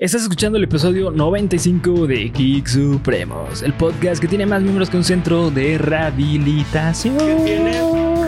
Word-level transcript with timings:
Estás 0.00 0.22
escuchando 0.22 0.58
el 0.58 0.64
episodio 0.64 1.12
95 1.12 2.08
de 2.08 2.28
Geek 2.30 2.66
Supremos, 2.66 3.62
el 3.62 3.74
podcast 3.74 4.20
que 4.20 4.26
tiene 4.26 4.44
más 4.44 4.60
miembros 4.60 4.90
que 4.90 4.96
un 4.96 5.04
centro 5.04 5.52
de 5.52 5.78
rehabilitación. 5.78 7.16
Que 7.16 7.36
tiene 7.44 7.80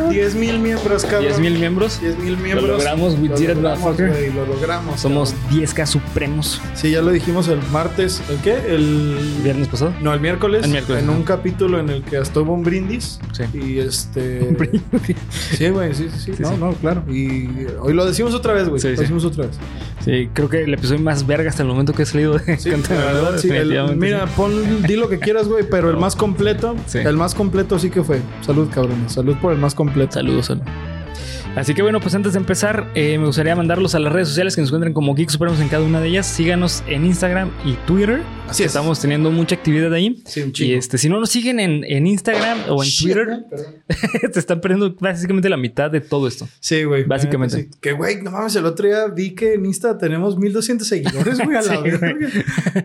10 0.08 0.34
mil 0.36 0.60
miembros, 0.60 1.02
cabrón. 1.04 1.22
10 1.22 1.40
mil 1.40 1.58
miembros. 1.58 2.00
10 2.00 2.18
mil 2.18 2.36
miembros. 2.36 2.68
Lo 2.68 2.76
logramos, 2.76 3.14
we 3.14 3.28
Lo 3.28 3.54
logramos, 3.54 3.96
güey, 3.96 4.32
Lo 4.32 4.46
logramos. 4.46 5.00
Somos 5.00 5.32
cabrón. 5.32 5.60
10k 5.60 5.86
Supremos. 5.86 6.60
Sí, 6.74 6.92
ya 6.92 7.02
lo 7.02 7.10
dijimos 7.10 7.48
el 7.48 7.60
martes. 7.72 8.22
¿El 8.30 8.36
qué? 8.38 8.54
El. 8.68 9.16
¿Viernes 9.42 9.66
pasado? 9.66 9.92
No, 10.00 10.14
el 10.14 10.20
miércoles. 10.20 10.64
El 10.64 10.70
miércoles, 10.70 11.02
En 11.02 11.10
un 11.10 11.24
capítulo 11.24 11.80
en 11.80 11.90
el 11.90 12.04
que 12.04 12.18
hasta 12.18 12.40
hubo 12.40 12.54
un 12.54 12.62
brindis. 12.62 13.18
Sí. 13.32 13.42
Y 13.58 13.78
este. 13.78 14.56
Sí, 15.30 15.68
güey, 15.70 15.94
sí, 15.94 16.08
sí, 16.16 16.32
sí. 16.34 16.42
No, 16.42 16.50
sí. 16.50 16.56
no, 16.60 16.72
claro. 16.74 17.02
Y 17.12 17.48
hoy 17.80 17.92
lo 17.92 18.06
decimos 18.06 18.34
otra 18.34 18.52
vez, 18.52 18.68
güey. 18.68 18.80
Sí, 18.80 18.88
lo 18.88 19.00
decimos 19.00 19.24
otra 19.24 19.46
vez. 19.46 19.58
Sí, 20.06 20.30
creo 20.32 20.48
que 20.48 20.62
el 20.62 20.72
episodio 20.72 21.00
más 21.02 21.26
verga 21.26 21.50
hasta 21.50 21.62
el 21.64 21.68
momento 21.68 21.92
que 21.92 22.04
he 22.04 22.06
salido 22.06 22.38
de 22.38 22.56
Sí, 22.58 22.70
verdad. 22.70 23.90
El- 23.90 23.96
mira, 23.96 24.24
pon, 24.26 24.82
di 24.84 24.94
lo 24.94 25.08
que 25.08 25.18
quieras, 25.18 25.48
güey, 25.48 25.64
pero 25.68 25.90
el 25.90 25.96
más 25.96 26.14
completo, 26.14 26.76
Sí. 26.86 26.98
el 26.98 27.16
más 27.16 27.34
completo 27.34 27.76
sí 27.80 27.90
que 27.90 28.04
fue. 28.04 28.20
Salud, 28.40 28.68
cabrones. 28.72 29.12
Salud 29.12 29.34
por 29.42 29.52
el 29.52 29.58
más 29.58 29.74
completo. 29.74 30.12
Saludos, 30.12 30.46
saludos. 30.46 30.68
Así 31.56 31.72
que 31.72 31.80
bueno, 31.80 32.00
pues 32.00 32.14
antes 32.14 32.34
de 32.34 32.38
empezar, 32.38 32.90
eh, 32.94 33.16
me 33.18 33.24
gustaría 33.26 33.56
mandarlos 33.56 33.94
a 33.94 33.98
las 33.98 34.12
redes 34.12 34.28
sociales 34.28 34.54
que 34.54 34.60
nos 34.60 34.68
encuentren 34.68 34.92
como 34.92 35.14
Geek 35.14 35.30
Supremos 35.30 35.58
en 35.58 35.68
cada 35.68 35.82
una 35.84 36.00
de 36.02 36.08
ellas. 36.08 36.26
Síganos 36.26 36.84
en 36.86 37.06
Instagram 37.06 37.50
y 37.64 37.72
Twitter. 37.86 38.20
Así 38.46 38.62
es. 38.62 38.68
Estamos 38.68 39.00
teniendo 39.00 39.30
mucha 39.30 39.54
actividad 39.54 39.90
ahí. 39.94 40.22
Sí, 40.26 40.42
un 40.42 40.50
Y 40.50 40.52
chingo. 40.52 40.78
este, 40.78 40.98
si 40.98 41.08
no 41.08 41.18
nos 41.18 41.30
siguen 41.30 41.58
en, 41.58 41.82
en 41.84 42.06
Instagram 42.06 42.58
o 42.68 42.82
en 42.82 42.88
Shit, 42.90 43.06
Twitter, 43.14 43.44
te 44.32 44.38
están 44.38 44.60
perdiendo 44.60 44.94
básicamente 45.00 45.48
la 45.48 45.56
mitad 45.56 45.90
de 45.90 46.02
todo 46.02 46.28
esto. 46.28 46.46
Sí, 46.60 46.84
güey. 46.84 47.04
Básicamente. 47.04 47.56
sí. 47.62 47.68
Que, 47.80 47.92
güey, 47.92 48.20
no 48.22 48.32
mames, 48.32 48.54
el 48.56 48.66
otro 48.66 48.86
día 48.86 49.06
vi 49.08 49.34
que 49.34 49.54
en 49.54 49.64
Insta 49.64 49.96
tenemos 49.96 50.36
1200 50.38 50.86
seguidores, 50.86 51.40
güey, 51.40 51.56
a 51.56 51.62
la 51.62 51.76
Sí, 51.76 51.82
verga. 51.82 52.14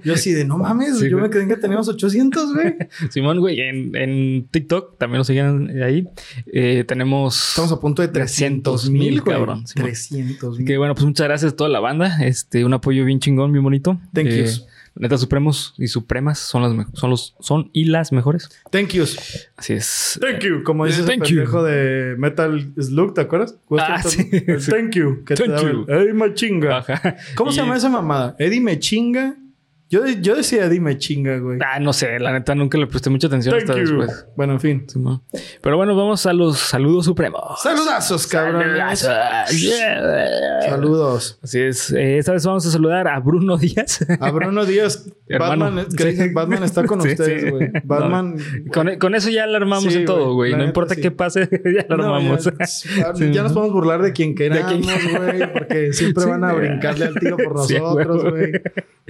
Yo 0.05 0.13
así 0.13 0.31
de, 0.31 0.45
no 0.45 0.58
mames, 0.58 0.97
Sí, 0.97 1.09
yo 1.09 1.17
güey. 1.17 1.23
me 1.23 1.30
creí 1.30 1.45
que 1.47 1.58
teníamos 1.58 1.89
800, 1.89 2.53
güey. 2.53 2.75
Simón, 3.09 3.39
güey, 3.42 3.59
en, 3.59 3.94
en 3.97 4.47
TikTok 4.49 4.97
también 4.97 5.17
nos 5.17 5.27
siguen 5.27 5.81
ahí. 5.83 6.08
Eh, 6.53 6.86
tenemos. 6.88 7.49
Estamos 7.49 7.73
a 7.73 7.80
punto 7.81 8.02
de 8.02 8.08
300 8.08 8.61
mil, 8.90 9.23
cabrón. 9.23 9.40
cabrón. 9.40 9.67
Simón. 9.67 9.86
300 9.88 10.50
Así 10.54 10.58
mil. 10.59 10.67
que 10.67 10.78
bueno, 10.78 10.94
pues 10.95 11.06
muchas 11.06 11.28
gracias 11.28 11.54
a 11.54 11.56
toda 11.56 11.70
la 11.70 11.80
banda. 11.80 12.23
Este, 12.23 12.64
un 12.66 12.73
apoyo 12.73 13.06
bien 13.06 13.20
chingón, 13.20 13.52
bien 13.52 13.64
bonito. 13.64 14.00
Thank 14.14 14.28
Eh, 14.28 14.40
yous. 14.42 14.66
Neta 14.94 15.17
Supremos 15.17 15.73
y 15.78 15.88
Supremas 15.88 16.38
son 16.38 16.64
las. 16.64 16.88
Son 16.94 17.09
los, 17.09 17.34
son 17.39 17.70
y 17.72 17.86
las 17.86 18.12
mejores. 18.12 18.50
Thank 18.72 18.89
yous. 18.89 19.17
Así 19.56 19.72
es. 19.73 20.20
Thank 20.22 20.42
you. 20.44 20.64
Como 20.64 20.86
dice 20.86 21.00
ese 21.02 21.08
Thank 21.09 21.23
you. 21.28 21.38
pendejo 21.38 21.64
de 21.64 22.16
Metal 22.17 22.73
Slug, 22.78 23.14
¿te 23.14 23.22
acuerdas? 23.22 23.56
Ah, 23.80 24.04
sí, 24.04 24.30
El. 24.32 24.62
Thank 24.66 24.95
you. 24.95 25.23
Que 25.23 25.36
Thank 25.36 25.62
you. 25.62 25.86
el, 25.88 25.95
Eddie 26.02 26.14
Machinga. 26.14 26.80
Ajá. 26.80 27.16
¿Cómo 27.36 27.52
Y- 27.52 27.54
se 27.54 27.62
llama 27.62 27.78
esa 27.78 27.88
mamada? 27.89 28.36
Eddie 28.38 28.59
Mechinga. 28.59 29.36
Yo, 29.92 30.08
yo 30.08 30.36
decía 30.38 30.66
Eddie 30.67 30.80
Mechinga, 30.80 31.38
güey. 31.39 31.59
Ah, 31.61 31.78
no 31.81 31.92
sé, 31.92 32.17
la 32.17 32.31
neta 32.31 32.56
nunca 32.56 32.78
le 32.78 32.88
presté 32.88 33.09
mucha 33.09 33.28
atención 33.28 33.53
Thank 33.58 33.70
hasta 33.70 33.81
you. 33.81 33.98
después. 34.00 34.25
Bueno, 34.38 34.53
en 34.53 34.59
fin. 34.61 34.86
Simón. 34.88 35.22
Pero 35.61 35.75
bueno, 35.75 35.94
vamos 35.98 36.25
a 36.25 36.31
los 36.31 36.58
saludos 36.59 37.03
supremos. 37.03 37.61
Saludazos, 37.61 38.25
cabrón. 38.25 38.64
Saludazos. 38.95 39.59
Yeah. 39.61 40.61
Saludos. 40.70 41.39
Así 41.44 41.59
es. 41.59 41.92
Eh, 41.92 42.20
esta 42.20 42.31
vez 42.31 42.45
vamos 42.45 42.66
a 42.66 42.72
saludar 42.72 43.09
a 43.09 43.20
Bruno 43.20 43.58
Díaz. 43.58 44.06
A 44.22 44.31
Bruno 44.31 44.64
Díaz. 44.66 45.09
Batman, 45.39 45.86
Batman 46.33 46.64
está 46.64 46.86
con 46.86 47.02
Sí, 47.02 47.09
ustedes, 47.09 47.52
güey. 47.52 47.70
Batman. 47.83 48.36
Con, 48.73 48.95
con 48.98 49.16
eso 49.16 49.30
ya 49.30 49.44
alarmamos 49.44 49.94
en 49.94 50.05
todo, 50.05 50.33
güey. 50.36 50.55
No 50.55 50.64
importa 50.64 50.95
qué 50.95 51.11
pase, 51.11 51.50
ya 51.66 51.86
No, 51.89 51.95
alarmamos. 51.95 52.45
ya, 52.45 52.66
Sí, 53.16 53.31
ya 53.31 53.44
nos 53.44 53.52
podemos 53.53 53.73
burlar 53.73 54.02
de 54.02 54.14
quien 54.14 54.36
queramos, 54.36 54.81
güey, 55.17 55.52
porque 55.53 55.92
siempre 55.94 56.26
van 56.26 56.44
a 56.45 56.53
brincarle 56.53 57.05
al 57.05 57.16
tiro 57.16 57.36
por 57.38 57.55
nosotros, 57.55 58.23
güey. 58.23 58.52
güey. 58.52 58.61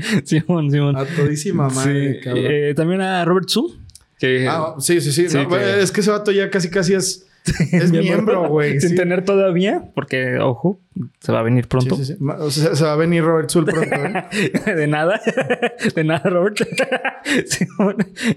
Simón, 0.72 0.95
Simón. 0.95 0.95
A 0.97 1.05
todísima 1.16 1.69
madre, 1.69 2.14
Sí, 2.16 2.19
cabrón. 2.22 2.45
eh, 2.50 2.73
también 2.75 3.02
a 3.02 3.23
Robert 3.25 3.50
Zu. 3.50 3.77
Que 4.19 4.47
Ah, 4.47 4.75
sí, 4.80 5.02
sí, 5.02 5.11
sí. 5.11 5.30
Sí, 5.30 5.38
no, 5.38 5.50
que- 5.50 5.81
Es 5.81 5.91
que 5.91 6.02
ese 6.02 6.11
vato 6.11 6.31
ya 6.31 6.50
casi, 6.50 6.69
casi 6.69 6.94
es, 6.94 7.27
es 7.71 7.92
miembro, 7.92 8.48
güey. 8.49 8.80
Sin 8.80 8.92
sí. 8.92 8.95
tener 8.95 9.26
todavía, 9.26 9.89
porque, 9.95 10.38
ojo, 10.39 10.80
se 11.20 11.32
va 11.32 11.39
a 11.39 11.43
venir 11.43 11.67
pronto. 11.67 11.95
Sí, 11.95 12.05
sí, 12.05 12.17
O 12.20 12.52
sea, 12.52 12.76
se 12.76 12.83
va 12.83 12.93
a 12.93 12.95
venir 12.95 13.23
Robert 13.23 13.49
Zul 13.49 13.66
pronto, 13.66 13.95
¿eh? 13.95 14.52
de 14.76 14.88
nada, 14.88 15.20
de 15.95 16.04
nada, 16.04 16.30
Robert. 16.30 16.58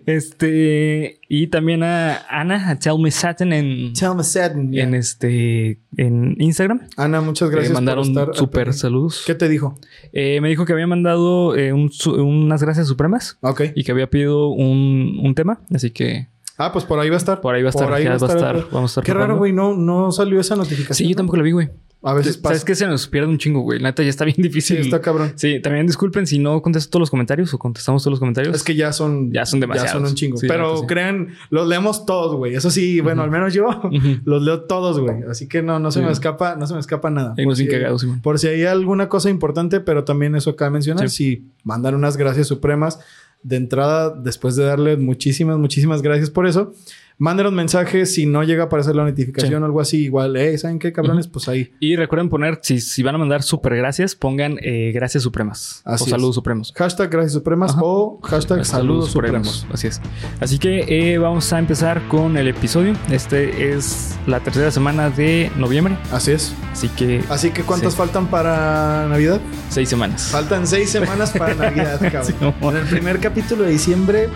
Este, 0.06 1.20
y 1.28 1.46
también 1.48 1.82
a 1.82 2.18
Ana, 2.28 2.70
a 2.70 2.78
Tell 2.78 2.98
Me 2.98 3.10
Satin 3.10 3.52
en, 3.52 3.92
Tell 3.92 4.14
me 4.16 4.22
Satin. 4.24 4.72
yeah. 4.72 4.84
en 4.84 4.94
este, 4.94 5.80
en 5.96 6.36
Instagram. 6.38 6.82
Ana, 6.96 7.20
muchas 7.20 7.50
gracias 7.50 7.72
mandaron 7.74 8.04
por 8.04 8.10
estar. 8.10 8.28
al 8.30 8.34
súper 8.34 8.52
pendiente. 8.64 8.78
saludos. 8.78 9.22
¿Qué 9.26 9.34
te 9.34 9.48
dijo? 9.48 9.78
Eh, 10.12 10.40
me 10.40 10.48
dijo 10.48 10.64
que 10.64 10.72
había 10.72 10.86
mandado 10.86 11.56
eh, 11.56 11.72
un 11.72 11.90
unas 12.16 12.62
gracias 12.62 12.88
supremas 12.88 13.38
Ok. 13.40 13.62
y 13.74 13.84
que 13.84 13.92
había 13.92 14.08
pedido 14.08 14.48
un, 14.48 15.18
un 15.22 15.34
tema, 15.34 15.60
así 15.72 15.90
que 15.90 16.28
Ah, 16.58 16.72
pues 16.72 16.84
por 16.84 16.98
ahí 16.98 17.08
va 17.10 17.16
a 17.16 17.18
estar. 17.18 17.40
por 17.40 17.54
ahí 17.54 17.62
va 17.62 17.68
a 17.68 17.70
estar, 17.70 17.88
ya 18.02 18.16
va 18.16 18.26
a 18.26 18.32
estar, 18.32 18.66
vamos 18.70 18.90
a 18.90 19.00
estar 19.00 19.04
Qué 19.04 19.12
raro, 19.14 19.36
güey. 19.36 19.52
No, 19.52 19.74
no 19.76 20.12
salió 20.12 20.40
esa 20.40 20.54
notificación. 20.56 21.06
Sí, 21.06 21.08
yo 21.08 21.16
tampoco 21.16 21.36
lo 21.38 21.42
vi, 21.42 21.50
güey. 21.52 21.70
A 22.06 22.12
veces 22.12 22.36
pasa. 22.36 22.56
¿Sabes 22.56 22.64
qué? 22.66 22.74
Se 22.74 22.86
nos 22.86 23.08
pierde 23.08 23.28
un 23.30 23.38
chingo, 23.38 23.60
güey. 23.62 23.78
La 23.80 23.88
neta 23.88 24.02
ya 24.02 24.10
está 24.10 24.26
bien 24.26 24.34
Sí, 24.36 24.42
difícil. 24.42 24.76
está 24.76 25.00
cabrón. 25.00 25.32
Sí, 25.36 25.58
también 25.60 25.86
disculpen 25.86 26.26
si 26.26 26.38
no 26.38 26.60
contesto 26.60 26.90
todos 26.90 27.00
los 27.00 27.10
comentarios 27.10 27.54
o 27.54 27.58
contestamos 27.58 28.02
todos 28.02 28.12
los 28.12 28.18
comentarios. 28.20 28.54
Es 28.54 28.62
que 28.62 28.74
ya 28.74 28.92
son... 28.92 29.32
Ya 29.32 29.46
son 29.46 29.58
demasiados. 29.58 29.90
Ya 29.90 29.98
son 29.98 30.06
un 30.06 30.14
chingo. 30.14 30.36
Sí, 30.36 30.46
la 30.46 30.52
Pero 30.54 30.76
sí. 30.76 30.86
crean, 30.86 31.28
los 31.48 31.66
leemos 31.66 32.04
todos, 32.04 32.36
güey. 32.36 32.54
Eso 32.54 32.68
sí, 32.70 33.00
bueno, 33.00 33.22
al 33.22 33.30
menos 33.30 33.54
yo 33.54 33.64
los 34.26 34.42
leo 34.42 34.64
todos, 34.64 35.00
güey. 35.00 35.22
Así 35.30 35.48
que 35.48 35.62
no, 35.62 35.78
no 35.78 35.90
se 35.90 36.00
Sí. 36.00 36.04
me 36.06 36.12
escapa, 36.12 36.56
no 36.56 36.66
se 36.66 36.74
me 36.74 36.80
escapa 36.80 37.08
nada. 37.08 37.34
Ahí 37.38 37.46
Por 37.46 37.56
si- 37.56 37.66
cagados, 37.68 38.02
Simón. 38.02 38.20
Por 38.20 38.38
si 38.38 38.48
hay 38.48 38.64
alguna 38.64 39.08
cosa 39.08 39.30
importante, 39.30 39.80
pero 39.80 40.04
también 40.04 40.34
eso 40.36 40.52
de 40.52 40.70
mencionar. 40.70 41.08
Si 41.08 41.46
mandan 41.62 41.94
unas 41.94 42.18
gracias 42.18 42.48
supremas 42.48 43.00
de 43.44 43.56
entrada, 43.56 44.10
después 44.10 44.56
de 44.56 44.64
darle 44.64 44.96
muchísimas, 44.96 45.58
muchísimas 45.58 46.02
gracias 46.02 46.30
por 46.30 46.48
eso, 46.48 46.74
mándenos 47.18 47.52
mensajes. 47.52 48.14
Si 48.14 48.26
no 48.26 48.42
llega 48.42 48.64
a 48.64 48.66
aparecer 48.66 48.94
la 48.96 49.04
notificación 49.04 49.58
Sí. 49.58 49.62
o 49.62 49.64
algo 49.66 49.80
así, 49.80 50.04
igual, 50.04 50.36
eh, 50.36 50.56
¿saben 50.58 50.78
qué, 50.78 50.92
cabrones? 50.92 51.28
Pues 51.28 51.48
ahí. 51.48 51.72
Y 51.80 51.96
recuerden 51.96 52.28
poner, 52.28 52.58
si, 52.62 52.80
si 52.80 53.02
van 53.02 53.14
a 53.14 53.18
mandar 53.18 53.42
super 53.42 53.76
gracias, 53.76 54.14
pongan 54.14 54.58
eh, 54.62 54.92
gracias 54.94 55.22
supremas 55.22 55.82
Así 55.84 56.04
o 56.04 56.06
es. 56.06 56.10
saludos 56.10 56.34
supremos. 56.34 56.72
Hashtag 56.76 57.10
gracias 57.10 57.32
supremas 57.34 57.72
Ajá. 57.72 57.80
o 57.84 58.20
hashtag 58.22 58.64
saludos 58.64 59.10
supremos. 59.10 59.66
Así 59.72 59.86
es. 59.86 60.00
Así 60.40 60.58
que 60.58 60.84
eh, 61.12 61.18
vamos 61.18 61.52
a 61.52 61.58
empezar 61.58 62.06
con 62.08 62.36
el 62.36 62.48
episodio. 62.48 62.94
Este 63.10 63.72
es 63.72 64.18
la 64.26 64.40
tercera 64.40 64.70
semana 64.70 65.10
de 65.10 65.50
noviembre. 65.56 65.96
Así 66.12 66.32
es. 66.32 66.54
Así 66.72 66.88
que 66.88 67.22
Así 67.28 67.50
que, 67.50 67.62
¿cuántas 67.62 67.92
Sí. 67.92 67.98
faltan 67.98 68.26
para 68.26 69.06
Navidad? 69.08 69.40
seis 69.70 69.88
semanas. 69.88 70.28
Faltan 70.30 70.66
seis 70.66 70.90
semanas 70.90 71.30
para 71.32 71.54
Navidad, 71.54 71.98
cabrón. 72.12 72.24
Sí, 72.24 72.34
en 72.68 72.76
el 72.76 72.84
primer 72.86 73.20
capítulo 73.20 73.64
de 73.64 73.70
diciembre 73.70 74.28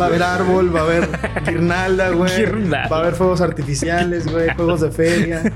va 0.00 0.04
a 0.06 0.08
haber 0.08 0.22
árbol, 0.22 0.74
va 0.74 0.80
a 0.80 0.82
haber 0.84 1.08
guirnalda, 1.46 2.10
güey. 2.10 2.36
Guirnalda. 2.36 2.88
Va 2.88 2.96
a 2.96 3.00
haber 3.00 3.14
fuegos 3.14 3.40
artificiales, 3.40 4.30
güey, 4.30 4.48
juegos 4.54 4.80
de 4.80 4.90
feria. 4.90 5.42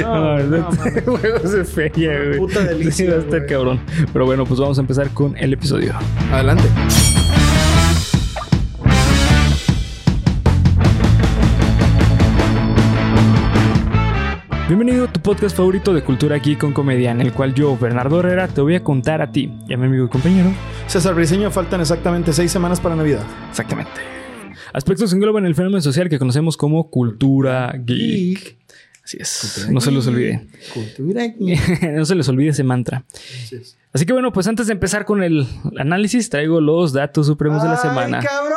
No, 0.00 0.38
No, 0.38 0.58
no, 0.58 0.70
mames. 0.70 1.04
Juegos 1.04 1.52
de 1.52 1.64
feria, 1.64 2.16
güey. 2.24 2.38
puta 2.38 2.60
delicia, 2.64 2.92
Sí, 2.92 3.06
va 3.06 3.16
a 3.16 3.18
estar 3.18 3.38
güey. 3.40 3.50
cabrón. 3.50 3.80
Pero 4.12 4.24
bueno, 4.24 4.44
pues 4.46 4.60
vamos 4.60 4.78
a 4.78 4.80
empezar 4.80 5.10
con 5.10 5.36
el 5.36 5.52
episodio. 5.52 5.92
Adelante. 6.32 6.64
Bienvenido 14.68 15.04
a 15.04 15.12
tu 15.12 15.20
podcast 15.20 15.56
favorito 15.56 15.92
de 15.92 16.02
cultura 16.02 16.38
geek 16.38 16.58
con 16.58 16.72
comedia, 16.72 17.10
en 17.10 17.20
el 17.20 17.32
cual 17.32 17.52
yo, 17.54 17.76
Bernardo 17.76 18.20
Herrera, 18.20 18.48
te 18.48 18.60
voy 18.60 18.74
a 18.74 18.82
contar 18.82 19.20
a 19.20 19.30
ti 19.30 19.52
y 19.68 19.74
a 19.74 19.76
mi 19.76 19.86
amigo 19.86 20.06
y 20.06 20.08
compañero 20.08 20.50
César 20.86 21.14
Briseño, 21.14 21.50
faltan 21.50 21.80
exactamente 21.80 22.32
seis 22.32 22.50
semanas 22.50 22.80
para 22.80 22.96
Navidad. 22.96 23.24
exactamente 23.50 23.90
aspectos 24.72 25.10
que 25.10 25.16
engloban 25.16 25.44
el 25.44 25.54
fenómeno 25.54 25.82
social 25.82 26.08
que 26.08 26.18
conocemos 26.18 26.56
como 26.56 26.88
cultura 26.88 27.74
geek. 27.78 28.56
Así 29.04 29.18
es, 29.20 29.68
no 29.70 29.80
se 29.82 29.90
los 29.90 30.06
olvide. 30.06 30.46
Cultura 30.72 31.26
geek. 31.38 31.82
no 31.92 32.04
se 32.06 32.14
les 32.14 32.26
olvide 32.28 32.50
ese 32.50 32.62
mantra. 32.64 33.04
Así 33.44 33.56
es. 33.56 33.76
Así 33.92 34.06
que 34.06 34.14
bueno, 34.14 34.32
pues 34.32 34.46
antes 34.46 34.68
de 34.68 34.72
empezar 34.72 35.04
con 35.04 35.22
el 35.22 35.46
análisis, 35.78 36.30
traigo 36.30 36.62
los 36.62 36.94
datos 36.94 37.26
supremos 37.26 37.62
de 37.62 37.68
la 37.68 37.74
¡Ay, 37.74 37.80
semana. 37.82 38.20
cabrón! 38.20 38.56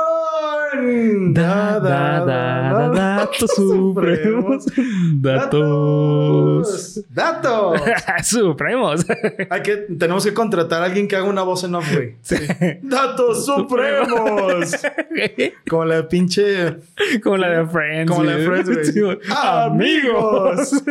Da, 1.33 1.80
da, 1.80 2.25
da, 2.25 2.89
da, 2.89 2.89
datos 2.89 3.51
supremos. 3.56 4.66
Datos. 5.22 7.04
Datos. 7.10 7.81
supremos. 8.24 9.06
Hay 9.50 9.62
que, 9.62 9.77
tenemos 9.98 10.25
que 10.25 10.33
contratar 10.33 10.81
a 10.81 10.86
alguien 10.86 11.07
que 11.07 11.16
haga 11.16 11.25
una 11.25 11.44
voz 11.44 11.63
en 11.63 11.75
off, 11.75 11.92
güey. 11.92 12.16
Datos 12.81 13.45
supremos. 13.45 14.75
Como 15.69 15.86
la 15.86 16.07
pinche. 16.07 16.77
Como 17.24 17.38
la 17.38 17.50
de 17.50 17.68
Friends. 17.68 18.12
Como 18.12 18.24
la 18.24 18.36
de. 18.36 18.45
Friends, 18.45 19.00
güey. 19.00 19.18
Amigos. 19.30 20.83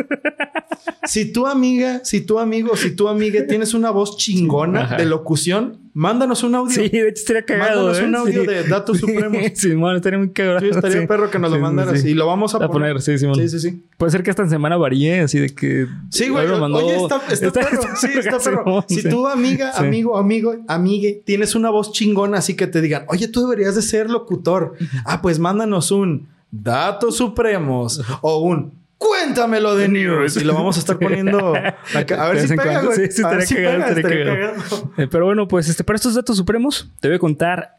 Si 1.05 1.31
tu 1.31 1.47
amiga, 1.47 2.01
si 2.03 2.21
tu 2.21 2.39
amigo, 2.39 2.75
si 2.75 2.95
tu 2.95 3.07
amiga 3.07 3.45
tienes 3.47 3.73
una 3.73 3.91
voz 3.91 4.17
chingona 4.17 4.81
Ajá. 4.81 4.97
de 4.97 5.05
locución, 5.05 5.84
Mándanos 5.97 6.43
un 6.43 6.53
audio. 6.55 6.73
Sí, 6.75 6.89
de 6.89 7.07
hecho 7.07 7.21
estaría 7.21 7.45
cagado. 7.45 7.85
Mándanos 7.87 7.99
¿eh? 8.01 8.03
un 8.05 8.15
audio 8.15 8.41
Sí. 8.41 8.47
de 8.47 8.63
datos 8.65 8.97
supremos. 8.99 9.41
Sí, 9.55 9.73
bueno, 9.75 9.95
estaría 9.95 10.19
muy 10.19 10.29
cagado. 10.31 10.59
Sí, 10.59 10.67
estaría 10.69 10.99
Sí. 11.01 11.07
perro 11.07 11.31
que 11.31 11.39
nos 11.39 11.51
lo 11.51 11.55
Sí, 11.55 11.59
sí, 11.59 11.63
mandaras. 11.63 12.01
sí. 12.01 12.09
Y 12.09 12.13
lo 12.15 12.27
vamos 12.27 12.53
a, 12.53 12.57
A 12.57 12.67
poner, 12.69 13.01
sí, 13.01 13.17
Simón. 13.17 13.35
Sí, 13.35 13.47
sí, 13.47 13.59
sí. 13.61 13.83
Puede 13.97 14.11
ser 14.11 14.21
que 14.21 14.29
esta 14.29 14.45
semana 14.49 14.75
varíe, 14.75 15.21
así 15.21 15.39
de 15.39 15.55
que. 15.55 15.87
Sí, 16.11 16.27
güey. 16.27 16.45
Mandó- 16.59 16.79
Oye, 16.85 16.97
está, 16.97 17.21
está, 17.31 17.51
perro. 17.53 17.81
Sí, 17.95 18.07
está 18.13 18.39
perro. 18.39 18.85
Si 18.89 19.01
sí. 19.03 19.09
tú, 19.09 19.25
amiga, 19.25 19.71
Sí. 19.71 19.85
amigo, 19.85 20.17
amigo, 20.17 20.53
amigue, 20.67 21.23
tienes 21.25 21.55
una 21.55 21.69
voz 21.69 21.93
chingona 21.93 22.39
así 22.39 22.55
que 22.55 22.67
te 22.67 22.81
digan, 22.81 23.05
oye, 23.07 23.29
tú 23.29 23.41
deberías 23.47 23.75
de 23.75 23.81
ser 23.81 24.09
locutor. 24.09 24.73
Ah, 25.05 25.21
pues 25.21 25.39
mándanos 25.39 25.91
un 25.91 26.27
datos 26.51 27.15
supremos 27.15 28.01
o 28.21 28.39
un 28.39 28.73
cuéntamelo 28.97 29.75
de 29.75 29.87
news. 29.87 30.37
Y 30.37 30.43
lo 30.43 30.53
vamos 30.53 30.77
a 30.77 30.79
estar 30.79 30.97
poniendo 30.99 31.53
acá. 31.95 32.25
A 32.25 32.29
ver 32.29 32.41
si 32.41 32.47
pega, 32.49 32.63
cuando. 32.63 32.87
güey. 32.87 33.07
Sí, 33.07 33.11
sí, 33.11 33.23
A 33.23 33.29
ver 33.29 33.45
si 33.45 33.55
cagado, 33.55 33.95
pega, 33.95 34.09
cagado. 34.09 34.91
Eh, 34.97 35.07
pero 35.09 35.25
bueno, 35.25 35.47
pues 35.47 35.69
este, 35.69 35.83
para 35.83 35.97
estos 35.97 36.15
datos 36.15 36.37
supremos, 36.37 36.91
te 36.99 37.07
voy 37.07 37.15
a 37.15 37.19
contar 37.19 37.75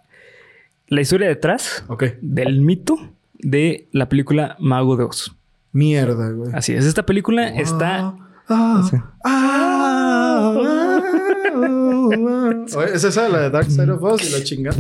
la 0.89 1.01
historia 1.01 1.29
detrás 1.29 1.85
del 2.21 2.61
mito 2.61 2.97
de 3.35 3.89
la 3.93 4.09
película 4.09 4.57
Mago 4.59 4.97
de 4.97 5.05
Oz. 5.05 5.35
Mierda, 5.73 6.31
güey. 6.31 6.53
Así 6.55 6.73
es, 6.73 6.87
esta 6.87 7.05
película 7.05 7.49
está. 7.49 7.99
Ah, 7.99 8.17
ah, 8.49 8.91
ah, 9.25 10.55
ah. 10.55 11.03
¿Es 12.95 13.05
esa 13.05 13.29
la 13.29 13.43
de 13.43 13.51
Dark 13.51 13.71
Side 13.71 13.91
of 13.91 14.03
Us 14.03 14.29
y 14.29 14.33
la 14.33 14.45
chingada? 14.45 14.77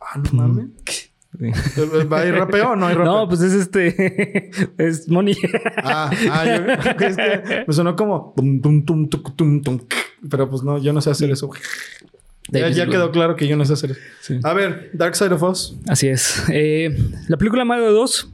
Ah, 0.00 0.18
no 0.18 0.30
mames. 0.32 1.07
¿Va 2.12 2.20
a 2.20 2.26
ir 2.26 2.34
rapeo 2.34 2.70
o 2.72 2.76
no 2.76 2.86
hay 2.86 2.94
rapeo? 2.94 3.12
No, 3.12 3.28
pues 3.28 3.40
es 3.42 3.52
este. 3.52 4.50
es 4.78 5.08
Money. 5.08 5.36
Ah, 5.76 6.10
ah, 6.32 6.44
yo 6.46 7.06
es 7.06 7.16
que 7.16 7.64
me 7.66 7.72
sonó 7.72 7.94
como 7.96 8.34
pero 10.28 10.50
pues 10.50 10.62
no, 10.62 10.78
yo 10.78 10.92
no 10.92 11.00
sé 11.00 11.10
hacer 11.10 11.30
eso. 11.30 11.50
Ya, 12.50 12.70
ya 12.70 12.86
quedó 12.86 13.10
claro 13.12 13.36
que 13.36 13.46
yo 13.46 13.56
no 13.56 13.64
sé 13.66 13.74
hacer 13.74 13.90
eso. 13.92 14.00
Sí. 14.22 14.40
A 14.42 14.54
ver, 14.54 14.90
Dark 14.94 15.14
Side 15.16 15.34
of 15.34 15.42
Us. 15.42 15.76
Así 15.86 16.08
es. 16.08 16.44
Eh, 16.50 16.96
la 17.28 17.36
película 17.36 17.64
Mago 17.64 17.84
de 17.92 17.98
Oz 17.98 18.30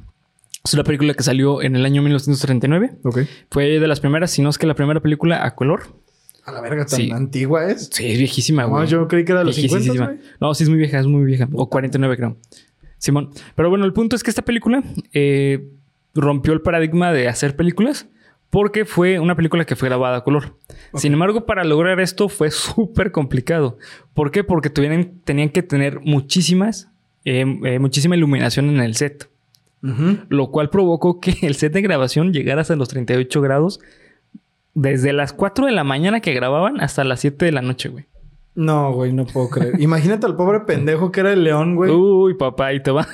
es 0.64 0.73
una 0.75 0.85
película 0.85 1.12
que 1.14 1.23
salió 1.25 1.62
en 1.62 1.75
el 1.76 1.85
año 1.85 2.00
1939. 2.00 2.93
Ok. 3.02 3.19
Fue 3.50 3.81
de 3.81 3.87
las 3.88 3.99
primeras, 4.00 4.31
si 4.31 4.41
no 4.41 4.50
es 4.50 4.56
que 4.56 4.67
la 4.69 4.75
primera 4.75 5.00
película 5.00 5.44
a 5.44 5.55
color. 5.56 5.82
A 6.46 6.52
la 6.52 6.61
verga, 6.61 6.85
tan 6.87 6.99
Sí. 7.00 7.11
antigua 7.11 7.67
es. 7.67 7.88
Sí, 7.93 8.06
es 8.12 8.19
viejísima, 8.19 8.62
No, 8.64 8.69
güey. 8.69 8.87
yo 8.87 9.08
creí 9.08 9.25
que 9.25 9.32
era 9.32 9.41
de 9.41 9.46
los 9.46 9.56
50, 9.56 9.79
Viejísima. 9.82 10.06
güey. 10.06 10.19
No, 10.41 10.55
sí 10.55 10.62
es 10.62 10.69
muy 10.69 10.79
vieja, 10.79 11.00
es 11.00 11.06
muy 11.06 11.25
vieja. 11.25 11.49
O 11.52 11.69
49, 11.69 12.17
creo. 12.17 12.37
Simón. 13.05 13.31
Pero 13.55 13.69
bueno, 13.69 13.85
el 13.85 13.93
punto 13.93 14.17
es 14.17 14.23
que 14.23 14.31
esta 14.31 14.43
película 14.43 14.83
eh, 15.12 15.69
rompió 16.15 16.53
el 16.53 16.62
paradigma 16.62 17.12
de 17.12 17.29
hacer 17.29 17.55
películas 17.55 18.09
porque 18.51 18.85
fue 18.85 19.19
una 19.19 19.35
película 19.35 19.65
que 19.65 19.77
fue 19.77 19.89
grabada 19.89 20.19
a 20.19 20.25
color. 20.25 20.56
Sin 20.95 21.12
embargo, 21.12 21.45
para 21.45 21.65
lograr 21.65 22.01
esto 22.01 22.29
fue 22.29 22.51
súper 22.51 23.11
complicado. 23.12 23.79
¿Por 24.15 24.31
qué? 24.31 24.45
Porque 24.45 24.71
tuvieran, 24.71 25.21
tenían 25.25 25.49
que 25.51 25.62
tener 25.62 26.01
muchísimas, 26.01 26.89
eh, 27.25 27.45
eh, 27.65 27.79
muchísima 27.79 28.17
iluminación 28.17 28.71
en 28.71 28.81
el 28.81 28.95
set. 28.95 29.29
Lo 30.31 30.51
cual 30.51 30.71
provocó 30.71 31.21
que 31.21 31.37
el 31.43 31.56
set 31.56 31.75
de 31.75 31.83
grabación 31.83 32.33
llegara 32.33 32.62
hasta 32.62 32.75
los 32.75 32.89
38 32.89 33.41
grados 33.43 33.81
desde 34.73 35.12
las 35.12 35.35
4 35.35 35.67
de 35.67 35.73
la 35.73 35.85
mañana 35.85 36.21
que 36.21 36.33
grababan 36.33 36.81
hasta 36.81 37.05
las 37.05 37.21
7 37.21 37.45
de 37.45 37.53
la 37.53 37.61
noche, 37.61 37.91
güey. 37.91 38.06
No, 38.56 38.93
güey, 38.93 39.12
no 39.12 39.27
puedo 39.27 39.51
creer. 39.51 39.81
Imagínate 39.81 40.27
al 40.27 40.37
pobre 40.37 40.61
pendejo 40.61 41.11
que 41.11 41.21
era 41.21 41.33
el 41.33 41.43
león, 41.43 41.75
güey. 41.75 41.91
Uy, 41.91 42.35
papá, 42.35 42.67
ahí 42.67 42.81
te 42.81 42.93
va. 42.93 43.06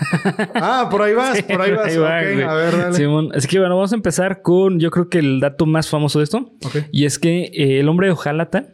Ah, 0.54 0.88
por 0.90 1.00
ahí 1.00 1.14
vas, 1.14 1.42
por 1.50 1.62
ahí 1.62 1.72
vas. 1.72 1.86
Ahí 1.86 1.96
va, 1.96 2.18
a 2.18 2.54
ver, 2.54 2.76
dale. 2.76 2.94
Simón, 2.94 3.30
así 3.34 3.48
que 3.48 3.58
bueno, 3.58 3.74
vamos 3.76 3.92
a 3.92 3.96
empezar 3.96 4.42
con 4.42 4.78
yo 4.78 4.90
creo 4.90 5.08
que 5.08 5.18
el 5.18 5.40
dato 5.40 5.64
más 5.64 5.88
famoso 5.88 6.18
de 6.18 6.24
esto. 6.24 6.52
Ok. 6.64 6.76
Y 6.92 7.06
es 7.06 7.18
que 7.18 7.44
eh, 7.54 7.80
el 7.80 7.88
hombre 7.88 8.08
de 8.08 8.12
Ojalata 8.12 8.66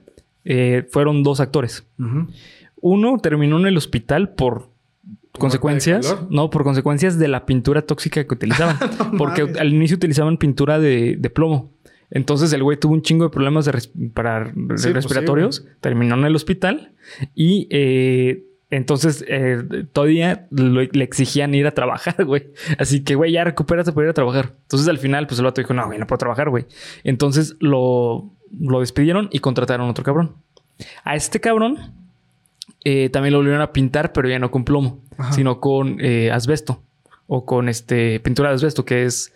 eh, 0.44 0.86
fueron 0.90 1.22
dos 1.22 1.38
actores. 1.38 1.86
Uno 2.80 3.18
terminó 3.18 3.58
en 3.60 3.66
el 3.66 3.76
hospital 3.76 4.30
por 4.30 4.70
consecuencias, 5.38 6.16
no, 6.30 6.50
por 6.50 6.64
consecuencias 6.64 7.18
de 7.18 7.28
la 7.28 7.46
pintura 7.46 7.82
tóxica 7.82 8.24
que 8.24 8.34
utilizaban. 8.34 8.76
porque 9.18 9.42
mames. 9.42 9.60
al 9.60 9.72
inicio 9.72 9.96
utilizaban 9.96 10.36
pintura 10.36 10.80
de, 10.80 11.16
de 11.16 11.30
plomo. 11.30 11.75
Entonces 12.10 12.52
el 12.52 12.62
güey 12.62 12.78
tuvo 12.78 12.94
un 12.94 13.02
chingo 13.02 13.24
de 13.24 13.30
problemas 13.30 13.64
de 13.64 13.72
res- 13.72 13.90
para 14.14 14.52
pues 14.68 14.82
sí, 14.82 14.92
respiratorios, 14.92 15.66
terminó 15.80 16.14
en 16.14 16.24
el 16.24 16.36
hospital 16.36 16.92
y 17.34 17.66
eh, 17.70 18.44
entonces 18.70 19.24
eh, 19.28 19.62
todavía 19.92 20.46
lo- 20.50 20.82
le 20.82 21.04
exigían 21.04 21.54
ir 21.54 21.66
a 21.66 21.72
trabajar, 21.72 22.24
güey. 22.24 22.52
Así 22.78 23.02
que, 23.02 23.14
güey, 23.16 23.32
ya 23.32 23.44
recupérate 23.44 23.92
para 23.92 24.06
ir 24.06 24.10
a 24.10 24.14
trabajar. 24.14 24.54
Entonces 24.62 24.88
al 24.88 24.98
final, 24.98 25.26
pues 25.26 25.38
el 25.40 25.44
vato 25.46 25.60
dijo, 25.60 25.74
no, 25.74 25.84
güey, 25.86 25.98
no 25.98 26.06
puedo 26.06 26.18
trabajar, 26.18 26.48
güey. 26.50 26.66
Entonces 27.04 27.56
lo, 27.60 28.30
lo 28.58 28.80
despidieron 28.80 29.28
y 29.32 29.40
contrataron 29.40 29.86
a 29.88 29.90
otro 29.90 30.04
cabrón. 30.04 30.36
A 31.04 31.16
este 31.16 31.40
cabrón 31.40 31.92
eh, 32.84 33.08
también 33.10 33.32
lo 33.32 33.38
volvieron 33.38 33.62
a 33.62 33.72
pintar, 33.72 34.12
pero 34.12 34.28
ya 34.28 34.38
no 34.38 34.50
con 34.50 34.64
plomo, 34.64 35.02
Ajá. 35.18 35.32
sino 35.32 35.60
con 35.60 35.98
asbesto 36.32 36.82
o 37.26 37.44
con 37.44 37.68
este 37.68 38.20
pintura 38.20 38.50
de 38.50 38.54
asbesto, 38.56 38.84
que 38.84 39.04
es 39.04 39.32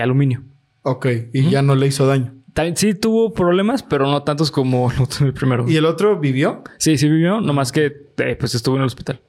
aluminio. 0.00 0.42
Ok, 0.86 1.06
y 1.32 1.50
ya 1.50 1.62
no 1.62 1.74
le 1.74 1.86
hizo 1.86 2.06
daño. 2.06 2.34
También 2.52 2.76
sí 2.76 2.94
tuvo 2.94 3.32
problemas, 3.32 3.82
pero 3.82 4.06
no 4.06 4.22
tantos 4.22 4.50
como 4.52 4.92
el 5.20 5.32
primero. 5.34 5.64
¿Y 5.68 5.76
el 5.76 5.86
otro 5.86 6.20
vivió? 6.20 6.62
Sí, 6.78 6.96
sí 6.98 7.08
vivió, 7.08 7.40
nomás 7.40 7.72
que 7.72 7.86
eh, 8.18 8.36
pues 8.38 8.54
estuvo 8.54 8.76
en 8.76 8.82
el 8.82 8.86
hospital. 8.86 9.20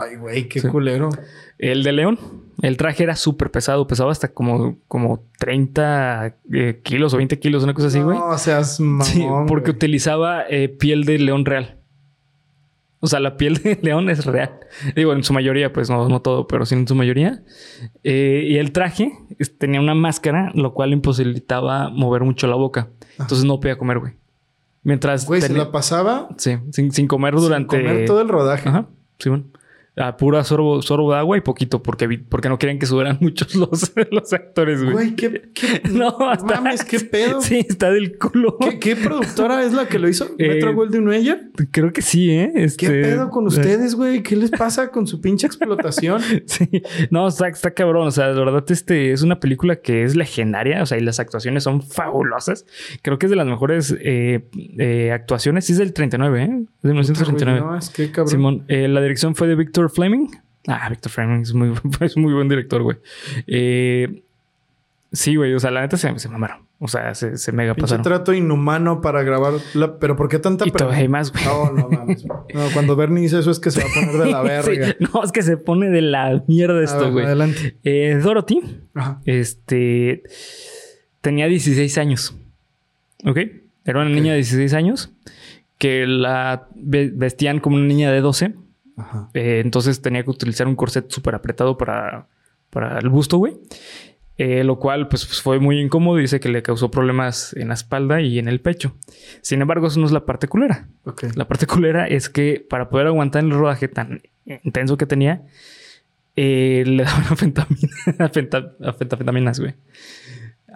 Ay, 0.00 0.16
güey, 0.16 0.48
qué 0.48 0.60
Sí. 0.60 0.68
culero. 0.68 1.10
El 1.58 1.82
de 1.82 1.92
León, 1.92 2.18
el 2.62 2.76
traje 2.76 3.02
era 3.02 3.16
súper 3.16 3.50
pesado, 3.50 3.86
pesaba 3.86 4.12
hasta 4.12 4.28
como, 4.28 4.78
como 4.88 5.24
30 5.38 6.36
eh, 6.52 6.80
kilos 6.82 7.12
o 7.12 7.16
20 7.16 7.38
kilos, 7.38 7.64
una 7.64 7.74
cosa 7.74 7.88
así, 7.88 8.00
güey. 8.00 8.16
No 8.18 8.38
seas 8.38 8.78
mamón. 8.80 9.04
Sí, 9.04 9.26
porque 9.48 9.70
utilizaba 9.72 10.44
eh, 10.48 10.68
piel 10.68 11.04
de 11.04 11.18
león 11.18 11.44
real. 11.44 11.78
O 13.04 13.06
sea, 13.06 13.20
la 13.20 13.36
piel 13.36 13.56
de 13.56 13.78
león 13.82 14.08
es 14.08 14.24
real. 14.24 14.58
Digo, 14.96 15.12
en 15.12 15.22
su 15.22 15.32
mayoría, 15.34 15.72
pues 15.72 15.90
no, 15.90 16.08
no 16.08 16.22
todo, 16.22 16.46
pero 16.48 16.64
sí 16.64 16.74
en 16.74 16.88
su 16.88 16.94
mayoría. 16.94 17.42
Eh, 18.02 18.44
y 18.48 18.56
el 18.56 18.72
traje 18.72 19.12
es- 19.38 19.56
tenía 19.58 19.80
una 19.80 19.94
máscara, 19.94 20.50
lo 20.54 20.72
cual 20.74 20.92
imposibilitaba 20.92 21.90
mover 21.90 22.22
mucho 22.22 22.46
la 22.46 22.56
boca. 22.56 22.88
Entonces 23.18 23.44
no 23.44 23.60
podía 23.60 23.76
comer, 23.76 23.98
güey. 23.98 24.12
Mientras 24.82 25.26
Güey, 25.26 25.40
se 25.40 25.52
la 25.52 25.70
pasaba 25.72 26.28
Sí, 26.36 26.56
sin, 26.72 26.92
sin 26.92 27.06
comer 27.06 27.34
durante... 27.34 27.76
sin 27.76 27.86
comer 27.86 28.04
todo 28.06 28.20
el 28.20 28.28
rodaje. 28.28 28.68
Ajá, 28.68 28.86
sí, 29.18 29.28
bueno. 29.30 29.44
A 29.96 30.16
pura 30.16 30.42
sorbo, 30.42 30.82
sorbo 30.82 31.12
de 31.12 31.18
agua 31.18 31.36
y 31.38 31.40
poquito, 31.40 31.80
porque, 31.82 32.08
porque 32.28 32.48
no 32.48 32.58
querían 32.58 32.80
que 32.80 32.86
subieran 32.86 33.18
muchos 33.20 33.54
los, 33.54 33.92
los 34.10 34.32
actores, 34.32 34.82
güey. 34.82 34.92
Güey, 34.92 35.14
qué, 35.14 35.50
qué 35.54 35.82
No, 35.90 36.16
mames, 36.44 36.84
qué 36.84 36.98
pedo. 37.00 37.40
Sí, 37.40 37.64
está 37.68 37.90
del 37.92 38.18
culo. 38.18 38.56
¿Qué, 38.58 38.78
qué 38.80 38.96
productora 39.04 39.62
es 39.62 39.72
la 39.72 39.86
que 39.86 40.00
lo 40.00 40.08
hizo? 40.08 40.26
Eh, 40.38 40.48
¿Metro 40.48 40.74
Golden 40.74 41.04
Mayer? 41.04 41.50
Creo 41.70 41.92
que 41.92 42.02
sí, 42.02 42.30
¿eh? 42.30 42.50
¿Qué 42.54 42.62
Este- 42.64 43.02
pedo 43.02 43.30
con 43.30 43.46
ustedes, 43.46 43.94
güey? 43.94 44.22
¿Qué 44.24 44.34
les 44.34 44.50
pasa 44.50 44.90
con 44.90 45.06
su 45.06 45.20
pinche 45.20 45.46
explotación? 45.46 46.20
Sí, 46.46 46.68
no, 47.10 47.28
está, 47.28 47.46
está 47.48 47.70
cabrón. 47.72 48.08
O 48.08 48.10
sea, 48.10 48.32
de 48.32 48.38
verdad, 48.38 48.64
este 48.68 49.12
es 49.12 49.22
una 49.22 49.38
película 49.38 49.76
que 49.76 50.02
es 50.02 50.16
legendaria. 50.16 50.82
O 50.82 50.86
sea, 50.86 50.98
y 50.98 51.02
las 51.02 51.20
actuaciones 51.20 51.62
son 51.62 51.82
fabulosas. 51.82 52.66
Creo 53.02 53.18
que 53.18 53.26
es 53.26 53.30
de 53.30 53.36
las 53.36 53.46
mejores 53.46 53.94
eh, 54.00 54.44
eh, 54.78 55.12
actuaciones. 55.12 55.66
Sí, 55.66 55.72
es 55.72 55.78
del 55.78 55.92
39, 55.92 56.42
¿eh? 56.42 56.44
Es 56.44 56.82
de 56.82 56.88
1939. 56.90 57.60
No, 57.60 57.76
es 57.78 57.90
que 57.90 58.10
cabrón. 58.10 58.28
Simón, 58.28 58.64
eh, 58.68 58.88
la 58.88 59.00
dirección 59.00 59.34
fue 59.36 59.46
de 59.46 59.54
Victor 59.84 59.90
Fleming. 59.90 60.28
Ah, 60.66 60.88
Victor 60.88 61.12
Fleming 61.12 61.40
es 61.42 61.52
muy, 61.54 61.72
es 62.00 62.16
muy 62.16 62.32
buen 62.32 62.48
director, 62.48 62.82
güey. 62.82 62.96
Eh, 63.46 64.22
sí, 65.12 65.36
güey. 65.36 65.52
O 65.54 65.60
sea, 65.60 65.70
la 65.70 65.82
neta 65.82 65.96
se, 65.96 66.18
se 66.18 66.28
mamaron. 66.28 66.64
O 66.80 66.88
sea, 66.88 67.14
se, 67.14 67.36
se 67.38 67.52
mega 67.52 67.74
pasaron. 67.74 68.02
trato 68.02 68.32
inhumano 68.34 69.00
para 69.00 69.22
grabar. 69.22 69.54
la- 69.74 69.98
Pero 69.98 70.16
¿por 70.16 70.28
qué 70.28 70.38
tanta 70.38 70.66
Y 70.66 70.72
hay 70.92 71.08
más, 71.08 71.32
güey. 71.32 71.44
No, 71.44 71.70
no 71.72 71.88
mames. 71.88 72.24
No, 72.26 72.68
cuando 72.74 72.96
Bernie 72.96 73.22
dice 73.22 73.38
eso 73.38 73.50
es 73.50 73.60
que 73.60 73.70
se 73.70 73.80
va 73.82 73.86
a 73.88 73.94
poner 73.94 74.24
de 74.24 74.30
la 74.30 74.42
verga. 74.42 74.86
Sí, 74.88 75.06
No, 75.12 75.22
es 75.22 75.32
que 75.32 75.42
se 75.42 75.56
pone 75.56 75.88
de 75.88 76.02
la 76.02 76.42
mierda 76.48 76.82
esto, 76.82 77.00
ver, 77.04 77.12
güey. 77.12 77.24
Adelante. 77.26 77.76
Eh, 77.84 78.18
Dorothy 78.22 78.60
Ajá. 78.94 79.20
Este 79.24 80.22
tenía 81.20 81.46
16 81.46 81.96
años. 81.98 82.36
¿Ok? 83.24 83.38
Era 83.86 84.00
una 84.00 84.10
niña 84.10 84.32
de 84.32 84.38
16 84.38 84.74
años 84.74 85.12
que 85.78 86.06
la 86.06 86.68
ve- 86.74 87.12
vestían 87.14 87.60
como 87.60 87.76
una 87.76 87.86
niña 87.86 88.10
de 88.12 88.20
12. 88.20 88.54
Ajá. 88.96 89.28
eh, 89.34 89.60
entonces 89.64 90.00
tenía 90.02 90.22
que 90.22 90.30
utilizar 90.30 90.66
un 90.68 90.76
corset 90.76 91.10
súper 91.10 91.34
apretado 91.34 91.76
para, 91.76 92.26
para 92.70 92.98
el 92.98 93.08
busto, 93.08 93.38
güey. 93.38 93.54
Eh, 94.36 94.64
lo 94.64 94.80
cual 94.80 95.06
pues, 95.06 95.26
pues, 95.26 95.40
fue 95.40 95.60
muy 95.60 95.78
incómodo 95.80 96.18
y 96.18 96.22
dice 96.22 96.40
que 96.40 96.48
le 96.48 96.60
causó 96.62 96.90
problemas 96.90 97.54
en 97.54 97.68
la 97.68 97.74
espalda 97.74 98.20
y 98.20 98.40
en 98.40 98.48
el 98.48 98.60
pecho. 98.60 98.96
Sin 99.42 99.62
embargo, 99.62 99.86
eso 99.86 100.00
no 100.00 100.06
es 100.06 100.12
la 100.12 100.26
parte 100.26 100.48
culera. 100.48 100.88
La 101.36 101.46
parte 101.46 101.66
culera 101.68 102.08
es 102.08 102.28
que 102.28 102.64
para 102.68 102.88
poder 102.88 103.06
aguantar 103.06 103.44
el 103.44 103.50
rodaje 103.52 103.86
tan 103.86 104.22
intenso 104.64 104.96
que 104.96 105.06
tenía, 105.06 105.42
eh, 106.36 106.82
le 106.84 107.04
daban 107.04 107.22
afentamina, 107.30 107.88
afenta- 108.18 108.74
afetafetaminas, 108.84 109.60
güey. 109.60 109.74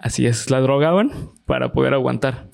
Así 0.01 0.25
es, 0.25 0.49
la 0.49 0.61
drogaban 0.61 1.11
para 1.45 1.73
poder 1.73 1.93
aguantar. 1.93 2.47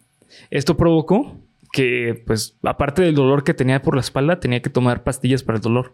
Esto 0.50 0.75
provocó 0.75 1.38
que, 1.75 2.24
pues, 2.25 2.55
aparte 2.63 3.01
del 3.01 3.15
dolor 3.15 3.44
que 3.44 3.53
tenía 3.53 3.82
por 3.82 3.96
la 3.96 4.00
espalda, 4.01 4.39
tenía 4.39 4.62
que 4.62 4.70
tomar 4.70 5.03
pastillas 5.03 5.44
para 5.44 5.58
el 5.58 5.62
dolor. 5.62 5.91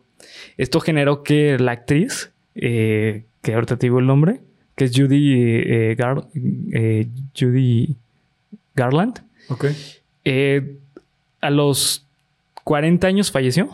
Esto 0.57 0.79
generó 0.79 1.23
que 1.23 1.57
la 1.57 1.71
actriz, 1.71 2.31
eh, 2.53 3.25
que 3.41 3.55
ahorita 3.55 3.77
te 3.77 3.87
digo 3.87 3.97
el 3.97 4.05
nombre, 4.05 4.41
que 4.75 4.85
es 4.85 4.91
Judy, 4.95 5.33
eh, 5.33 5.95
Gar- 5.97 6.27
eh, 6.71 7.07
Judy 7.35 7.95
Garland, 8.75 9.23
Ok. 9.49 9.65
eh, 10.23 10.77
a 11.41 11.49
los 11.49 12.05
40 12.63 13.07
años 13.07 13.31
falleció 13.31 13.67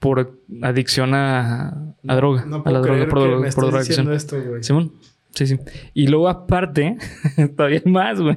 por 0.00 0.38
adicción 0.60 1.14
a, 1.14 1.68
a 2.06 2.14
droga. 2.16 2.44
No 2.44 2.62
a 2.62 2.70
la 2.70 2.80
droga, 2.80 3.06
por, 3.08 3.22
que 3.30 3.36
me 3.36 3.48
esto, 3.48 4.38
güey. 4.42 4.62
Simón. 4.62 4.92
Sí, 5.30 5.46
sí. 5.46 5.58
Y 5.94 6.08
luego 6.08 6.28
aparte, 6.28 6.98
todavía 7.56 7.80
más, 7.86 8.20
güey. 8.20 8.36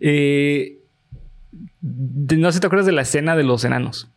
Eh, 0.00 0.77
no 1.82 2.48
sé 2.50 2.54
si 2.56 2.60
te 2.60 2.66
acuerdas 2.66 2.86
de 2.86 2.92
la 2.92 3.02
escena 3.02 3.36
de 3.36 3.44
los 3.44 3.64
enanos. 3.64 4.08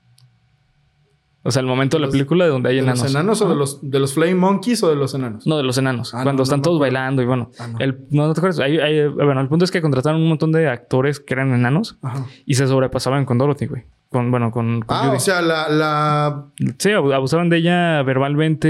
O 1.44 1.50
sea, 1.50 1.62
el 1.62 1.65
momento 1.65 1.98
de 1.98 2.01
la 2.01 2.06
Los- 2.06 2.13
película 2.13 2.46
donde 2.46 2.70
hay 2.70 2.75
¿De 2.75 2.82
enanos. 2.84 3.01
los 3.01 3.12
enanos 3.12 3.41
o 3.41 3.50
de 3.50 3.56
los, 3.56 3.80
de 3.89 4.00
los 4.00 4.13
Flame 4.13 4.36
Monkeys 4.36 4.84
o 4.84 4.89
de 4.91 4.96
los 4.96 5.15
enanos? 5.15 5.48
No, 5.48 5.58
de 5.58 5.63
los 5.63 5.75
enanos. 5.80 6.13
Ah, 6.13 6.22
cuando 6.22 6.41
no, 6.41 6.44
están 6.44 6.60
no 6.60 6.63
todos 6.63 6.80
bailando 6.80 7.24
y 7.24 7.25
bueno. 7.25 7.50
Ah, 7.58 7.68
no. 7.68 7.80
El, 7.80 8.06
no, 8.12 8.27
no 8.27 8.34
te 8.36 8.39
acuerdas. 8.41 8.60
Hay- 8.60 8.77
hay- 8.77 9.08
bueno, 9.08 9.41
el 9.41 9.48
punto 9.48 9.65
es 9.65 9.72
que 9.72 9.82
contrataron 9.82 10.22
un 10.22 10.30
montón 10.30 10.51
de 10.51 10.70
actores 10.70 11.20
que 11.20 11.34
eran 11.34 11.51
enanos 11.51 11.98
Ajá. 12.03 12.27
y 12.46 12.53
se 12.53 12.68
sobrepasaban 12.68 13.25
con 13.25 13.39
Dorothy, 13.39 13.65
güey. 13.65 13.86
Con, 14.10 14.30
bueno, 14.30 14.51
con, 14.51 14.82
con 14.82 14.96
Ah, 14.98 15.06
Judy. 15.06 15.18
o 15.18 15.20
sea, 15.20 15.41
la, 15.41 15.68
la... 15.70 16.46
Sí, 16.77 16.91
abu- 16.91 17.12
abusaban 17.13 17.50
de 17.50 17.58
ella 17.58 18.03
verbalmente, 18.03 18.68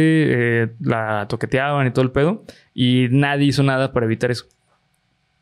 eh, 0.63 0.71
la 0.79 1.25
toqueteaban 1.27 1.87
y 1.87 1.91
todo 1.91 2.05
el 2.05 2.11
pedo. 2.11 2.45
Y 2.73 3.07
nadie 3.11 3.47
hizo 3.47 3.63
nada 3.63 3.91
para 3.91 4.05
evitar 4.05 4.31
eso. 4.31 4.45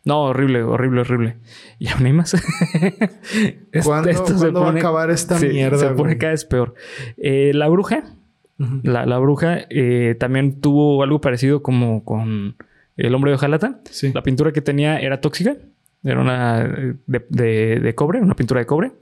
No, 0.05 0.23
horrible, 0.23 0.63
horrible, 0.63 1.01
horrible. 1.01 1.35
Y 1.77 1.87
aún 1.89 2.05
hay 2.05 2.13
más. 2.13 2.33
Esto- 3.71 3.89
¿Cuándo, 3.89 4.09
esto 4.09 4.53
va 4.53 4.69
a 4.69 4.71
acabar 4.71 5.09
esta 5.11 5.37
sí, 5.37 5.47
mierda, 5.49 5.77
Se 5.77 5.87
pone 5.89 5.95
güey? 6.13 6.17
cada 6.17 6.31
vez 6.31 6.45
peor. 6.45 6.73
Eh, 7.17 7.51
la 7.53 7.67
bruja, 7.67 8.03
la, 8.83 9.05
la 9.05 9.17
bruja 9.19 9.59
eh, 9.69 10.15
también 10.19 10.59
tuvo 10.61 11.01
algo 11.03 11.21
parecido 11.21 11.61
como 11.61 12.03
con 12.03 12.55
el 12.97 13.15
hombre 13.15 13.31
de 13.31 13.35
hojalata. 13.35 13.79
Sí. 13.89 14.11
La 14.13 14.23
pintura 14.23 14.51
que 14.51 14.61
tenía 14.61 14.99
era 14.99 15.21
tóxica. 15.21 15.55
Era 16.03 16.21
una 16.21 16.61
eh, 16.61 16.93
de, 17.05 17.25
de- 17.29 17.79
de 17.81 17.95
cobre, 17.95 18.19
una 18.21 18.35
pintura 18.35 18.61
de 18.61 18.65
cobre, 18.65 18.93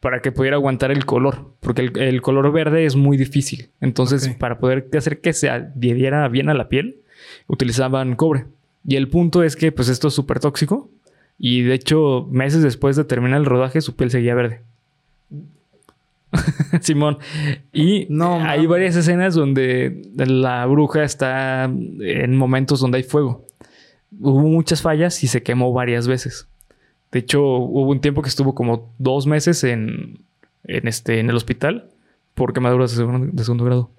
para 0.00 0.20
que 0.20 0.30
pudiera 0.30 0.56
aguantar 0.56 0.90
el 0.90 1.06
color, 1.06 1.54
porque 1.60 1.80
el, 1.82 1.98
el 1.98 2.20
color 2.20 2.52
verde 2.52 2.84
es 2.84 2.96
muy 2.96 3.16
difícil. 3.16 3.70
Entonces, 3.80 4.28
para 4.34 4.58
poder 4.58 4.86
hacer 4.96 5.22
que 5.22 5.32
se 5.32 5.48
adhiera 5.48 6.28
bien 6.28 6.50
a 6.50 6.54
la 6.54 6.68
piel, 6.68 7.00
utilizaban 7.46 8.14
cobre. 8.14 8.44
Y 8.86 8.96
el 8.96 9.08
punto 9.08 9.42
es 9.42 9.56
que, 9.56 9.72
pues, 9.72 9.88
esto 9.88 10.08
es 10.08 10.14
súper 10.14 10.40
tóxico. 10.40 10.90
Y 11.38 11.62
de 11.62 11.74
hecho, 11.74 12.28
meses 12.30 12.62
después 12.62 12.96
de 12.96 13.04
terminar 13.04 13.40
el 13.40 13.46
rodaje, 13.46 13.80
su 13.80 13.96
piel 13.96 14.10
seguía 14.10 14.34
verde. 14.34 14.60
Simón. 16.80 17.18
Y 17.72 18.06
No, 18.08 18.42
hay 18.42 18.66
varias 18.66 18.96
escenas 18.96 19.34
donde 19.34 20.02
la 20.16 20.66
bruja 20.66 21.04
está 21.04 21.64
en 21.64 22.36
momentos 22.36 22.80
donde 22.80 22.98
hay 22.98 23.04
fuego. 23.04 23.44
Hubo 24.20 24.40
muchas 24.40 24.82
fallas 24.82 25.22
y 25.24 25.28
se 25.28 25.42
quemó 25.42 25.72
varias 25.72 26.06
veces. 26.06 26.46
De 27.10 27.20
hecho, 27.20 27.42
hubo 27.42 27.90
un 27.90 28.00
tiempo 28.00 28.22
que 28.22 28.28
estuvo 28.28 28.54
como 28.54 28.90
dos 28.98 29.26
meses 29.26 29.64
en, 29.64 30.18
en, 30.64 30.88
este, 30.88 31.20
en 31.20 31.30
el 31.30 31.36
hospital 31.36 31.88
por 32.34 32.52
quemaduras 32.52 32.90
de 32.90 32.96
segundo, 32.96 33.28
de 33.32 33.44
segundo 33.44 33.64
grado. 33.64 33.90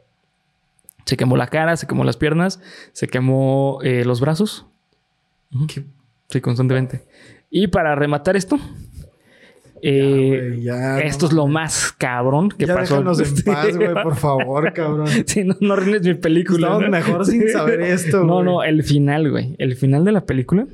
Se 1.05 1.17
quemó 1.17 1.37
la 1.37 1.47
cara, 1.47 1.77
se 1.77 1.87
quemó 1.87 2.03
las 2.03 2.17
piernas, 2.17 2.59
se 2.91 3.07
quemó 3.07 3.79
eh, 3.83 4.03
los 4.05 4.19
brazos. 4.19 4.65
Sí, 6.29 6.41
constantemente. 6.41 7.03
Y 7.49 7.67
para 7.67 7.95
rematar 7.95 8.35
esto, 8.35 8.59
eh, 9.81 10.59
ya, 10.63 10.99
esto 11.01 11.25
no 11.25 11.29
es 11.29 11.33
lo 11.35 11.47
más 11.47 11.91
cabrón 11.97 12.49
que 12.49 12.65
ya 12.65 12.73
pasó. 12.75 12.95
déjanos 12.95 13.19
en 13.19 13.43
paz, 13.45 13.75
güey, 13.77 13.93
por 13.93 14.15
favor, 14.15 14.73
cabrón. 14.73 15.07
Sí, 15.27 15.43
no, 15.43 15.55
no 15.59 15.73
arruines 15.73 16.01
mi 16.01 16.15
película. 16.15 16.67
Estamos 16.67 16.83
¿no? 16.83 16.89
mejor 16.89 17.25
sin 17.25 17.49
saber 17.49 17.81
esto, 17.81 18.23
No, 18.23 18.43
no, 18.43 18.63
el 18.63 18.83
final, 18.83 19.29
güey. 19.29 19.55
El 19.59 19.75
final 19.75 20.03
de 20.05 20.11
la 20.11 20.25
película. 20.25 20.65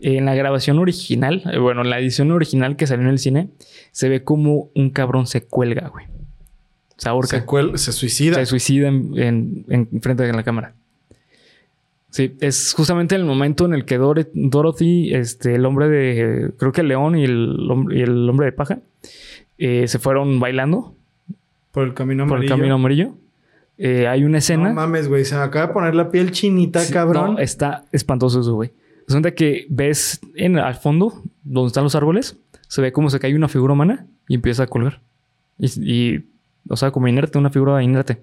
eh, 0.00 0.16
En 0.16 0.24
la 0.24 0.34
grabación 0.34 0.78
original, 0.78 1.42
eh, 1.52 1.58
bueno, 1.58 1.82
en 1.82 1.90
la 1.90 1.98
edición 1.98 2.30
original 2.30 2.76
que 2.76 2.86
salió 2.86 3.04
en 3.04 3.10
el 3.10 3.18
cine, 3.18 3.50
se 3.92 4.08
ve 4.08 4.24
como 4.24 4.70
un 4.74 4.90
cabrón 4.90 5.26
se 5.26 5.42
cuelga, 5.42 5.88
güey. 5.88 6.06
Se 6.96 7.08
ahorca. 7.08 7.44
Se, 7.76 7.78
se 7.78 7.92
suicida. 7.92 8.34
Se 8.36 8.46
suicida 8.46 8.88
en, 8.88 9.12
en- 9.16 9.66
en 9.68 10.00
frente 10.02 10.22
de 10.22 10.32
la 10.32 10.42
cámara. 10.42 10.74
Sí, 12.10 12.34
es 12.40 12.74
justamente 12.74 13.14
el 13.14 13.24
momento 13.24 13.64
en 13.66 13.74
el 13.74 13.84
que 13.84 13.98
Dor- 13.98 14.28
Dorothy, 14.34 15.14
este, 15.14 15.54
el 15.54 15.64
hombre 15.64 15.88
de. 15.88 16.50
Creo 16.58 16.72
que 16.72 16.80
el 16.80 16.88
león 16.88 17.16
y 17.16 17.24
el, 17.24 17.70
hombre- 17.70 17.98
y 17.98 18.02
el 18.02 18.28
hombre 18.28 18.46
de 18.46 18.52
paja 18.52 18.80
eh, 19.58 19.86
se 19.86 19.98
fueron 20.00 20.40
bailando 20.40 20.94
por 21.70 21.84
el 21.86 21.94
camino 21.94 22.24
por 22.26 22.38
el 22.38 22.42
amarillo. 22.44 22.56
camino 22.56 22.74
amarillo. 22.74 23.14
Eh, 23.78 24.08
hay 24.08 24.24
una 24.24 24.38
escena. 24.38 24.68
No 24.70 24.74
mames, 24.74 25.08
güey. 25.08 25.24
Se 25.24 25.36
me 25.36 25.42
acaba 25.42 25.68
de 25.68 25.72
poner 25.72 25.94
la 25.94 26.10
piel 26.10 26.32
chinita, 26.32 26.80
Sí, 26.80 26.92
cabrón. 26.92 27.34
no, 27.34 27.38
está 27.38 27.84
espantoso 27.92 28.40
eso, 28.40 28.54
güey. 28.54 28.72
Resulta 29.06 29.32
que 29.34 29.66
ves 29.70 30.20
en, 30.34 30.58
al 30.58 30.74
fondo, 30.74 31.22
donde 31.44 31.68
están 31.68 31.84
los 31.84 31.94
árboles, 31.94 32.36
se 32.68 32.82
ve 32.82 32.92
como 32.92 33.08
se 33.10 33.18
cae 33.20 33.34
una 33.34 33.48
figura 33.48 33.72
humana 33.72 34.06
y 34.28 34.34
empieza 34.34 34.64
a 34.64 34.66
colgar. 34.66 35.00
Y, 35.58 35.66
y, 36.16 36.24
o 36.68 36.76
sea, 36.76 36.90
como 36.90 37.08
inerte, 37.08 37.38
una 37.38 37.50
figura 37.50 37.82
inerte. 37.82 38.20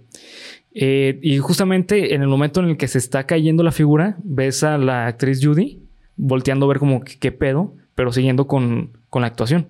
Eh, 0.80 1.18
y 1.24 1.40
justamente 1.40 2.14
en 2.14 2.22
el 2.22 2.28
momento 2.28 2.60
en 2.60 2.70
el 2.70 2.78
que 2.78 2.88
se 2.88 3.00
está 3.00 3.26
cayendo 3.26 3.64
la 3.64 3.72
figura, 3.72 4.16
ves 4.24 4.64
a 4.64 4.78
la 4.78 5.08
actriz 5.08 5.44
Judy 5.44 5.82
volteando 6.18 6.68
a 6.68 6.70
ver 6.70 6.78
como 6.78 7.02
qué 7.04 7.32
pedo, 7.32 7.74
pero 7.96 8.12
siguiendo 8.12 8.46
con, 8.46 8.92
con 9.10 9.24
la 9.24 9.28
actuación. 9.28 9.70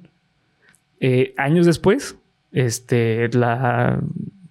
Eh, 1.00 1.34
años 1.38 1.66
después, 1.66 2.18
este, 2.52 3.30
la, 3.30 4.02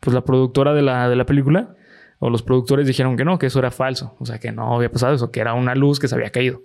pues 0.01 0.15
la 0.15 0.25
productora 0.25 0.73
de 0.73 0.81
la, 0.81 1.11
de 1.11 1.17
la 1.17 1.27
película 1.27 1.75
o 2.21 2.31
los 2.31 2.43
productores 2.43 2.87
dijeron 2.87 3.19
que 3.19 3.27
no, 3.27 3.39
que 3.39 3.47
eso 3.47 3.59
era 3.59 3.71
falso, 3.71 4.17
o 4.19 4.25
sea, 4.25 4.39
que 4.39 4.51
no 4.51 4.77
había 4.77 4.91
pasado 4.91 5.15
eso, 5.15 5.31
que 5.31 5.41
era 5.41 5.53
una 5.53 5.75
luz 5.75 6.01
que 6.01 6.09
se 6.09 6.15
había 6.15 6.31
caído. 6.31 6.63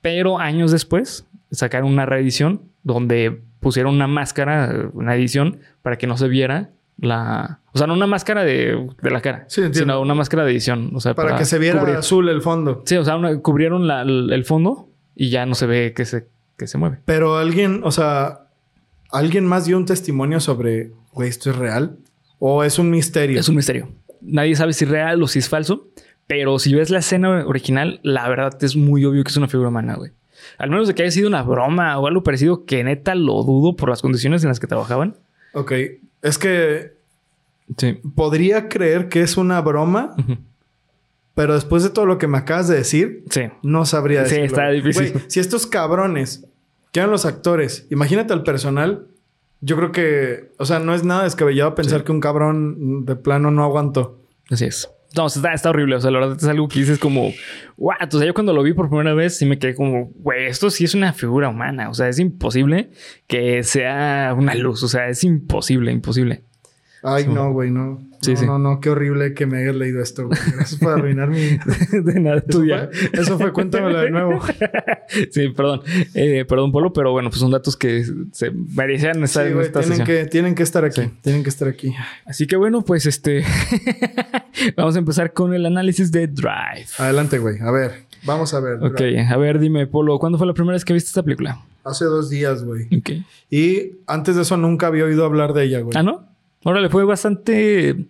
Pero 0.00 0.38
años 0.38 0.72
después 0.72 1.26
sacaron 1.50 1.92
una 1.92 2.06
reedición 2.06 2.62
donde 2.84 3.42
pusieron 3.60 3.96
una 3.96 4.06
máscara, 4.06 4.88
una 4.94 5.14
edición 5.14 5.58
para 5.82 5.98
que 5.98 6.06
no 6.06 6.16
se 6.16 6.28
viera 6.28 6.70
la, 6.98 7.60
o 7.72 7.78
sea, 7.78 7.86
no 7.86 7.94
una 7.94 8.06
máscara 8.06 8.42
de, 8.44 8.88
de 9.02 9.10
la 9.10 9.20
cara, 9.20 9.44
Sí, 9.48 9.62
sino 9.72 10.00
una 10.00 10.14
máscara 10.14 10.44
de 10.44 10.52
edición, 10.52 10.90
o 10.94 11.00
sea, 11.00 11.14
para, 11.14 11.36
que 11.36 11.44
se 11.44 11.58
viera 11.58 11.80
cubrir. 11.80 11.96
azul 11.96 12.28
el 12.28 12.40
fondo. 12.42 12.82
Sí, 12.86 12.96
o 12.96 13.04
sea, 13.04 13.16
una- 13.16 13.38
cubrieron 13.40 13.86
la- 13.86 14.02
el 14.02 14.44
fondo 14.44 14.88
y 15.14 15.30
ya 15.30 15.44
no 15.46 15.54
se 15.54 15.66
ve 15.66 15.92
que 15.94 16.04
se, 16.04 16.26
que 16.56 16.66
se 16.66 16.78
mueve. 16.78 16.98
Pero 17.04 17.36
alguien, 17.36 17.82
o 17.84 17.90
sea, 17.90 18.46
¿alguien 19.10 19.44
más 19.46 19.66
dio 19.66 19.76
un 19.76 19.84
testimonio 19.84 20.40
sobre, 20.40 20.92
güey, 21.12 21.28
esto 21.28 21.50
es 21.50 21.56
real? 21.56 21.96
¿O 22.38 22.64
es 22.64 22.78
un 22.78 22.90
misterio? 22.90 23.38
Es 23.40 23.48
un 23.48 23.56
misterio. 23.56 23.88
Nadie 24.20 24.56
sabe 24.56 24.72
si 24.72 24.84
es 24.84 24.90
real 24.90 25.22
o 25.22 25.28
si 25.28 25.38
es 25.38 25.48
falso. 25.48 25.88
Pero 26.26 26.58
si 26.58 26.74
ves 26.74 26.90
la 26.90 26.98
escena 26.98 27.46
original, 27.46 28.00
la 28.02 28.28
verdad 28.28 28.52
es 28.64 28.74
muy 28.74 29.04
obvio 29.04 29.22
que 29.22 29.30
es 29.30 29.36
una 29.36 29.46
figura 29.46 29.68
humana, 29.68 29.94
güey. 29.94 30.10
Al 30.58 30.70
menos 30.70 30.88
de 30.88 30.94
que 30.94 31.02
haya 31.02 31.12
sido 31.12 31.28
una 31.28 31.42
broma 31.44 31.96
o 31.98 32.06
algo 32.08 32.24
parecido, 32.24 32.64
que 32.64 32.82
neta 32.82 33.14
lo 33.14 33.42
dudo 33.44 33.76
por 33.76 33.88
las 33.88 34.02
condiciones 34.02 34.42
en 34.42 34.48
las 34.48 34.58
que 34.58 34.66
trabajaban. 34.66 35.14
Ok. 35.54 35.72
Es 36.26 36.38
que 36.38 36.94
Sí. 37.76 37.98
podría 38.14 38.68
creer 38.68 39.08
que 39.08 39.22
es 39.22 39.36
una 39.36 39.60
broma, 39.60 40.14
pero 41.34 41.54
después 41.54 41.82
de 41.82 41.90
todo 41.90 42.06
lo 42.06 42.18
que 42.18 42.26
me 42.28 42.38
acabas 42.38 42.68
de 42.68 42.76
decir, 42.76 43.24
Sí. 43.30 43.42
no 43.62 43.84
sabría 43.86 44.24
Sí, 44.24 44.36
decirlo. 44.36 44.46
está 44.46 44.68
difícil. 44.70 45.12
Güey, 45.12 45.24
si 45.28 45.40
estos 45.40 45.66
cabrones, 45.66 46.44
que 46.92 47.00
eran 47.00 47.10
los 47.10 47.26
actores, 47.26 47.86
imagínate 47.90 48.32
al 48.32 48.42
personal, 48.44 49.06
yo 49.60 49.76
creo 49.76 49.90
que, 49.92 50.52
o 50.58 50.64
sea, 50.64 50.78
no 50.78 50.94
es 50.94 51.02
nada 51.04 51.24
descabellado 51.24 51.74
pensar 51.74 52.04
que 52.04 52.12
un 52.12 52.20
cabrón 52.20 53.04
de 53.04 53.16
plano 53.16 53.50
no 53.50 53.64
aguantó. 53.64 54.18
Así 54.50 54.64
es. 54.66 54.88
No, 55.14 55.26
está, 55.26 55.52
está 55.52 55.70
horrible. 55.70 55.96
O 55.96 56.00
sea, 56.00 56.10
la 56.10 56.20
verdad 56.20 56.36
es 56.36 56.44
algo 56.44 56.68
que 56.68 56.80
dices 56.80 56.98
como, 56.98 57.32
what? 57.76 58.12
O 58.12 58.18
sea, 58.18 58.26
yo 58.26 58.34
cuando 58.34 58.52
lo 58.52 58.62
vi 58.62 58.72
por 58.72 58.88
primera 58.88 59.14
vez 59.14 59.38
sí 59.38 59.46
me 59.46 59.58
quedé 59.58 59.74
como, 59.74 60.10
güey, 60.16 60.46
esto 60.46 60.70
sí 60.70 60.84
es 60.84 60.94
una 60.94 61.12
figura 61.12 61.48
humana. 61.48 61.88
O 61.90 61.94
sea, 61.94 62.08
es 62.08 62.18
imposible 62.18 62.90
que 63.26 63.62
sea 63.62 64.34
una 64.36 64.54
luz. 64.54 64.82
O 64.82 64.88
sea, 64.88 65.08
es 65.08 65.24
imposible, 65.24 65.92
imposible. 65.92 66.44
Ay, 67.02 67.24
Sí. 67.24 67.30
no, 67.30 67.52
güey, 67.52 67.70
no. 67.70 68.00
Sí, 68.22 68.32
no, 68.32 68.36
sí. 68.38 68.46
no, 68.46 68.58
no, 68.58 68.80
qué 68.80 68.90
horrible 68.90 69.34
que 69.34 69.46
me 69.46 69.58
hayas 69.58 69.76
leído 69.76 70.02
esto, 70.02 70.26
güey. 70.26 70.38
Gracias 70.56 70.80
por 70.80 70.94
arruinar 70.94 71.28
mi. 71.28 71.58
de 71.92 72.20
nada, 72.20 72.38
Eso 72.38 72.46
tuya. 72.58 72.88
fue, 72.92 73.20
eso 73.20 73.38
fue, 73.38 73.52
cuéntamelo 73.52 74.00
de 74.00 74.10
nuevo. 74.10 74.40
sí, 75.30 75.48
perdón. 75.50 75.82
Eh, 76.14 76.44
perdón, 76.48 76.72
Polo, 76.72 76.92
pero 76.92 77.12
bueno, 77.12 77.28
pues 77.30 77.40
son 77.40 77.50
datos 77.52 77.76
que 77.76 78.04
se 78.32 78.50
merecían 78.50 79.22
estar 79.22 79.44
Sí, 79.44 79.48
en 79.50 79.54
güey, 79.54 79.66
esta 79.66 79.80
tienen 79.80 79.98
sesión. 79.98 80.18
que, 80.24 80.26
tienen 80.30 80.54
que 80.54 80.62
estar 80.62 80.84
aquí. 80.84 81.02
Tienen 81.22 81.42
que 81.44 81.50
estar 81.50 81.68
aquí. 81.68 81.94
Así 82.24 82.46
que 82.46 82.56
bueno, 82.56 82.82
pues 82.82 83.06
este. 83.06 83.44
Vamos 84.76 84.96
a 84.96 84.98
empezar 84.98 85.32
con 85.32 85.54
el 85.54 85.66
análisis 85.66 86.10
de 86.10 86.26
Drive. 86.26 86.86
Adelante, 86.98 87.38
güey. 87.38 87.58
A 87.60 87.70
ver, 87.70 87.92
vamos 88.24 88.54
a 88.54 88.60
ver. 88.60 88.82
Ok, 88.82 89.00
a 89.30 89.36
ver, 89.36 89.58
dime, 89.58 89.86
Polo, 89.86 90.18
¿cuándo 90.18 90.38
fue 90.38 90.46
la 90.46 90.54
primera 90.54 90.72
vez 90.74 90.84
que 90.84 90.92
viste 90.94 91.08
esta 91.08 91.22
película? 91.22 91.62
Hace 91.84 92.06
dos 92.06 92.30
días, 92.30 92.64
güey. 92.64 92.86
Ok. 92.96 93.10
Y 93.50 93.92
antes 94.06 94.34
de 94.34 94.42
eso 94.42 94.56
nunca 94.56 94.86
había 94.88 95.04
oído 95.04 95.24
hablar 95.24 95.52
de 95.52 95.64
ella, 95.64 95.80
güey. 95.80 95.96
Ah, 95.96 96.02
¿no? 96.02 96.24
Órale, 96.64 96.88
fue 96.88 97.04
bastante. 97.04 98.06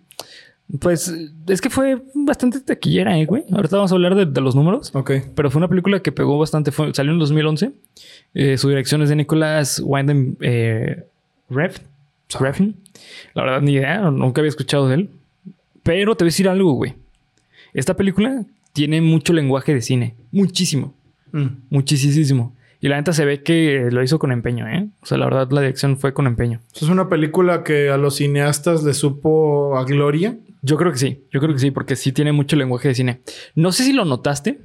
Pues 0.79 1.13
es 1.47 1.61
que 1.61 1.69
fue 1.69 2.01
bastante 2.13 2.59
taquillera, 2.59 3.17
¿eh, 3.17 3.25
güey? 3.25 3.45
Ahorita 3.51 3.77
vamos 3.77 3.91
a 3.91 3.95
hablar 3.95 4.15
de, 4.15 4.25
de 4.25 4.41
los 4.41 4.55
números. 4.55 4.93
Ok. 4.93 5.11
Pero 5.33 5.49
fue 5.49 5.59
una 5.59 5.69
película 5.69 6.01
que 6.01 6.11
pegó 6.11 6.37
bastante. 6.37 6.71
Fue, 6.71 6.93
salió 6.93 7.13
en 7.13 7.19
2011. 7.19 7.71
Eh, 8.33 8.57
su 8.57 8.67
dirección 8.67 9.01
es 9.01 9.09
de 9.09 9.15
Nicholas 9.15 9.81
Winding 9.83 10.37
eh, 10.41 11.05
Refn. 11.49 11.83
Refn. 12.39 12.75
La 13.33 13.43
verdad, 13.43 13.61
ni 13.61 13.73
idea. 13.73 14.11
Nunca 14.11 14.41
había 14.41 14.49
escuchado 14.49 14.89
de 14.89 14.95
él. 14.95 15.09
Pero 15.83 16.15
te 16.15 16.25
voy 16.25 16.27
a 16.27 16.31
decir 16.31 16.49
algo, 16.49 16.73
güey. 16.73 16.95
Esta 17.73 17.95
película 17.95 18.43
tiene 18.73 18.99
mucho 19.01 19.31
lenguaje 19.31 19.73
de 19.73 19.81
cine. 19.81 20.15
Muchísimo. 20.31 20.93
Mm. 21.31 21.47
Muchísimo. 21.69 22.53
Y 22.79 22.89
la 22.89 22.97
neta 22.97 23.11
se 23.13 23.25
ve 23.25 23.41
que 23.43 23.89
lo 23.91 24.03
hizo 24.03 24.19
con 24.19 24.31
empeño, 24.31 24.67
¿eh? 24.67 24.87
O 25.01 25.05
sea, 25.05 25.17
la 25.17 25.25
verdad, 25.25 25.49
la 25.51 25.61
dirección 25.61 25.97
fue 25.97 26.13
con 26.13 26.27
empeño. 26.27 26.61
¿Es 26.75 26.83
una 26.83 27.09
película 27.09 27.63
que 27.63 27.89
a 27.89 27.97
los 27.97 28.17
cineastas 28.17 28.83
les 28.83 28.97
supo 28.97 29.77
a 29.77 29.83
gloria? 29.83 30.37
Yo 30.61 30.77
creo 30.77 30.91
que 30.91 30.97
sí, 30.99 31.23
yo 31.31 31.39
creo 31.39 31.53
que 31.53 31.59
sí, 31.59 31.71
porque 31.71 31.95
sí 31.95 32.11
tiene 32.11 32.31
mucho 32.33 32.55
lenguaje 32.55 32.89
de 32.89 32.95
cine. 32.95 33.21
No 33.55 33.71
sé 33.71 33.83
si 33.83 33.93
lo 33.93 34.05
notaste. 34.05 34.59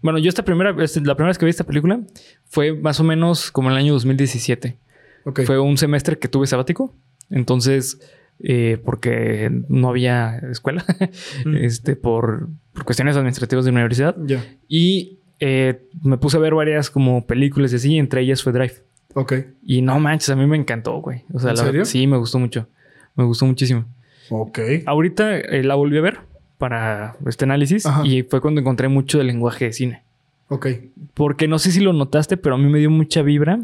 Bueno, 0.00 0.18
yo 0.18 0.28
esta 0.28 0.44
primera, 0.44 0.74
este, 0.82 1.00
la 1.02 1.14
primera 1.14 1.30
vez 1.30 1.38
que 1.38 1.44
vi 1.44 1.50
esta 1.50 1.64
película 1.64 2.00
fue 2.46 2.72
más 2.74 2.98
o 2.98 3.04
menos 3.04 3.52
como 3.52 3.68
en 3.68 3.74
el 3.74 3.78
año 3.78 3.92
2017. 3.92 4.76
Ok. 5.24 5.42
Fue 5.44 5.60
un 5.60 5.76
semestre 5.78 6.18
que 6.18 6.26
tuve 6.26 6.48
sabático. 6.48 6.92
Entonces, 7.30 8.00
eh, 8.40 8.78
porque 8.84 9.50
no 9.68 9.88
había 9.88 10.38
escuela, 10.50 10.84
Mm. 11.44 11.56
este, 11.56 11.94
por, 11.94 12.48
por 12.72 12.84
cuestiones 12.84 13.16
administrativas 13.16 13.64
de 13.64 13.70
universidad. 13.70 14.16
Ya. 14.26 14.44
Y 14.68 15.20
eh, 15.44 15.82
me 16.02 16.16
puse 16.18 16.36
a 16.36 16.40
ver 16.40 16.54
varias 16.54 16.88
como 16.88 17.26
películas 17.26 17.72
y 17.72 17.76
así, 17.76 17.98
entre 17.98 18.20
ellas 18.20 18.42
fue 18.44 18.52
Drive. 18.52 18.74
Ok. 19.14 19.32
Y 19.64 19.82
no 19.82 19.98
manches, 19.98 20.30
a 20.30 20.36
mí 20.36 20.46
me 20.46 20.56
encantó, 20.56 20.98
güey. 21.00 21.24
O 21.34 21.40
sea, 21.40 21.50
¿En 21.50 21.56
la- 21.56 21.64
serio? 21.64 21.84
sí, 21.84 22.06
me 22.06 22.16
gustó 22.16 22.38
mucho. 22.38 22.68
Me 23.16 23.24
gustó 23.24 23.44
muchísimo. 23.46 23.84
Ok. 24.30 24.58
Ahorita 24.86 25.36
eh, 25.38 25.64
la 25.64 25.74
volví 25.74 25.98
a 25.98 26.00
ver 26.00 26.20
para 26.58 27.16
este 27.26 27.44
análisis 27.44 27.84
Ajá. 27.84 28.06
y 28.06 28.22
fue 28.22 28.40
cuando 28.40 28.60
encontré 28.60 28.86
mucho 28.88 29.18
del 29.18 29.26
lenguaje 29.26 29.64
de 29.66 29.72
cine. 29.72 30.02
Ok. 30.48 30.66
Porque 31.14 31.48
no 31.48 31.58
sé 31.58 31.72
si 31.72 31.80
lo 31.80 31.92
notaste, 31.92 32.36
pero 32.36 32.54
a 32.54 32.58
mí 32.58 32.70
me 32.70 32.78
dio 32.78 32.90
mucha 32.90 33.22
vibra 33.22 33.60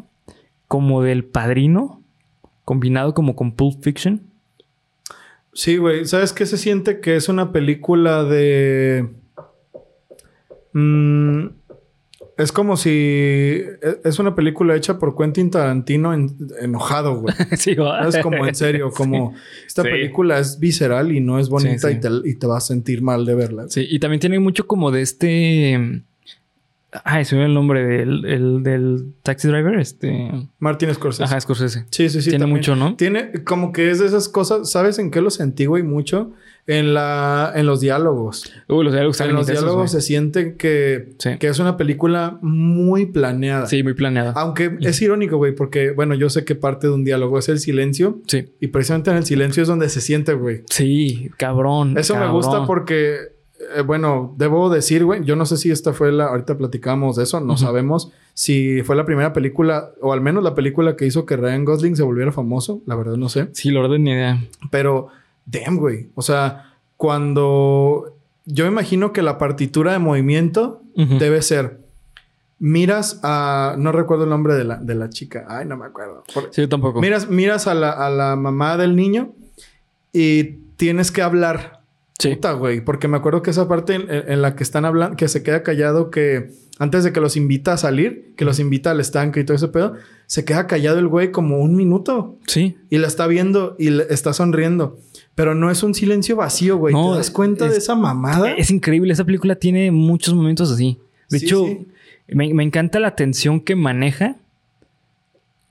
como 0.66 1.02
del 1.02 1.24
padrino 1.24 2.02
combinado 2.64 3.14
como 3.14 3.36
con 3.36 3.52
Pulp 3.52 3.82
Fiction. 3.82 4.20
Sí, 5.54 5.76
güey. 5.76 6.04
¿Sabes 6.06 6.32
qué 6.32 6.44
se 6.44 6.56
siente? 6.58 7.00
Que 7.00 7.16
es 7.16 7.28
una 7.28 7.52
película 7.52 8.24
de... 8.24 9.08
Mm, 10.72 11.46
es 12.38 12.52
como 12.52 12.76
si... 12.76 12.88
e- 12.90 14.00
Es 14.04 14.18
una 14.18 14.34
película 14.34 14.74
hecha 14.76 14.98
por 14.98 15.16
Quentin 15.16 15.50
Tarantino 15.50 16.14
en- 16.14 16.36
enojado, 16.60 17.20
güey. 17.20 17.34
sí, 17.58 17.74
va. 17.74 18.08
Es 18.08 18.16
como 18.18 18.46
en 18.46 18.54
serio, 18.54 18.90
como... 18.96 19.34
Esta 19.66 19.82
Sí. 19.82 19.88
película 19.88 20.38
es 20.38 20.58
visceral 20.58 21.12
y 21.12 21.20
no 21.20 21.38
es 21.38 21.48
bonita 21.48 21.88
sí. 21.88 21.96
Y, 21.96 22.00
te, 22.00 22.08
y 22.24 22.34
te 22.36 22.46
vas 22.46 22.64
a 22.64 22.66
sentir 22.68 23.02
mal 23.02 23.26
de 23.26 23.34
verla. 23.34 23.64
Sí, 23.68 23.86
y 23.90 23.98
también 23.98 24.20
tiene 24.20 24.38
mucho 24.38 24.66
como 24.66 24.90
de 24.90 25.02
este. 25.02 26.02
Ay, 27.04 27.24
se 27.26 27.36
me 27.36 27.44
el 27.44 27.52
nombre 27.52 27.84
del, 27.86 28.24
el- 28.24 28.62
del 28.62 29.12
taxi 29.22 29.46
driver. 29.48 29.78
Este. 29.78 30.30
Martin 30.58 30.92
Scorsese. 30.94 31.24
Ajá, 31.24 31.38
Scorsese. 31.40 31.84
Sí, 31.90 32.08
sí, 32.08 32.22
sí. 32.22 32.30
tiene 32.30 32.44
también. 32.44 32.56
mucho, 32.58 32.76
¿no? 32.76 32.96
Tiene 32.96 33.30
como 33.44 33.72
que 33.72 33.90
es 33.90 33.98
de 33.98 34.06
esas 34.06 34.28
cosas... 34.28 34.70
¿Sabes 34.70 34.98
en 34.98 35.10
qué 35.10 35.20
lo 35.20 35.30
sentí, 35.30 35.66
güey? 35.66 35.82
Mucho. 35.82 36.32
En, 36.66 36.92
la, 36.94 37.52
en 37.56 37.64
los 37.66 37.80
diálogos. 37.80 38.50
Uy, 38.68 38.84
los 38.84 38.92
diálogos 38.92 39.18
En 39.22 39.32
los 39.32 39.40
intensos, 39.42 39.64
diálogos 39.64 39.90
se 39.90 40.00
siente 40.02 40.54
que, 40.56 41.14
Sí. 41.18 41.36
que 41.38 41.46
es 41.48 41.58
una 41.58 41.76
película 41.78 42.38
muy 42.42 43.06
planeada. 43.06 43.66
Sí, 43.66 43.82
muy 43.82 43.94
planeada. 43.94 44.32
Aunque 44.36 44.76
es 44.80 45.00
irónico, 45.00 45.38
güey, 45.38 45.54
porque, 45.54 45.92
bueno, 45.92 46.14
yo 46.14 46.28
sé 46.28 46.44
que 46.44 46.54
parte 46.54 46.86
de 46.86 46.92
un 46.92 47.04
diálogo 47.04 47.38
es 47.38 47.48
el 47.48 47.58
silencio. 47.58 48.20
Sí. 48.26 48.52
Y 48.60 48.66
precisamente 48.68 49.10
en 49.10 49.16
el 49.18 49.24
silencio 49.24 49.62
es 49.62 49.68
donde 49.68 49.88
se 49.88 50.00
siente, 50.02 50.34
güey. 50.34 50.62
Sí, 50.68 51.30
cabrón. 51.38 51.96
Eso 51.96 52.16
me 52.16 52.28
gusta 52.28 52.66
porque, 52.66 53.16
eh, 53.76 53.82
bueno, 53.82 54.34
debo 54.36 54.70
decir, 54.70 55.04
güey, 55.04 55.24
yo 55.24 55.34
no 55.36 55.44
sé 55.46 55.56
si 55.56 55.70
esta 55.70 55.92
fue 55.92 56.12
la, 56.12 56.26
ahorita 56.26 56.56
platicamos 56.56 57.16
de 57.16 57.24
eso, 57.24 57.40
no 57.40 57.56
sabemos 57.56 58.10
si 58.34 58.82
fue 58.82 58.94
la 58.96 59.04
primera 59.04 59.32
película, 59.32 59.90
o 60.00 60.12
al 60.12 60.20
menos 60.20 60.44
la 60.44 60.54
película 60.54 60.94
que 60.96 61.06
hizo 61.06 61.26
que 61.26 61.36
Ryan 61.36 61.64
Gosling 61.64 61.96
se 61.96 62.02
volviera 62.04 62.30
famoso, 62.32 62.80
la 62.86 62.94
verdad 62.94 63.16
no 63.16 63.28
sé. 63.28 63.48
Sí, 63.52 63.70
la 63.70 63.80
verdad 63.80 63.98
ni 63.98 64.10
idea. 64.12 64.40
Pero, 64.70 65.08
damn, 65.44 65.76
güey, 65.76 66.08
o 66.14 66.22
sea, 66.22 66.72
cuando 66.96 68.14
yo 68.46 68.66
imagino 68.66 69.12
que 69.12 69.22
la 69.22 69.38
partitura 69.38 69.92
de 69.92 69.98
movimiento 69.98 70.82
debe 70.94 71.42
ser, 71.42 71.78
miras 72.58 73.20
a, 73.22 73.76
no 73.78 73.92
recuerdo 73.92 74.24
el 74.24 74.30
nombre 74.30 74.54
de 74.54 74.64
la, 74.64 74.76
de 74.76 74.94
la 74.96 75.10
chica, 75.10 75.46
ay, 75.48 75.64
no 75.66 75.76
me 75.76 75.86
acuerdo. 75.86 76.24
Por- 76.34 76.48
Sí, 76.52 76.62
yo 76.62 76.68
tampoco. 76.68 77.00
miras, 77.00 77.28
miras 77.30 77.66
a 77.68 77.74
la, 77.74 77.90
a 77.90 78.10
la 78.10 78.34
mamá 78.36 78.76
del 78.76 78.96
niño 78.96 79.32
y 80.12 80.44
tienes 80.76 81.10
que 81.12 81.22
hablar. 81.22 81.77
Sí. 82.18 82.34
Puta, 82.34 82.52
güey. 82.52 82.80
Porque 82.80 83.06
me 83.08 83.16
acuerdo 83.16 83.42
que 83.42 83.50
esa 83.50 83.68
parte 83.68 83.94
en, 83.94 84.06
en 84.10 84.42
la 84.42 84.56
que 84.56 84.62
están 84.64 84.84
hablando, 84.84 85.16
que 85.16 85.28
se 85.28 85.42
queda 85.42 85.62
callado, 85.62 86.10
que 86.10 86.50
antes 86.80 87.04
de 87.04 87.12
que 87.12 87.20
los 87.20 87.36
invita 87.36 87.72
a 87.74 87.76
salir, 87.76 88.32
que 88.36 88.44
los 88.44 88.58
invita 88.58 88.90
al 88.90 89.00
estanque 89.00 89.40
y 89.40 89.44
todo 89.44 89.56
ese 89.56 89.68
pedo, 89.68 89.94
se 90.26 90.44
queda 90.44 90.66
callado 90.66 90.98
el 90.98 91.06
güey 91.08 91.30
como 91.30 91.58
un 91.58 91.74
minuto 91.76 92.36
Sí. 92.46 92.76
y 92.90 92.98
la 92.98 93.06
está 93.06 93.26
viendo 93.28 93.76
y 93.78 93.90
le 93.90 94.06
está 94.10 94.32
sonriendo. 94.32 94.98
Pero 95.36 95.54
no 95.54 95.70
es 95.70 95.82
un 95.84 95.94
silencio 95.94 96.34
vacío, 96.34 96.76
güey. 96.76 96.92
No, 96.94 97.12
¿Te 97.12 97.18
das 97.18 97.30
cuenta 97.30 97.66
es- 97.66 97.72
de 97.72 97.78
esa 97.78 97.94
mamada? 97.94 98.52
Es 98.52 98.70
increíble. 98.72 99.12
Esa 99.12 99.24
película 99.24 99.54
tiene 99.54 99.90
muchos 99.92 100.34
momentos 100.34 100.72
así. 100.72 100.98
De 101.30 101.38
Sí, 101.38 101.46
hecho, 101.46 101.64
sí. 101.66 101.86
Me, 102.28 102.52
me 102.52 102.64
encanta 102.64 102.98
la 102.98 103.14
tensión 103.14 103.60
que 103.60 103.76
maneja. 103.76 104.36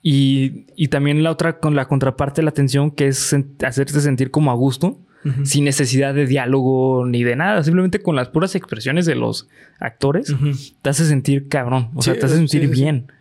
Y, 0.02 0.66
y 0.76 0.88
también 0.88 1.24
la 1.24 1.32
otra, 1.32 1.60
con 1.60 1.76
la 1.76 1.88
contraparte 1.88 2.42
de 2.42 2.46
la 2.46 2.52
tensión, 2.52 2.92
que 2.92 3.08
es 3.08 3.34
sen- 3.34 3.62
hacerte 3.66 4.00
sentir 4.00 4.32
como 4.32 4.52
a 4.52 4.56
gusto, 4.56 4.98
Sin 5.44 5.64
necesidad 5.66 6.14
de 6.14 6.26
diálogo 6.26 7.06
ni 7.06 7.24
de 7.24 7.36
nada. 7.36 7.64
Simplemente 7.64 8.02
con 8.02 8.16
las 8.16 8.30
puras 8.30 8.56
expresiones 8.56 9.06
de 9.06 9.16
los 9.16 9.48
actores, 9.80 10.36
te 10.82 10.90
hace 10.90 11.06
sentir 11.06 11.48
cabrón. 11.48 11.90
O 11.96 12.02
Sí, 12.02 12.12
sea, 12.12 12.20
te 12.20 12.26
hace 12.26 12.36
sentir 12.38 12.62
sí, 12.62 12.68
bien. 12.68 13.12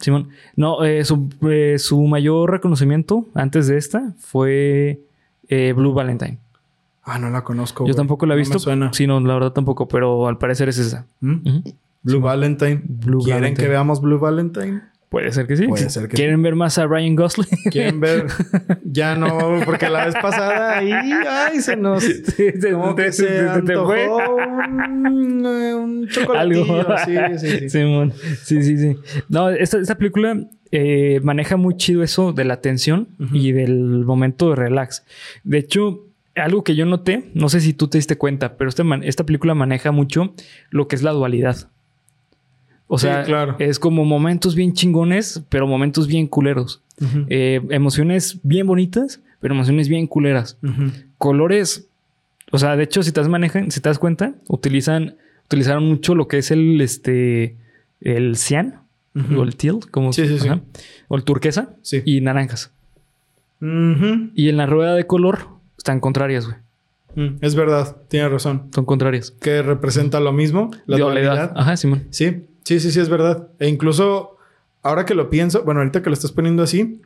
Simón. 0.00 0.28
No, 0.56 0.84
eh, 0.84 1.04
su, 1.04 1.28
eh, 1.48 1.76
su 1.78 2.02
mayor 2.02 2.50
reconocimiento 2.50 3.26
antes 3.34 3.68
de 3.68 3.76
esta 3.78 4.12
fue 4.18 5.00
eh, 5.48 5.72
Blue 5.76 5.92
Valentine. 5.92 6.38
Ah, 7.04 7.18
no 7.20 7.30
la 7.30 7.44
conozco. 7.44 7.86
Yo 7.86 7.94
tampoco 7.94 8.26
la 8.26 8.34
he 8.34 8.36
No 8.36 8.40
visto. 8.40 8.58
suena. 8.58 8.92
Sí, 8.92 9.06
no, 9.06 9.20
la 9.20 9.34
verdad 9.34 9.52
tampoco, 9.52 9.86
pero 9.86 10.26
al 10.26 10.38
parecer 10.38 10.68
es 10.68 10.78
esa. 10.78 11.06
¿Mm? 11.20 11.58
Blue 12.02 12.20
Valentine. 12.20 12.82
Blue 12.84 13.20
¿Quieren 13.22 13.42
Valentine. 13.42 13.64
que 13.64 13.70
veamos 13.70 14.00
Blue 14.00 14.18
Valentine? 14.18 14.82
Puede 15.08 15.30
ser 15.32 15.46
que 15.46 15.56
sí. 15.56 15.66
Puede 15.68 15.88
ser 15.88 16.08
que 16.08 16.16
¿Quieren 16.16 16.42
ver 16.42 16.56
más 16.56 16.78
a 16.78 16.86
Ryan 16.86 17.14
Gosling? 17.14 17.46
¿Quieren 17.70 18.00
ver? 18.00 18.26
ya 18.84 19.14
no, 19.14 19.60
porque 19.64 19.88
la 19.88 20.06
vez 20.06 20.14
pasada 20.20 20.78
ahí, 20.78 20.90
ay, 20.92 21.60
se 21.60 21.76
nos... 21.76 22.02
Sí, 22.02 22.22
se- 22.60 22.72
Como 22.72 22.94
que 22.96 23.04
te- 23.04 23.12
se 23.12 23.24
te- 23.26 23.32
te 23.44 23.48
antojó 23.50 23.94
un, 23.94 25.46
un 25.46 26.08
chocolatillo. 26.08 26.74
Algo. 26.88 26.96
Sí, 27.04 27.14
sí, 27.38 27.58
sí. 27.60 27.70
Simón. 27.70 28.12
Sí, 28.42 28.62
sí, 28.62 28.76
sí. 28.78 28.96
No, 29.28 29.48
esta, 29.50 29.78
esta 29.78 29.96
película 29.96 30.38
eh, 30.72 31.20
maneja 31.22 31.56
muy 31.56 31.76
chido 31.76 32.02
eso 32.02 32.32
de 32.32 32.44
la 32.44 32.60
tensión 32.60 33.08
y 33.32 33.52
del 33.52 34.04
momento 34.04 34.50
de 34.50 34.56
relax. 34.56 35.04
De 35.44 35.58
hecho, 35.58 36.04
algo 36.34 36.64
que 36.64 36.74
yo 36.74 36.84
noté, 36.84 37.30
no 37.34 37.48
sé 37.48 37.60
si 37.60 37.72
tú 37.72 37.88
te 37.88 37.98
diste 37.98 38.16
cuenta, 38.18 38.56
pero 38.56 38.70
man- 38.84 39.04
esta 39.04 39.24
película 39.24 39.54
maneja 39.54 39.92
mucho 39.92 40.34
lo 40.70 40.88
que 40.88 40.96
es 40.96 41.02
la 41.02 41.12
dualidad. 41.12 41.68
O 42.88 42.98
Sí, 42.98 43.06
sea, 43.06 43.24
claro. 43.24 43.56
es 43.58 43.78
como 43.78 44.04
momentos 44.04 44.54
bien 44.54 44.72
chingones, 44.72 45.42
pero 45.48 45.66
momentos 45.66 46.06
bien 46.06 46.26
culeros. 46.28 46.82
Eh, 47.28 47.60
emociones 47.70 48.38
bien 48.42 48.66
bonitas, 48.66 49.20
pero 49.40 49.54
emociones 49.54 49.88
bien 49.88 50.06
culeras. 50.06 50.56
Colores. 51.18 51.88
O 52.52 52.58
sea, 52.58 52.76
de 52.76 52.84
hecho, 52.84 53.02
si 53.02 53.10
te 53.12 53.20
das 53.20 53.28
manejan, 53.28 53.70
si 53.70 53.80
te 53.80 53.88
das 53.88 53.98
cuenta, 53.98 54.34
utilizan, 54.48 55.16
utilizaron 55.46 55.84
mucho 55.86 56.14
lo 56.14 56.28
que 56.28 56.38
es 56.38 56.50
el 56.50 56.80
este 56.80 57.56
el 58.00 58.36
cian 58.36 58.80
o 59.36 59.42
el 59.42 59.56
teal, 59.56 59.80
como 59.90 60.12
Sí, 60.12 60.26
sí, 60.38 60.48
o 61.08 61.16
el 61.16 61.24
turquesa 61.24 61.70
Sí. 61.82 62.02
y 62.04 62.20
naranjas. 62.20 62.70
Y 63.60 64.48
en 64.48 64.56
la 64.56 64.66
rueda 64.66 64.94
de 64.94 65.06
color 65.06 65.48
están 65.78 66.00
contrarias, 66.00 66.46
güey. 66.46 66.58
Mm, 67.16 67.36
Es 67.40 67.54
verdad, 67.54 67.96
tiene 68.08 68.28
razón. 68.28 68.68
Son 68.74 68.84
contrarias. 68.84 69.30
Que 69.30 69.62
representa 69.62 70.20
lo 70.20 70.32
mismo, 70.32 70.70
la 70.86 70.98
Dualidad. 70.98 71.32
dualidad. 71.34 71.52
Ajá, 71.56 71.76
Simón. 71.78 72.04
Sí, 72.10 72.44
sí, 72.66 72.80
sí, 72.80 72.90
sí, 72.90 72.98
es 73.00 73.08
verdad. 73.08 73.48
E 73.60 73.68
incluso 73.68 74.36
ahora 74.82 75.04
que 75.04 75.14
lo 75.14 75.30
pienso, 75.30 75.62
bueno, 75.64 75.80
ahorita 75.80 76.02
que 76.02 76.10
lo 76.10 76.14
estás 76.14 76.32
poniendo 76.32 76.62
así, 76.62 77.00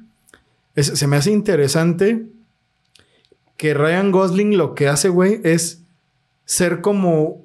es- 0.75 0.87
se 0.99 1.07
me 1.07 1.17
hace 1.17 1.31
interesante 1.31 2.27
que 3.57 3.75
Ryan 3.75 4.11
Gosling 4.11 4.57
lo 4.57 4.75
que 4.75 4.89
hace, 4.89 5.09
güey, 5.11 5.41
es 5.45 5.83
ser 6.47 6.81
como 6.81 7.45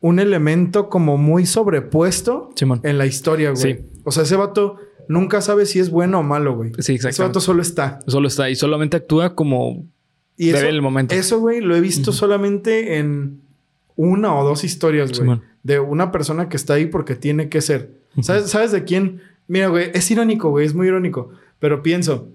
un 0.00 0.18
elemento 0.18 0.88
como 0.88 1.16
muy 1.16 1.46
sobrepuesto 1.46 2.50
Simón. 2.56 2.80
en 2.84 2.98
la 2.98 3.06
historia, 3.06 3.50
güey. 3.50 3.62
Sí. 3.74 3.80
O 4.04 4.10
sea, 4.12 4.22
ese 4.24 4.36
vato 4.36 4.76
nunca 5.08 5.40
sabe 5.40 5.66
si 5.66 5.78
es 5.78 5.90
bueno 5.90 6.20
o 6.20 6.22
malo, 6.22 6.54
güey. 6.56 6.70
Sí, 6.74 6.80
Ese 6.80 6.94
exactamente. 6.94 7.28
vato 7.30 7.40
solo 7.40 7.62
está. 7.62 8.00
Solo 8.06 8.28
está 8.28 8.50
y 8.50 8.56
solamente 8.56 8.96
actúa 8.96 9.34
como 9.34 9.84
Y 10.36 10.50
eso, 10.50 10.66
el 10.66 10.82
momento. 10.82 11.14
eso, 11.14 11.38
güey, 11.40 11.60
lo 11.60 11.76
he 11.76 11.80
visto 11.80 12.12
solamente 12.12 12.98
en 12.98 13.40
una 13.96 14.34
o 14.34 14.44
dos 14.44 14.64
historias, 14.64 15.10
güey. 15.10 15.20
Simón. 15.20 15.42
De 15.64 15.80
una 15.80 16.12
persona 16.12 16.48
que 16.48 16.56
está 16.56 16.74
ahí 16.74 16.86
porque 16.86 17.16
tiene 17.16 17.48
que 17.48 17.60
ser. 17.60 17.90
¿Sabes, 18.22 18.50
¿Sabes 18.50 18.70
de 18.70 18.84
quién? 18.84 19.20
Mira, 19.48 19.66
güey, 19.66 19.90
es 19.92 20.08
irónico, 20.10 20.50
güey, 20.50 20.66
es 20.66 20.74
muy 20.74 20.86
irónico. 20.86 21.30
Pero 21.58 21.82
pienso, 21.82 22.28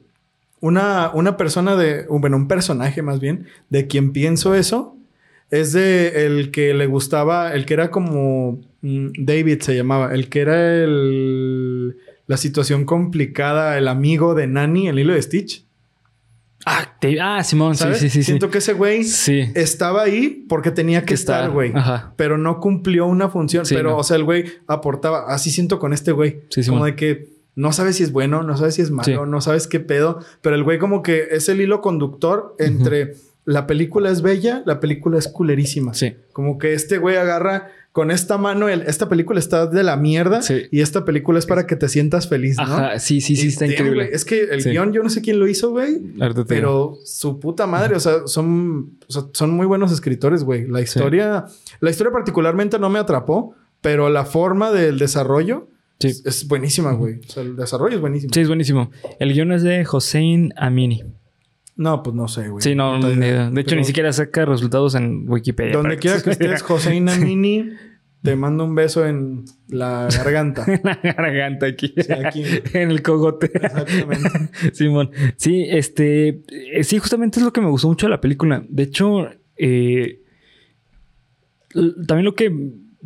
una, 0.59 1.11
una 1.13 1.37
persona 1.37 1.75
de, 1.75 2.05
bueno, 2.09 2.35
un 2.35 2.47
personaje 2.47 3.01
más 3.01 3.19
bien, 3.19 3.45
de 3.69 3.87
quien 3.87 4.11
pienso 4.11 4.55
eso, 4.55 4.97
es 5.51 5.71
de 5.73 6.25
el 6.25 6.51
que 6.51 6.73
le 6.73 6.87
gustaba, 6.87 7.53
el 7.53 7.65
que 7.65 7.75
era 7.75 7.91
como 7.91 8.59
mm, 8.81 9.09
David 9.19 9.61
se 9.61 9.75
llamaba, 9.75 10.13
el 10.13 10.29
que 10.29 10.41
era 10.41 10.83
el, 10.83 11.97
la 12.27 12.37
situación 12.37 12.85
complicada, 12.85 13.77
el 13.77 13.87
amigo 13.87 14.35
de 14.35 14.47
Nani, 14.47 14.87
el 14.87 14.99
hilo 14.99 15.13
de 15.13 15.21
Stitch. 15.21 15.65
Ah, 16.65 16.95
Te- 16.99 17.19
Ah, 17.21 17.43
Simón, 17.43 17.75
sí, 17.75 17.83
¿sabes? 17.83 17.99
sí, 17.99 18.09
sí. 18.09 18.19
sí. 18.19 18.23
Siento 18.25 18.49
que 18.49 18.57
ese 18.57 18.73
güey 18.73 19.03
Sí. 19.03 19.43
estaba 19.55 20.03
ahí 20.03 20.45
porque 20.49 20.71
tenía 20.71 21.01
que 21.01 21.07
Que 21.07 21.13
estar, 21.15 21.49
güey. 21.51 21.73
Pero 22.15 22.37
no 22.37 22.59
cumplió 22.59 23.05
una 23.05 23.29
función. 23.29 23.65
Sí, 23.65 23.75
pero, 23.75 23.91
no. 23.91 23.97
o 23.97 24.03
sea, 24.03 24.17
el 24.17 24.23
güey 24.25 24.45
aportaba. 24.67 25.25
Así 25.33 25.51
siento 25.51 25.79
con 25.79 25.93
este 25.93 26.11
güey. 26.11 26.41
Sí, 26.49 26.65
como 26.65 26.85
de 26.85 26.95
que 26.95 27.27
no 27.55 27.71
sabes 27.73 27.95
si 27.97 28.03
es 28.03 28.11
bueno, 28.11 28.43
no 28.43 28.55
sabes 28.57 28.75
si 28.75 28.81
es 28.81 28.91
malo, 28.91 29.25
no 29.25 29.41
sabes 29.41 29.67
qué 29.67 29.79
pedo. 29.79 30.19
Pero 30.41 30.55
el 30.55 30.63
güey 30.63 30.79
como 30.79 31.01
que 31.01 31.27
es 31.31 31.47
el 31.49 31.61
hilo 31.61 31.81
conductor 31.81 32.55
entre 32.59 33.15
la 33.45 33.65
película 33.65 34.11
es 34.11 34.21
bella, 34.21 34.61
la 34.65 34.79
película 34.79 35.17
es 35.17 35.27
culerísima. 35.27 35.93
Sí. 35.93 36.15
Como 36.33 36.57
que 36.57 36.73
este 36.73 36.97
güey 36.99 37.15
agarra 37.17 37.69
con 37.99 38.11
esta 38.11 38.37
mano, 38.37 38.69
el- 38.69 38.83
esta 38.83 39.09
película 39.09 39.39
está 39.41 39.67
de 39.67 39.83
la 39.83 39.97
mierda 39.97 40.41
Sí. 40.41 40.61
y 40.71 40.79
esta 40.79 41.03
película 41.03 41.37
es 41.37 41.45
para 41.45 41.67
que 41.67 41.75
te 41.75 41.89
sientas 41.89 42.29
feliz, 42.29 42.55
¿no? 42.55 42.63
Ajá, 42.63 42.97
sí, 42.99 43.19
sí, 43.19 43.35
sí, 43.35 43.47
está 43.49 43.65
damn, 43.65 43.73
increíble. 43.73 44.09
Es 44.13 44.23
que 44.23 44.43
el 44.43 44.61
Sí. 44.61 44.69
guion, 44.69 44.93
yo 44.93 45.03
no 45.03 45.09
sé 45.09 45.21
quién 45.21 45.37
lo 45.37 45.47
hizo, 45.49 45.71
güey. 45.71 45.99
Pero 46.47 46.97
su 47.03 47.41
puta 47.41 47.67
madre, 47.67 47.97
o 47.97 47.99
sea, 47.99 48.25
son, 48.25 48.97
o 49.05 49.11
sea, 49.11 49.23
son 49.33 49.51
muy 49.51 49.65
buenos 49.65 49.91
escritores, 49.91 50.45
güey. 50.45 50.65
La 50.65 50.79
historia, 50.79 51.43
la 51.81 51.89
historia 51.89 52.13
particularmente 52.13 52.79
no 52.79 52.89
me 52.89 52.99
atrapó, 52.99 53.53
pero 53.81 54.09
la 54.09 54.23
forma 54.23 54.71
del 54.71 54.97
desarrollo 54.97 55.67
es, 55.99 56.25
es 56.25 56.47
buenísima, 56.47 56.93
güey. 56.93 57.19
O 57.27 57.29
sea, 57.29 57.43
el 57.43 57.57
desarrollo 57.57 57.95
es 57.95 58.01
buenísimo. 58.01 58.31
Sí, 58.33 58.39
es 58.39 58.47
buenísimo. 58.47 58.91
El 59.19 59.33
guion 59.33 59.51
es 59.51 59.63
de 59.63 59.85
Hossein 59.91 60.53
Amini. 60.55 61.03
No, 61.75 62.03
pues 62.03 62.13
no 62.13 62.27
sé, 62.27 62.49
güey. 62.49 62.61
Sí, 62.61 62.75
no, 62.75 62.95
Puta 62.97 63.07
ni 63.15 63.25
idea. 63.25 63.49
De 63.49 63.61
hecho, 63.61 63.69
Pero 63.69 63.79
ni 63.79 63.85
siquiera 63.85 64.11
saca 64.11 64.43
resultados 64.43 64.95
en 64.95 65.23
Wikipedia. 65.29 65.77
Donde 65.77 65.97
quiera 65.97 66.21
que 66.21 66.31
estés, 66.31 66.61
José 66.61 66.99
Mini, 66.99 67.69
te 68.21 68.35
mando 68.35 68.65
un 68.65 68.75
beso 68.75 69.05
en 69.05 69.45
la 69.69 70.07
garganta. 70.11 70.65
la 70.83 70.99
garganta 71.01 71.67
aquí. 71.67 71.93
Sí, 71.95 72.11
aquí. 72.11 72.43
en 72.73 72.91
el 72.91 73.01
cogote. 73.01 73.51
Exactamente. 73.53 74.49
Simón. 74.73 75.11
Sí, 75.37 75.65
este. 75.69 76.41
eh, 76.49 76.83
sí, 76.83 76.99
justamente 76.99 77.39
es 77.39 77.45
lo 77.45 77.53
que 77.53 77.61
me 77.61 77.69
gustó 77.69 77.87
mucho 77.87 78.07
de 78.07 78.11
la 78.11 78.21
película. 78.21 78.63
De 78.67 78.83
hecho, 78.83 79.29
eh, 79.57 80.21
también 82.07 82.25
lo 82.25 82.35
que 82.35 82.51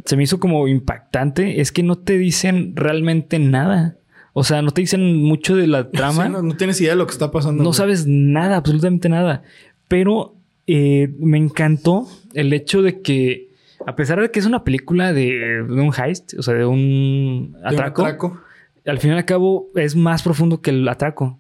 se 0.06 0.18
me 0.18 0.24
hizo 0.24 0.40
como 0.40 0.68
impactante 0.68 1.62
es 1.62 1.72
que 1.72 1.84
no 1.84 1.98
te 1.98 2.18
dicen 2.18 2.76
realmente 2.76 3.40
nada. 3.40 3.98
O 4.34 4.44
sea, 4.44 4.64
no 4.64 4.72
te 4.72 4.82
dicen 4.82 5.22
mucho 5.22 5.56
de 5.56 5.68
la 5.68 5.92
trama. 5.92 6.26
Sí, 6.26 6.32
no, 6.32 6.42
no 6.42 6.58
tienes 6.58 6.82
idea 6.82 6.92
de 6.92 6.98
lo 6.98 7.06
que 7.06 7.14
está 7.14 7.30
pasando. 7.30 7.62
No 7.62 7.70
güey. 7.70 7.78
sabes 7.78 8.08
nada, 8.08 8.58
absolutamente 8.58 9.08
nada. 9.08 9.44
Pero 9.88 10.36
eh, 10.66 11.14
me 11.20 11.38
encantó 11.38 12.08
el 12.34 12.52
hecho 12.54 12.82
de 12.82 13.02
que, 13.02 13.50
a 13.88 13.96
pesar 13.96 14.20
de 14.22 14.32
que 14.32 14.40
es 14.40 14.46
una 14.46 14.64
película 14.64 15.14
de, 15.14 15.64
de 15.68 15.82
un 15.82 15.92
heist, 15.94 16.34
o 16.38 16.44
sea, 16.44 16.54
de 16.54 16.66
un 16.66 17.54
De 17.54 17.76
un 17.76 17.82
atraco, 17.82 18.40
al 18.86 19.00
fin 19.00 19.12
y 19.12 19.14
al 19.14 19.26
cabo 19.26 19.70
es 19.76 19.96
más 19.96 20.24
profundo 20.24 20.62
que 20.62 20.72
el 20.72 20.88
atraco. 20.88 21.40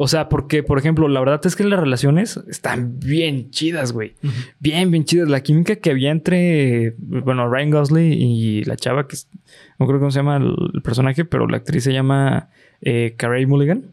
O 0.00 0.06
sea, 0.06 0.28
porque, 0.28 0.62
por 0.62 0.78
ejemplo, 0.78 1.08
la 1.08 1.18
verdad 1.18 1.40
es 1.44 1.56
que 1.56 1.64
las 1.64 1.80
relaciones 1.80 2.38
están 2.48 3.00
bien 3.00 3.50
chidas, 3.50 3.90
güey. 3.92 4.14
Bien, 4.60 4.92
bien 4.92 5.04
chidas. 5.04 5.28
La 5.28 5.42
química 5.42 5.74
que 5.74 5.90
había 5.90 6.12
entre, 6.12 6.94
bueno, 6.98 7.50
Ryan 7.50 7.70
Gosling 7.70 8.12
y 8.12 8.62
la 8.62 8.76
chava, 8.76 9.08
que 9.08 9.16
es- 9.16 9.28
no 9.80 9.88
creo 9.88 9.98
cómo 9.98 10.12
se 10.12 10.20
llama 10.20 10.36
el, 10.36 10.82
personaje, 10.82 11.24
pero 11.24 11.48
la 11.48 11.56
actriz 11.56 11.82
se 11.82 11.92
llama 11.92 12.48
eh, 12.80 13.14
Carey 13.16 13.44
Mulligan 13.46 13.86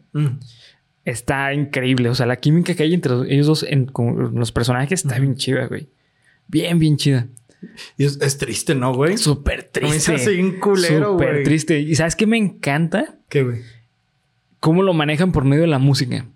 está 1.06 1.54
increíble. 1.54 2.10
O 2.10 2.14
sea, 2.14 2.26
la 2.26 2.36
química 2.36 2.74
que 2.74 2.82
hay 2.82 2.92
entre 2.92 3.14
ellos 3.32 3.46
dos 3.46 3.62
en 3.62 3.86
con 3.86 4.34
los 4.34 4.52
personajes 4.52 5.04
está 5.04 5.18
bien 5.18 5.36
chida, 5.36 5.66
güey. 5.66 5.88
Bien, 6.48 6.78
bien 6.78 6.96
chida. 6.98 7.28
Y 7.96 8.04
es, 8.04 8.18
es 8.20 8.38
triste, 8.38 8.74
¿no, 8.74 8.94
güey? 8.94 9.18
Súper 9.18 9.64
triste. 9.64 10.14
hace 10.14 10.32
bien 10.32 10.58
culero, 10.58 11.12
Súper 11.12 11.32
güey. 11.32 11.44
triste. 11.44 11.80
¿Y 11.80 11.94
sabes 11.94 12.16
qué 12.16 12.26
me 12.26 12.36
encanta? 12.36 13.18
¿Qué, 13.28 13.42
güey? 13.42 13.60
Cómo 14.60 14.82
lo 14.82 14.94
manejan 14.94 15.32
por 15.32 15.44
medio 15.44 15.62
de 15.62 15.68
la 15.68 15.78
música. 15.78 16.26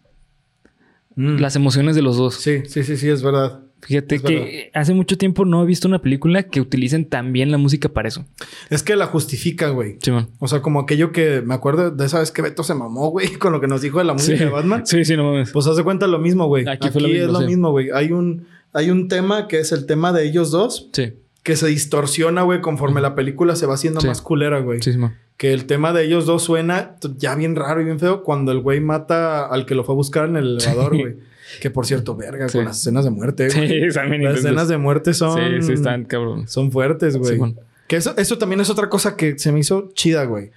Mm. 1.17 1.39
Las 1.39 1.57
emociones 1.57 1.97
de 1.97 2.03
los 2.03 2.17
dos. 2.17 2.37
Sí, 2.37 2.63
sí, 2.67 2.85
sí, 2.85 2.97
sí, 2.97 3.09
es 3.09 3.23
verdad. 3.23 3.61
Fíjate 3.83 4.17
Es 4.17 4.23
que 4.23 4.71
hace 4.75 4.93
mucho 4.93 5.17
tiempo 5.17 5.45
no 5.45 5.63
he 5.63 5.67
visto 5.67 5.89
una 5.89 6.01
película 6.01 6.43
que 6.43 6.61
utilicen 6.61 7.07
tan 7.09 7.33
bien 7.33 7.51
la 7.51 7.59
música 7.59 7.89
para 7.89 8.09
eso. 8.09 8.27
Es 8.69 8.83
que 8.83 8.95
la 8.95 9.07
justifica, 9.07 9.71
güey. 9.71 9.99
O 10.39 10.49
sea, 10.49 10.61
como 10.61 10.81
aquello 10.81 11.13
que 11.13 11.41
me 11.41 11.55
acuerdo 11.55 11.91
de 11.91 12.05
esa 12.05 12.21
vez 12.21 12.31
que 12.31 12.43
Beto 12.43 12.63
se 12.63 12.75
mamó, 12.75 13.11
güey, 13.11 13.33
con 13.39 13.53
lo 13.53 13.61
que 13.61 13.67
nos 13.67 13.81
dijo 13.81 13.99
de 13.99 14.05
la 14.05 14.13
música 14.13 14.45
de 14.45 14.51
Batman. 14.51 14.87
Sí, 14.87 15.05
sí, 15.05 15.17
no 15.17 15.25
mames. 15.25 15.51
Pues 15.51 15.67
hace 15.67 15.83
cuenta 15.83 16.07
lo 16.07 16.19
mismo, 16.19 16.47
güey. 16.47 16.69
Aquí 16.69 16.89
mismo, 16.89 17.07
es 17.07 17.31
lo 17.31 17.41
sí. 17.41 17.47
mismo, 17.47 17.71
güey. 17.71 17.89
Hay 17.91 18.13
un, 18.13 18.47
hay 18.73 18.91
un 18.91 19.09
tema 19.09 19.49
que 19.49 19.59
es 19.59 19.73
el 19.73 19.87
tema 19.87 20.13
de 20.13 20.25
ellos 20.27 20.51
dos 20.51 20.89
Sí, 20.93 21.15
que 21.43 21.57
se 21.57 21.67
distorsiona, 21.69 22.43
güey, 22.43 22.61
conforme 22.61 23.01
la 23.01 23.15
película 23.15 23.57
se 23.57 23.67
va 23.67 23.75
haciendo 23.75 24.01
Sí. 24.01 24.07
más 24.07 24.21
culera, 24.23 24.61
güey. 24.61 24.83
sí, 24.83 24.93
Simón. 24.93 25.15
Que 25.37 25.55
el 25.55 25.65
tema 25.65 25.95
de 25.95 26.05
ellos 26.05 26.27
dos 26.27 26.43
suena 26.43 26.97
ya 27.17 27.35
bien 27.35 27.57
raro 27.57 27.81
y 27.81 27.85
bien 27.85 27.99
feo 27.99 28.23
cuando 28.23 28.53
el 28.53 28.61
güey 28.61 28.81
mata 28.81 29.47
al 29.47 29.65
que 29.65 29.75
lo 29.75 29.85
fue 29.85 29.95
a 29.95 29.97
buscar 29.97 30.29
en 30.29 30.37
el 30.37 30.59
elevador, 30.61 30.97
güey. 30.99 31.17
Que 31.63 31.71
por 31.71 31.87
cierto, 31.87 32.15
verga, 32.15 32.49
Sí. 32.49 32.59
con 32.59 32.67
las 32.67 32.79
escenas 32.79 33.05
de 33.05 33.11
muerte, 33.11 33.49
güey. 33.49 33.69
Sí, 33.91 34.01
bien 34.11 34.23
Las 34.25 34.39
escenas 34.41 34.69
de 34.69 34.77
muerte 34.77 35.15
son. 35.15 35.39
Sí, 35.39 35.67
sí, 35.67 35.73
están 35.73 36.05
cabrón. 36.05 36.47
Son 36.47 36.71
fuertes, 36.71 37.17
güey. 37.17 37.33
Simón. 37.33 37.59
Que 37.89 37.97
eso, 37.97 38.15
eso 38.19 38.37
también 38.39 38.61
es 38.61 38.69
otra 38.71 38.89
cosa 38.91 39.17
que 39.17 39.39
se 39.39 39.51
me 39.51 39.61
hizo 39.61 39.91
chida, 39.95 40.25
güey. 40.25 40.51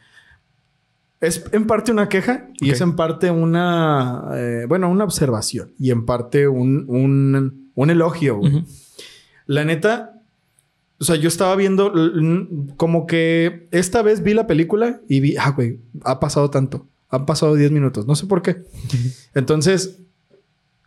Es 1.21 1.45
en 1.53 1.65
parte 1.65 1.91
una 1.93 2.09
queja 2.09 2.49
y 2.59 2.71
es 2.71 2.81
en 2.81 2.97
parte 2.97 3.31
una, 3.31 4.25
eh, 4.33 4.65
bueno, 4.67 4.89
una 4.89 5.05
observación 5.05 5.71
y 5.79 5.91
en 5.91 6.05
parte 6.05 6.49
un, 6.49 6.83
un, 6.89 7.62
un 7.75 7.89
elogio, 7.89 8.37
güey. 8.37 8.63
La 9.45 9.65
neta, 9.65 10.21
o 10.99 11.03
sea, 11.03 11.15
yo 11.15 11.27
estaba 11.27 11.55
viendo 11.55 11.93
como 12.77 13.05
que 13.07 13.67
esta 13.71 14.01
vez 14.01 14.23
vi 14.23 14.33
la 14.33 14.47
película 14.47 15.01
y 15.09 15.19
vi, 15.19 15.35
ah, 15.37 15.51
güey, 15.51 15.79
ha 16.03 16.19
pasado 16.19 16.49
tanto. 16.49 16.87
Han 17.09 17.25
pasado 17.25 17.55
10 17.55 17.71
minutos, 17.71 18.07
no 18.07 18.15
sé 18.15 18.25
por 18.25 18.41
qué. 18.41 18.63
Entonces, 19.35 19.99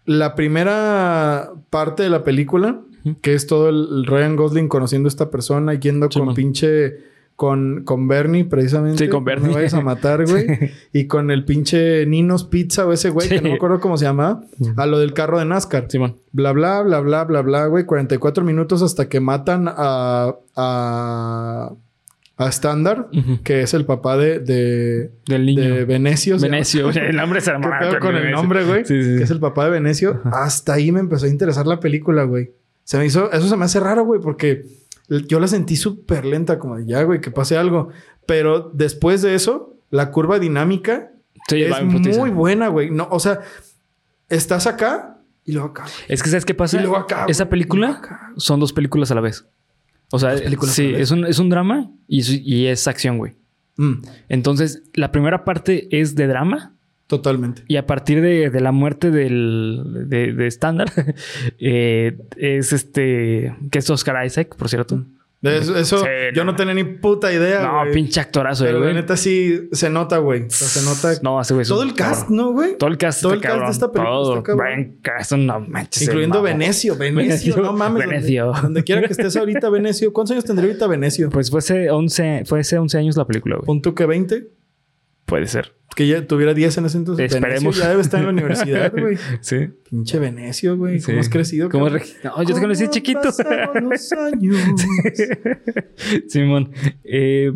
la 0.05 0.35
primera 0.35 1.53
parte 1.71 2.03
de 2.03 2.11
la 2.11 2.25
película, 2.25 2.81
que 3.23 3.35
es 3.35 3.47
todo 3.47 3.69
el, 3.69 3.87
el 3.91 4.07
Ryan 4.07 4.35
Gosling 4.37 4.69
conociendo 4.69 5.07
a 5.07 5.11
esta 5.11 5.31
persona 5.31 5.75
y 5.75 5.79
yendo 5.79 6.09
Sí, 6.11 6.19
con 6.19 6.27
man. 6.27 6.35
pinche. 6.35 6.95
Con, 7.37 7.85
con 7.85 8.09
Bernie, 8.09 8.47
precisamente. 8.47 9.05
Sí, 9.05 9.11
con 9.11 9.21
No 9.21 9.27
Bernie. 9.27 9.49
Me 9.49 9.55
vayas 9.55 9.75
a 9.75 9.83
matar, 9.83 10.25
güey. 10.27 10.47
y 10.95 11.07
con 11.07 11.31
el 11.31 11.45
pinche 11.45 12.07
Ninos 12.07 12.45
Pizza 12.45 12.87
o 12.87 12.93
ese 12.95 13.11
güey, 13.11 13.29
que 13.29 13.43
no 13.43 13.51
me 13.51 13.57
acuerdo 13.57 13.79
cómo 13.79 13.99
se 13.99 14.07
llamaba. 14.07 14.41
A 14.77 14.87
lo 14.87 14.99
del 14.99 15.13
carro 15.13 15.39
de 15.39 15.45
NASCAR. 15.45 15.85
Simón. 15.91 16.17
Bla, 16.33 16.53
bla, 16.53 16.81
bla, 16.81 17.01
bla, 17.01 17.25
bla, 17.25 17.43
bla, 17.43 17.67
güey. 17.67 17.85
44 17.85 18.43
minutos 18.43 18.81
hasta 18.83 19.09
que 19.11 19.21
matan 19.21 19.69
a. 19.69 20.35
a. 20.57 21.73
a 22.39 22.49
Standard, 22.49 23.07
que 23.45 23.61
es 23.61 23.75
el 23.75 23.85
papá 23.85 24.17
de. 24.17 24.39
de, 24.39 25.11
Del 25.27 25.45
niño. 25.45 25.63
de 25.63 25.85
Venecio. 25.85 26.39
Venecio. 26.39 26.89
El 26.91 27.17
nombre 27.17 27.43
se 27.43 27.51
¿Qué 27.53 27.59
llama. 27.59 27.79
pedo 27.79 27.99
con 28.01 28.17
el 28.17 28.31
nombre, 28.31 28.65
güey? 28.65 28.87
Sí, 28.87 29.03
sí. 29.03 29.17
Que 29.19 29.25
es 29.25 29.31
el 29.31 29.41
papá 29.41 29.65
de 29.67 29.73
Venecio. 29.73 30.23
Hasta 30.25 30.73
ahí 30.73 30.91
me 30.91 31.01
empezó 31.01 31.27
a 31.27 31.29
interesar 31.29 31.67
la 31.67 31.81
película, 31.81 32.25
güey. 32.25 32.53
Se 32.85 32.97
me 32.97 33.05
hizo. 33.05 33.31
Eso 33.31 33.47
se 33.47 33.57
me 33.59 33.67
hace 33.67 33.79
raro, 33.81 34.05
güey, 34.07 34.21
porque 34.23 34.65
yo 35.09 35.41
la 35.41 35.47
sentí 35.49 35.77
súper 35.77 36.25
lenta, 36.25 36.59
como 36.59 36.77
de 36.77 36.87
ya, 36.87 37.03
güey, 37.03 37.21
que 37.21 37.31
pase 37.31 37.57
algo. 37.57 37.89
Pero 38.27 38.71
después 38.75 39.23
de 39.23 39.35
eso, 39.35 39.77
la 39.91 40.11
curva 40.11 40.39
dinámica 40.39 41.13
Sí, 41.49 41.63
es 41.63 42.19
muy 42.19 42.31
buena, 42.31 42.69
güey. 42.69 42.91
No, 42.91 43.07
o 43.11 43.21
sea, 43.21 43.41
estás 44.29 44.67
acá 44.67 45.19
y 45.45 45.53
luego 45.53 45.69
acá. 45.69 45.83
güey. 45.85 45.95
Es 46.09 46.23
que 46.23 46.29
¿sabes 46.31 46.45
qué 46.45 46.55
pasa? 46.55 46.77
Y 46.79 46.81
luego 46.81 46.97
acá, 46.97 47.27
Esa 47.29 47.45
güey, 47.45 47.51
película 47.51 47.91
acá. 47.91 48.33
son 48.37 48.59
dos 48.61 48.73
películas 48.73 49.11
a 49.11 49.15
la 49.15 49.21
vez. 49.21 49.47
O 50.13 50.19
sea, 50.19 50.37
sí, 50.63 50.93
es 50.95 51.11
un, 51.11 51.25
es 51.27 51.39
un 51.39 51.49
drama 51.49 51.91
y, 52.09 52.21
es- 52.21 52.31
y 52.31 52.67
es 52.67 52.87
acción, 52.89 53.19
güey. 53.19 53.35
Mm, 53.77 54.03
Entonces, 54.29 54.85
la 54.95 55.13
primera 55.13 55.45
parte 55.45 55.89
es 55.91 56.15
de 56.15 56.27
drama 56.27 56.76
totalmente. 57.07 57.63
y 57.69 57.77
a 57.77 57.87
partir 57.87 58.21
de, 58.21 58.51
de 58.51 58.61
la 58.61 58.73
muerte 58.73 59.11
del, 59.11 59.83
de, 60.09 60.33
de 60.33 60.47
Standard 60.49 60.91
eh, 61.59 62.17
es 62.37 62.73
este, 62.73 63.55
que 63.71 63.79
es 63.79 63.91
Oscar 63.91 64.25
Isaac, 64.27 64.57
por 64.57 64.69
cierto. 64.69 65.05
De 65.43 65.59
Eso, 65.59 65.77
eso 65.77 65.99
Sí, 65.99 66.07
yo 66.35 66.45
no. 66.45 66.53
no 66.53 66.57
tenía 66.57 66.73
ni 66.73 66.83
puta 66.83 67.31
idea, 67.31 67.61
No, 67.63 67.81
güey. 67.83 67.93
pinche 67.93 68.19
actorazo, 68.21 68.65
Pero 68.65 68.79
güey. 68.79 68.95
la 68.95 69.01
neta 69.03 69.19
sí 69.19 69.69
se 69.71 69.91
nota, 69.91 70.17
güey. 70.17 70.45
O 70.47 70.51
sea, 70.51 70.67
se 70.67 70.83
nota 70.83 71.21
No, 71.23 71.39
ese 71.41 71.53
güey 71.53 71.67
todo 71.67 71.83
el 71.83 71.93
cast, 71.93 72.23
cabrón. 72.23 72.37
¿no, 72.37 72.53
güey? 72.53 72.79
Todo 72.79 72.89
el 72.89 72.97
cast 72.97 73.21
Todo 73.23 73.35
el 73.35 73.41
cast 73.43 73.61
de 73.63 73.71
esta 73.71 73.93
película 73.93 74.11
Todo. 74.17 74.39
está. 74.39 74.55
Brian 74.55 74.97
Cranston, 75.03 75.47
no 75.47 75.61
manches. 75.61 76.05
Incluyendo. 76.05 76.41
Venecio, 76.43 76.97
Venecio, 76.97 77.55
Venecio, 77.55 77.57
no 77.63 77.73
mames. 77.75 78.03
donde- 78.05 78.17
Venecio. 78.17 78.53
Donde, 78.63 78.83
quiera 78.83 79.03
que 79.03 79.13
estés 79.13 79.37
ahorita, 79.37 79.69
Venecio. 79.69 80.11
¿Cuántos 80.13 80.33
años 80.33 80.45
tendría 80.47 80.69
ahorita 80.71 80.87
Venecio? 80.87 81.29
Pues 81.29 81.51
fue 81.51 81.59
hace 81.59 81.91
11, 81.91 82.43
fue 82.47 82.61
hace 82.61 82.79
11 82.79 82.97
años 82.99 83.17
la 83.19 83.27
película, 83.27 83.57
güey. 83.57 83.67
Punto 83.67 83.95
que 83.95 84.07
20. 84.07 84.49
Puede 85.27 85.47
ser. 85.49 85.75
Que 85.95 86.07
ya 86.07 86.27
tuviera 86.27 86.53
10 86.55 86.79
en 86.79 86.87
ese 86.87 86.99
entonces. 86.99 87.33
Esperemos. 87.33 87.63
Venecio 87.65 87.83
ya 87.83 87.89
debe 87.91 88.03
estar 88.03 88.21
en 88.21 88.27
la 88.27 88.33
universidad, 88.33 88.93
güey. 88.97 89.17
Sí. 89.41 89.69
Pinche 89.91 90.19
Venecio, 90.19 90.77
güey. 90.77 91.01
¿Cómo 91.01 91.15
Sí. 91.15 91.21
has 91.21 91.29
crecido? 91.29 91.69
¿Cómo 91.71 91.89
re- 91.89 92.03
No, 92.23 92.43
yo 92.43 92.55
te 92.55 92.61
conocí 92.61 92.83
¿Cómo 92.85 92.93
chiquito. 92.93 93.21
los 93.25 94.13
años? 94.13 94.57
Simón. 96.29 96.73
Eh, 97.05 97.53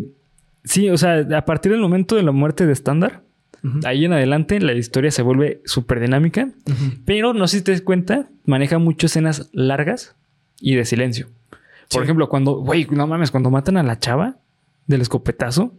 sí, 0.65 0.89
o 0.91 0.97
sea, 0.97 1.19
a 1.37 1.45
partir 1.45 1.73
del 1.73 1.81
momento 1.81 2.17
de 2.17 2.23
la 2.23 2.33
muerte 2.33 2.67
de 2.67 2.73
Standard, 2.73 3.23
Ujú. 3.63 3.81
ahí 3.85 4.05
en 4.05 4.13
adelante 4.13 4.59
la 4.61 4.73
historia 4.73 5.11
se 5.11 5.23
vuelve 5.23 5.61
súper 5.65 6.01
dinámica. 6.01 6.51
Pero 7.05 7.35
no 7.35 7.47
sé 7.47 7.59
si 7.59 7.65
te 7.65 7.73
das 7.73 7.83
cuenta, 7.83 8.31
maneja 8.47 8.79
muchas 8.79 9.13
escenas 9.13 9.51
largas 9.53 10.17
y 10.61 10.77
de 10.77 10.85
silencio. 10.85 11.27
Por 11.91 12.03
Sí. 12.03 12.05
ejemplo, 12.05 12.29
cuando, 12.29 12.55
güey, 12.61 12.87
no 12.91 13.07
mames, 13.07 13.31
cuando 13.31 13.51
matan 13.51 13.77
a 13.77 13.83
la 13.83 13.99
chava 13.99 14.39
del 14.87 15.03
escopetazo, 15.03 15.75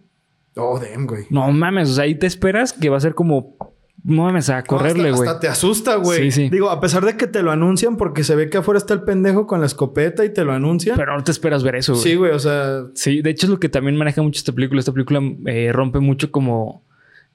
Oh, 0.56 0.80
damn, 0.80 1.08
güey. 1.08 1.26
no 1.30 1.52
mames, 1.52 1.90
o 1.90 1.94
sea, 1.94 2.04
ahí 2.04 2.16
te 2.16 2.28
esperas 2.28 2.74
que 2.74 2.90
va 2.90 2.98
a 2.98 3.02
ser 3.02 3.14
como 3.16 3.56
no 4.04 4.24
mames, 4.24 4.50
a 4.50 4.64
correrle, 4.64 5.12
No, 5.12 5.18
güey. 5.18 5.28
hasta, 5.30 5.32
hasta 5.34 5.40
te 5.40 5.48
asusta, 5.48 5.96
güey. 5.98 6.24
Sí, 6.24 6.32
sí. 6.32 6.50
Digo, 6.50 6.72
a 6.72 6.80
pesar 6.80 7.06
de 7.06 7.16
que 7.18 7.28
te 7.28 7.44
lo 7.44 7.52
anuncian 7.52 7.98
porque 7.98 8.24
se 8.24 8.36
ve 8.36 8.50
que 8.50 8.58
afuera 8.58 8.80
está 8.80 8.96
el 8.96 9.04
pendejo 9.04 9.46
con 9.46 9.60
la 9.60 9.68
escopeta 9.68 10.26
y 10.26 10.34
te 10.34 10.44
lo 10.44 10.54
anuncian. 10.54 10.98
Pero 10.98 11.16
no 11.16 11.24
te 11.24 11.30
esperas 11.32 11.64
ver 11.64 11.76
eso, 11.76 11.94
güey. 11.94 12.04
sí, 12.04 12.16
güey, 12.16 12.32
o 12.32 12.40
sea, 12.40 12.86
Sí, 12.96 13.22
de 13.22 13.30
hecho 13.30 13.46
es 13.46 13.52
lo 13.52 13.60
que 13.60 13.70
también 13.70 13.96
maneja 13.98 14.24
mucho 14.24 14.40
esta 14.40 14.52
película. 14.54 14.80
Esta 14.80 14.92
película 14.92 15.22
eh, 15.46 15.72
rompe 15.72 16.00
mucho 16.00 16.32
como 16.32 16.84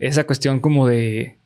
esa 0.01 0.25
cuestión 0.25 0.59
como 0.61 0.89
de... 0.89 1.39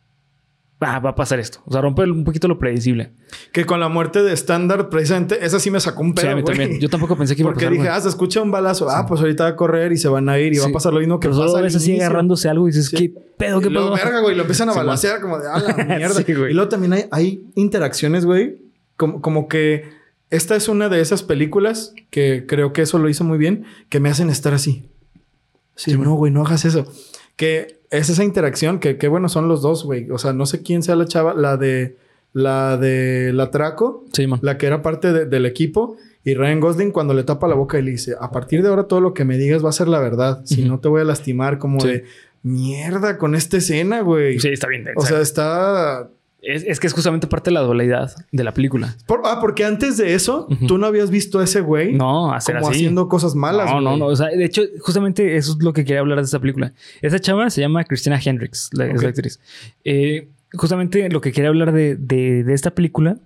Ah, 0.82 0.98
va 0.98 1.10
a 1.10 1.14
pasar 1.14 1.38
esto. 1.38 1.60
O 1.66 1.72
sea, 1.72 1.82
rompe 1.82 2.02
un 2.04 2.24
poquito 2.24 2.48
lo 2.48 2.58
predecible. 2.58 3.10
que 3.52 3.66
con 3.66 3.80
la 3.80 3.88
muerte 3.90 4.22
de 4.22 4.32
estándar, 4.32 4.88
precisamente, 4.88 5.44
esa 5.44 5.60
sí 5.60 5.70
me 5.70 5.78
sacó 5.78 6.00
un 6.02 6.08
Sí, 6.10 6.14
pedo, 6.22 6.30
a 6.30 6.34
mí 6.36 6.40
güey. 6.42 6.56
también. 6.56 6.80
Yo 6.80 6.88
tampoco 6.88 7.16
pensé 7.18 7.36
que 7.36 7.42
iba 7.42 7.50
a 7.50 7.52
Porque 7.52 7.66
pasar, 7.66 7.72
dije, 7.72 7.84
güey. 7.84 7.96
ah, 7.98 8.00
se 8.00 8.08
escucha 8.08 8.40
un 8.40 8.50
balazo. 8.50 8.88
Ah, 8.88 9.04
pues 9.06 9.20
ahorita 9.20 9.44
va 9.44 9.50
a 9.50 9.56
correr 9.56 9.92
y 9.92 9.98
se 9.98 10.08
van 10.08 10.28
a 10.30 10.38
ir 10.38 10.54
y 10.54 10.58
va 10.58 10.64
Sí. 10.64 10.70
a 10.70 10.72
pasar 10.72 10.94
lo 10.94 11.00
mismo 11.00 11.20
que 11.20 11.28
Pero 11.28 11.38
pasa 11.38 11.50
solo 11.50 11.62
ves 11.64 11.76
así 11.76 11.90
inicio. 11.90 12.06
agarrándose 12.06 12.48
algo 12.48 12.66
y 12.66 12.70
dices, 12.70 12.86
Sí. 12.88 12.96
¿qué 12.96 13.08
pedo? 13.36 13.60
¿Qué 13.60 13.68
Y 13.68 13.70
luego, 13.70 13.94
pedo? 13.94 14.04
verga, 14.04 14.20
güey, 14.20 14.34
lo 14.34 14.40
empiezan 14.42 14.70
a 14.70 14.72
Sí, 14.72 14.78
balancear 14.78 15.20
como 15.20 15.38
de, 15.38 15.48
ah, 15.48 15.62
la 15.76 15.84
mierda. 15.98 16.22
Sí, 16.24 16.34
güey. 16.34 16.50
y 16.52 16.54
luego 16.54 16.68
también 16.70 16.92
hay, 16.94 17.04
hay 17.10 17.44
interacciones, 17.56 18.24
güey, 18.24 18.56
como, 18.96 19.20
como 19.20 19.48
que 19.48 19.84
esta 20.30 20.56
es 20.56 20.68
una 20.68 20.88
de 20.88 21.00
esas 21.02 21.22
películas 21.22 21.92
que 22.08 22.46
creo 22.48 22.72
que 22.72 22.80
eso 22.82 22.98
lo 22.98 23.08
hizo 23.10 23.22
muy 23.24 23.36
bien, 23.36 23.64
que 23.90 24.00
me 24.00 24.08
hacen 24.08 24.30
estar 24.30 24.54
así. 24.54 24.88
Sí, 25.76 25.96
no, 25.98 26.14
güey, 26.14 26.32
no 26.32 26.40
hagas 26.46 26.64
eso. 26.64 26.90
Que 27.36 27.79
es 27.90 28.08
esa 28.08 28.24
interacción 28.24 28.78
que, 28.78 28.96
que 28.96 29.08
bueno, 29.08 29.28
son 29.28 29.48
los 29.48 29.62
dos, 29.62 29.84
güey. 29.84 30.10
O 30.10 30.18
sea, 30.18 30.32
no 30.32 30.46
sé 30.46 30.62
quién 30.62 30.82
sea 30.82 30.96
la 30.96 31.06
chava, 31.06 31.34
la 31.34 31.56
de, 31.56 31.96
la 32.32 32.76
de 32.76 33.32
la 33.32 33.50
Traco, 33.50 34.04
Sí, 34.12 34.26
la 34.42 34.58
que 34.58 34.66
era 34.66 34.82
parte 34.82 35.12
de- 35.12 35.26
del 35.26 35.46
equipo. 35.46 35.96
Y 36.22 36.34
Ryan 36.34 36.60
Gosling 36.60 36.90
cuando 36.92 37.14
le 37.14 37.24
tapa 37.24 37.48
la 37.48 37.54
boca 37.54 37.78
y 37.78 37.82
le 37.82 37.92
dice, 37.92 38.14
a 38.20 38.30
partir 38.30 38.62
de 38.62 38.68
ahora 38.68 38.84
todo 38.84 39.00
lo 39.00 39.14
que 39.14 39.24
me 39.24 39.38
digas 39.38 39.64
va 39.64 39.70
a 39.70 39.72
ser 39.72 39.88
la 39.88 40.00
verdad. 40.00 40.42
Si 40.44 40.62
no 40.64 40.78
te 40.78 40.88
voy 40.88 41.00
a 41.00 41.04
lastimar 41.04 41.58
como 41.58 41.80
Sí. 41.80 41.88
de 41.88 42.04
mierda 42.42 43.16
con 43.18 43.34
esta 43.34 43.56
escena, 43.56 44.00
güey. 44.02 44.38
Sí, 44.38 44.48
está 44.48 44.66
bien. 44.68 44.86
O 44.96 45.02
sea, 45.04 45.20
está... 45.20 46.10
es, 46.42 46.64
es 46.64 46.80
que 46.80 46.86
es 46.86 46.92
justamente 46.94 47.26
parte 47.26 47.50
de 47.50 47.54
la 47.54 47.60
dualidad 47.60 48.12
de 48.32 48.44
la 48.44 48.52
película. 48.54 48.96
Por- 49.06 49.20
ah, 49.24 49.38
porque 49.40 49.64
antes 49.64 49.96
de 49.98 50.14
eso, 50.14 50.48
tú 50.66 50.78
no 50.78 50.86
habías 50.86 51.10
visto 51.10 51.38
a 51.38 51.44
ese 51.44 51.60
güey 51.60 51.92
No, 51.94 52.32
hacer 52.32 52.56
como 52.56 52.68
así. 52.68 52.78
haciendo 52.78 53.08
cosas 53.08 53.34
malas. 53.34 53.66
no, 53.70 53.80
no, 53.80 53.90
güey. 53.90 54.00
no. 54.00 54.06
O 54.06 54.16
sea, 54.16 54.28
de 54.28 54.44
hecho, 54.44 54.62
justamente 54.80 55.36
eso 55.36 55.52
es 55.52 55.62
lo 55.62 55.72
que 55.72 55.84
quería 55.84 56.00
hablar 56.00 56.18
de 56.18 56.24
esta 56.24 56.38
película. 56.38 56.72
Esa 57.02 57.18
chava 57.18 57.50
se 57.50 57.60
llama 57.60 57.84
Christina 57.84 58.18
Hendricks, 58.24 58.70
la, 58.72 58.86
es 58.86 59.02
la 59.02 59.08
actriz. 59.10 59.38
Eh, 59.84 60.28
justamente 60.54 61.08
lo 61.10 61.20
que 61.20 61.32
quería 61.32 61.48
hablar 61.50 61.72
de, 61.72 61.96
de- 61.96 62.42
de 62.44 62.54
esta 62.54 62.70
película 62.70 63.16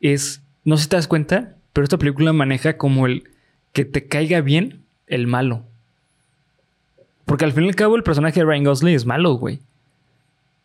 es, 0.00 0.40
no 0.64 0.76
sé 0.76 0.84
si 0.84 0.88
te 0.88 0.96
das 0.96 1.08
cuenta, 1.08 1.56
pero 1.72 1.84
esta 1.84 1.98
película 1.98 2.32
maneja 2.32 2.76
como 2.78 3.06
el 3.06 3.24
que 3.72 3.84
te 3.84 4.06
caiga 4.06 4.40
bien 4.40 4.80
el 5.06 5.26
malo. 5.26 5.62
Porque 7.24 7.44
al 7.44 7.52
fin 7.52 7.64
y 7.64 7.68
al 7.68 7.76
cabo 7.76 7.96
el 7.96 8.02
personaje 8.02 8.40
de 8.40 8.46
Ryan 8.46 8.64
Gosling 8.64 8.94
es 8.94 9.06
malo, 9.06 9.34
güey. 9.34 9.60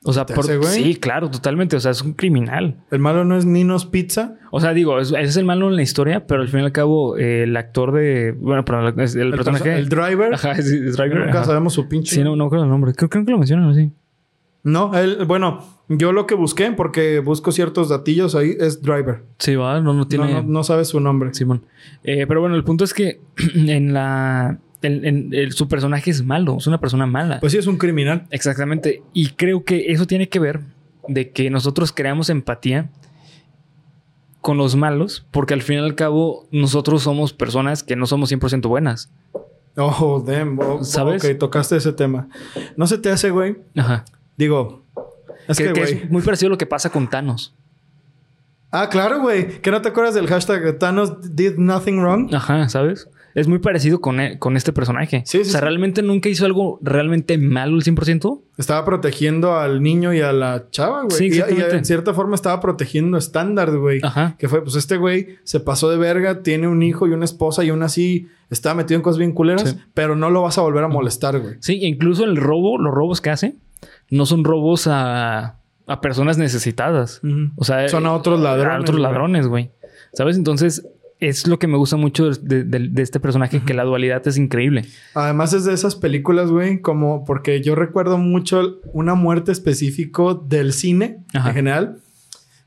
O 0.07 0.13
sea, 0.13 0.25
sí, 0.63 0.95
claro, 0.95 1.29
totalmente. 1.29 1.75
O 1.75 1.79
sea, 1.79 1.91
es 1.91 2.01
un 2.01 2.13
criminal. 2.13 2.77
El 2.91 2.99
malo 2.99 3.25
no 3.25 3.37
es 3.37 3.45
Ninos 3.45 3.85
Pizza. 3.85 4.35
O 4.51 4.59
sea, 4.61 4.73
digo, 4.73 4.99
es- 4.99 5.09
ese 5.11 5.21
es 5.23 5.37
el 5.37 5.45
malo 5.45 5.67
en 5.69 5.75
la 5.75 5.81
historia, 5.81 6.25
pero 6.27 6.41
al 6.41 6.47
fin 6.47 6.61
y 6.61 6.63
al 6.63 6.71
cabo, 6.71 7.17
eh, 7.17 7.43
el 7.43 7.55
actor 7.57 7.91
de. 7.91 8.31
Bueno, 8.39 8.63
perdón, 8.65 8.99
el, 8.99 9.17
El, 9.19 9.31
personaje. 9.31 9.63
perso- 9.65 9.77
el 9.77 9.89
driver. 9.89 10.33
Ajá, 10.33 10.51
es, 10.53 10.71
Driver. 10.95 11.17
Nunca 11.25 11.31
ajá. 11.39 11.43
sabemos 11.45 11.73
su 11.73 11.87
pinche. 11.89 12.15
Sí, 12.15 12.23
no, 12.23 12.35
no 12.35 12.49
creo 12.49 12.63
el 12.63 12.69
nombre. 12.69 12.93
Creo, 12.93 13.09
creo 13.09 13.25
que 13.25 13.31
lo 13.31 13.37
mencionan 13.37 13.69
así. 13.69 13.91
No, 14.63 14.93
él, 14.97 15.19
bueno, 15.25 15.63
yo 15.87 16.11
lo 16.11 16.25
que 16.27 16.35
busqué, 16.35 16.71
porque 16.71 17.19
busco 17.19 17.51
ciertos 17.53 17.87
datillos 17.89 18.35
ahí, 18.35 18.53
es 18.59 18.81
driver. 18.81 19.23
Sí, 19.39 19.55
va, 19.55 19.79
no, 19.79 19.93
no 19.93 20.07
tiene. 20.07 20.25
No, 20.33 20.41
no, 20.41 20.47
no 20.49 20.63
sabes 20.63 20.89
su 20.89 20.99
nombre. 20.99 21.33
Simón. 21.33 21.63
Eh, 22.03 22.25
pero 22.27 22.41
bueno, 22.41 22.55
el 22.55 22.63
punto 22.65 22.83
es 22.83 22.93
que 22.93 23.21
en 23.55 23.93
la. 23.93 24.59
El- 24.81 25.51
su 25.53 25.67
personaje 25.67 26.11
es 26.11 26.23
malo, 26.23 26.57
es 26.57 26.67
una 26.67 26.79
persona 26.79 27.05
mala. 27.05 27.39
Pues 27.39 27.51
sí, 27.53 27.57
es 27.57 27.67
un 27.67 27.77
criminal. 27.77 28.25
Exactamente. 28.29 29.01
Y 29.13 29.29
creo 29.29 29.63
que 29.63 29.91
eso 29.91 30.05
tiene 30.05 30.29
que 30.29 30.39
ver 30.39 30.61
de 31.07 31.31
que 31.31 31.49
nosotros 31.49 31.91
creamos 31.91 32.29
empatía 32.29 32.89
con 34.41 34.57
los 34.57 34.75
malos, 34.75 35.25
porque 35.31 35.53
al 35.53 35.61
fin 35.61 35.77
y 35.77 35.79
al 35.79 35.95
cabo 35.95 36.47
nosotros 36.51 37.03
somos 37.03 37.33
personas 37.33 37.83
que 37.83 37.95
no 37.95 38.05
somos 38.05 38.31
100% 38.31 38.67
buenas. 38.69 39.09
Oh, 39.75 40.23
damn. 40.25 40.57
Oh, 40.59 40.83
¿Sabes? 40.83 41.23
Ok, 41.23 41.37
tocaste 41.37 41.75
ese 41.75 41.93
tema. 41.93 42.29
No 42.75 42.87
se 42.87 42.97
te 42.97 43.09
hace, 43.09 43.29
güey. 43.29 43.57
Ajá. 43.75 44.05
Digo, 44.37 44.83
es 45.47 45.57
que, 45.57 45.71
que, 45.73 45.83
es 45.83 46.09
muy 46.09 46.21
parecido 46.21 46.47
a 46.47 46.51
lo 46.51 46.57
que 46.57 46.65
pasa 46.65 46.89
con 46.89 47.09
Thanos. 47.09 47.53
Ah, 48.71 48.89
claro, 48.89 49.21
güey. 49.21 49.61
¿Que 49.61 49.71
no 49.71 49.81
te 49.81 49.89
acuerdas 49.89 50.15
del 50.15 50.27
hashtag 50.27 50.77
Thanos 50.79 51.35
did 51.35 51.57
nothing 51.57 51.99
wrong? 51.99 52.33
Ajá, 52.33 52.67
¿sabes? 52.69 53.07
Es 53.37 53.47
muy 53.47 53.59
parecido 53.59 54.01
con, 54.01 54.19
e- 54.19 54.39
con 54.39 54.57
este 54.57 54.73
personaje. 54.73 55.21
Sí, 55.27 55.37
sí, 55.37 55.41
o 55.41 55.45
sea, 55.51 55.59
sí. 55.59 55.63
realmente 55.63 56.01
nunca 56.01 56.27
hizo 56.27 56.43
algo 56.45 56.79
realmente 56.81 57.37
malo 57.37 57.75
al 57.75 57.83
100%. 57.83 58.41
Estaba 58.57 58.83
protegiendo 58.83 59.55
al 59.57 59.83
niño 59.83 60.11
y 60.11 60.21
a 60.21 60.33
la 60.33 60.71
chava, 60.71 61.03
güey. 61.03 61.15
Sí, 61.15 61.25
Y- 61.27 61.53
y, 61.53 61.61
en 61.61 61.85
cierta 61.85 62.15
forma 62.15 62.33
estaba 62.33 62.59
protegiendo 62.59 63.15
estándar, 63.15 63.77
güey. 63.77 63.99
Ajá. 64.01 64.35
Que 64.39 64.49
fue, 64.49 64.63
pues 64.63 64.75
este 64.75 64.97
güey 64.97 65.35
se 65.43 65.59
pasó 65.59 65.87
de 65.91 65.97
verga, 65.97 66.41
tiene 66.41 66.67
un 66.67 66.81
hijo 66.81 67.05
y 67.07 67.11
una 67.11 67.25
esposa 67.25 67.63
y 67.63 67.69
aún 67.69 67.83
así 67.83 68.27
estaba 68.49 68.73
metido 68.73 68.95
en 68.97 69.03
cosas 69.03 69.19
bien 69.19 69.33
culeras, 69.33 69.77
pero 69.93 70.15
no 70.15 70.31
lo 70.31 70.41
vas 70.41 70.57
a 70.57 70.61
volver 70.61 70.83
a 70.83 70.87
molestar, 70.87 71.39
güey. 71.39 71.57
Sí, 71.59 71.73
e 71.83 71.87
incluso 71.87 72.23
el 72.23 72.37
robo, 72.37 72.79
los 72.79 72.91
robos 72.91 73.21
que 73.21 73.29
hace, 73.29 73.55
no 74.09 74.25
son 74.25 74.45
robos 74.45 74.87
a, 74.87 75.59
a 75.85 76.01
personas 76.01 76.39
necesitadas. 76.39 77.21
O 77.55 77.63
sea, 77.63 77.87
Son 77.87 78.07
a 78.07 78.13
otros 78.13 78.39
ladrones, 78.39 78.77
A 78.77 78.81
otros 78.81 78.99
ladrones, 78.99 79.45
güey. 79.45 79.69
¿Sabes? 80.13 80.37
Entonces, 80.37 80.87
es 81.19 81.47
lo 81.47 81.57
que 81.59 81.67
me 81.67 81.77
gusta 81.77 81.95
mucho 81.97 82.29
de, 82.31 82.63
de- 82.63 82.89
de 82.89 83.01
este 83.01 83.19
personaje, 83.19 83.61
que 83.63 83.73
la 83.73 83.83
dualidad 83.83 84.27
es 84.27 84.37
increíble. 84.37 84.85
Además 85.13 85.53
es 85.53 85.65
de 85.65 85.73
esas 85.73 85.95
películas, 85.95 86.49
güey, 86.51 86.79
como 86.81 87.25
porque 87.25 87.61
yo 87.61 87.75
recuerdo 87.75 88.17
mucho 88.17 88.79
una 88.93 89.15
muerte 89.15 89.51
específico 89.51 90.35
del 90.35 90.73
cine 90.73 91.23
Ajá. 91.33 91.49
en 91.49 91.55
general, 91.55 91.97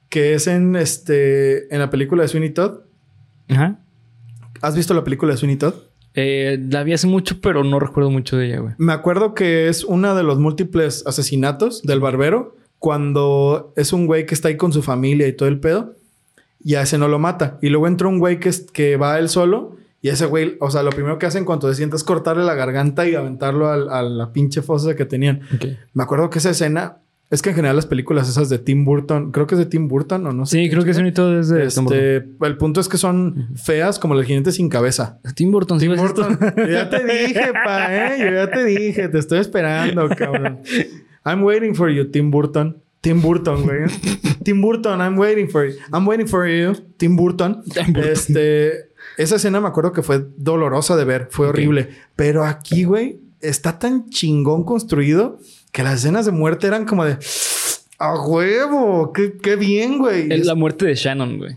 que 0.08 0.34
es 0.34 0.46
en 0.48 0.74
este 0.76 1.72
en 1.72 1.80
la 1.80 1.90
película 1.90 2.22
de 2.22 2.28
Sweeney 2.28 2.50
Todd. 2.50 2.80
Ajá. 3.48 3.78
¿Has 4.62 4.74
visto 4.76 4.94
la 4.94 5.04
película 5.04 5.32
de 5.32 5.38
Sweeney 5.38 5.56
Todd? 5.56 5.74
Eh, 6.14 6.58
la 6.70 6.82
vi 6.82 6.92
hace 6.92 7.06
mucho, 7.06 7.40
pero 7.40 7.62
no 7.62 7.78
recuerdo 7.78 8.10
mucho 8.10 8.36
de 8.36 8.46
ella, 8.48 8.58
güey. 8.58 8.74
Me 8.78 8.92
acuerdo 8.92 9.32
que 9.32 9.68
es 9.68 9.84
uno 9.84 10.14
de 10.16 10.24
los 10.24 10.40
múltiples 10.40 11.04
asesinatos 11.06 11.82
del 11.82 12.00
barbero 12.00 12.56
cuando 12.80 13.72
es 13.76 13.92
un 13.92 14.06
güey 14.06 14.26
que 14.26 14.34
está 14.34 14.48
ahí 14.48 14.56
con 14.56 14.72
su 14.72 14.82
familia 14.82 15.28
y 15.28 15.32
todo 15.34 15.48
el 15.48 15.60
pedo 15.60 15.94
y 16.62 16.74
a 16.74 16.82
ese 16.82 16.98
no 16.98 17.08
lo 17.08 17.18
mata. 17.18 17.58
Y 17.62 17.68
luego 17.70 17.86
entra 17.88 18.08
un 18.08 18.18
güey 18.18 18.38
que, 18.40 18.48
es- 18.50 18.66
que 18.72 18.96
va 18.96 19.18
él 19.18 19.28
solo 19.28 19.76
y 20.02 20.08
ese 20.08 20.26
güey, 20.26 20.56
o 20.60 20.70
sea, 20.70 20.82
lo 20.82 20.90
primero 20.90 21.18
que 21.18 21.26
hace 21.26 21.38
en 21.38 21.44
cuanto 21.44 21.68
se 21.68 21.74
sienta 21.74 21.96
es 21.96 22.04
cortarle 22.04 22.44
la 22.44 22.54
garganta 22.54 23.06
y 23.08 23.14
aventarlo 23.14 23.68
al- 23.68 23.90
a, 23.90 24.02
la 24.02 24.32
pinche 24.32 24.62
fosa 24.62 24.94
que 24.96 25.04
tenían. 25.04 25.40
Me 25.94 26.02
acuerdo 26.02 26.30
que 26.30 26.38
esa 26.38 26.50
escena, 26.50 26.98
es 27.30 27.42
que 27.42 27.50
en 27.50 27.54
general 27.56 27.76
las 27.76 27.86
películas 27.86 28.28
esas 28.28 28.48
de 28.48 28.58
Tim 28.58 28.84
Burton, 28.84 29.30
creo 29.30 29.46
que 29.46 29.54
es 29.54 29.58
de 29.60 29.66
Tim 29.66 29.86
Burton 29.88 30.26
o 30.26 30.32
no 30.32 30.46
sé. 30.46 30.56
Sí, 30.64 30.68
creo 30.70 30.84
que 30.84 30.90
es 30.90 30.96
bonito 30.98 31.30
desde 31.30 31.64
Este, 31.64 32.16
el 32.16 32.56
punto 32.58 32.80
es 32.80 32.88
que 32.88 32.96
son 32.98 33.50
feas 33.56 33.98
como 34.00 34.14
el 34.18 34.24
jinete 34.24 34.50
sin 34.52 34.68
cabeza. 34.68 35.20
Tim 35.36 35.52
Burton. 35.52 35.78
sí, 35.78 35.86
Tim 35.86 35.92
¿ves 35.96 36.02
esto? 36.06 36.22
Burton. 36.28 36.54
Yo 36.56 36.66
ya 36.66 36.90
te 36.90 37.04
dije, 37.04 37.52
pa, 37.64 37.94
¿eh? 37.94 38.16
Yo 38.18 38.30
ya 38.32 38.50
te 38.50 38.64
dije. 38.64 39.08
Te 39.08 39.18
estoy 39.18 39.38
esperando, 39.38 40.08
cabrón. 40.08 40.60
I'm 41.24 41.44
waiting 41.44 41.74
for 41.74 41.88
you, 41.90 42.10
Tim 42.10 42.30
Burton. 42.30 42.78
Tim 43.00 43.22
Burton, 43.22 43.62
güey. 43.62 43.86
Tim 44.44 44.60
Burton, 44.60 45.00
I'm 45.00 45.18
waiting 45.18 45.48
for 45.48 45.66
you. 45.66 45.76
I'm 45.92 46.06
waiting 46.06 46.26
for 46.26 46.46
you, 46.46 46.74
Tim 46.96 47.16
Burton. 47.16 47.62
Tim 47.72 47.92
Burton. 47.92 48.12
Este... 48.12 48.90
Esa 49.16 49.36
escena 49.36 49.60
me 49.60 49.68
acuerdo 49.68 49.92
que 49.92 50.02
fue 50.02 50.26
dolorosa 50.36 50.96
de 50.96 51.04
ver. 51.04 51.28
Fue 51.30 51.48
horrible. 51.48 51.88
Pero 52.16 52.44
aquí, 52.44 52.84
güey, 52.84 53.20
está 53.40 53.78
tan 53.78 54.08
chingón 54.10 54.64
construido 54.64 55.38
que 55.72 55.82
las 55.82 56.00
escenas 56.00 56.26
de 56.26 56.32
muerte 56.32 56.66
eran 56.66 56.84
como 56.86 57.04
de... 57.04 57.18
¡A 57.98 58.14
huevo! 58.22 59.12
¡Qué, 59.12 59.36
qué 59.42 59.56
bien, 59.56 59.98
güey! 59.98 60.32
Es 60.32 60.46
la 60.46 60.54
muerte 60.54 60.86
de 60.86 60.94
Shannon, 60.94 61.38
güey. 61.38 61.56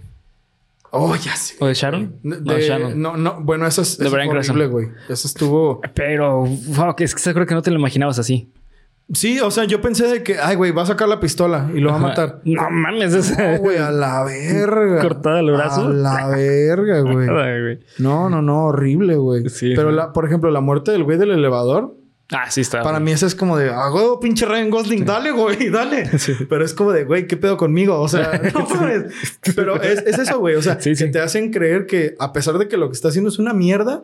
Oh, 0.95 1.15
ya 1.15 1.35
sé. 1.35 1.55
¿O 1.59 1.65
de 1.65 1.73
Sharon? 1.73 2.19
De- 2.21 2.41
no, 2.41 2.59
Shannon. 2.59 3.01
no, 3.01 3.17
no, 3.17 3.41
bueno, 3.41 3.65
eso 3.65 3.81
es, 3.81 3.99
eso 3.99 4.15
horrible, 4.15 4.67
güey. 4.67 4.89
Eso 5.09 5.27
estuvo. 5.27 5.81
Pero, 5.95 6.45
fuck, 6.45 7.01
es 7.01 7.15
que 7.15 7.21
se 7.21 7.33
creo 7.33 7.47
que 7.47 7.55
no 7.55 7.63
te 7.63 7.71
lo 7.71 7.79
imaginabas 7.79 8.19
así. 8.19 8.47
Sí, 9.13 9.39
o 9.39 9.51
sea, 9.51 9.65
yo 9.65 9.81
pensé 9.81 10.07
de 10.07 10.23
que, 10.23 10.37
ay, 10.39 10.55
güey, 10.55 10.71
va 10.71 10.83
a 10.83 10.85
sacar 10.85 11.07
la 11.07 11.19
pistola 11.19 11.69
y 11.73 11.79
lo 11.79 11.89
va 11.91 11.95
a 11.95 11.99
matar. 11.99 12.41
No 12.45 12.69
mames, 12.69 13.13
es 13.13 13.37
No, 13.37 13.57
güey, 13.59 13.77
a 13.77 13.91
la 13.91 14.23
verga. 14.25 15.01
Cortada 15.01 15.39
el 15.39 15.51
brazo. 15.51 15.87
A 15.87 15.89
la 15.89 16.27
verga, 16.27 16.99
güey. 17.01 17.79
No, 17.99 18.29
no, 18.29 18.41
no, 18.41 18.65
horrible, 18.65 19.15
güey. 19.17 19.49
Sí, 19.49 19.73
Pero, 19.75 19.91
la, 19.91 20.13
por 20.13 20.25
ejemplo, 20.25 20.49
la 20.51 20.61
muerte 20.61 20.91
del 20.91 21.03
güey 21.03 21.17
del 21.17 21.31
elevador, 21.31 21.95
Ah, 22.31 22.49
sí 22.49 22.61
está. 22.61 22.81
para 22.81 22.97
güey. 22.97 23.03
mí 23.05 23.11
esa 23.11 23.27
es 23.27 23.35
como 23.35 23.57
de, 23.57 23.69
ah, 23.69 23.89
güey, 23.89 24.05
pinche 24.19 24.45
Ryan 24.47 24.69
Gosling, 24.71 25.05
dale, 25.05 25.31
güey, 25.31 25.69
dale. 25.71 26.17
Sí. 26.17 26.33
Pero 26.49 26.65
es 26.65 26.73
como 26.73 26.91
de, 26.91 27.03
güey, 27.03 27.27
¿qué 27.27 27.37
pedo 27.37 27.57
conmigo? 27.57 27.99
O 27.99 28.07
sea, 28.07 28.41
no 28.53 28.65
mames. 28.67 29.03
Pero 29.55 29.79
es, 29.81 29.99
es 30.07 30.17
eso, 30.17 30.39
güey. 30.39 30.55
O 30.55 30.61
sea, 30.61 30.77
que 30.79 30.95
te 30.95 31.19
hacen 31.19 31.51
creer 31.51 31.85
que 31.85 32.15
a 32.19 32.33
pesar 32.33 32.57
de 32.57 32.67
que 32.67 32.77
lo 32.77 32.89
que 32.89 32.95
está 32.95 33.09
haciendo 33.09 33.29
es 33.29 33.37
una 33.37 33.53
mierda, 33.53 34.03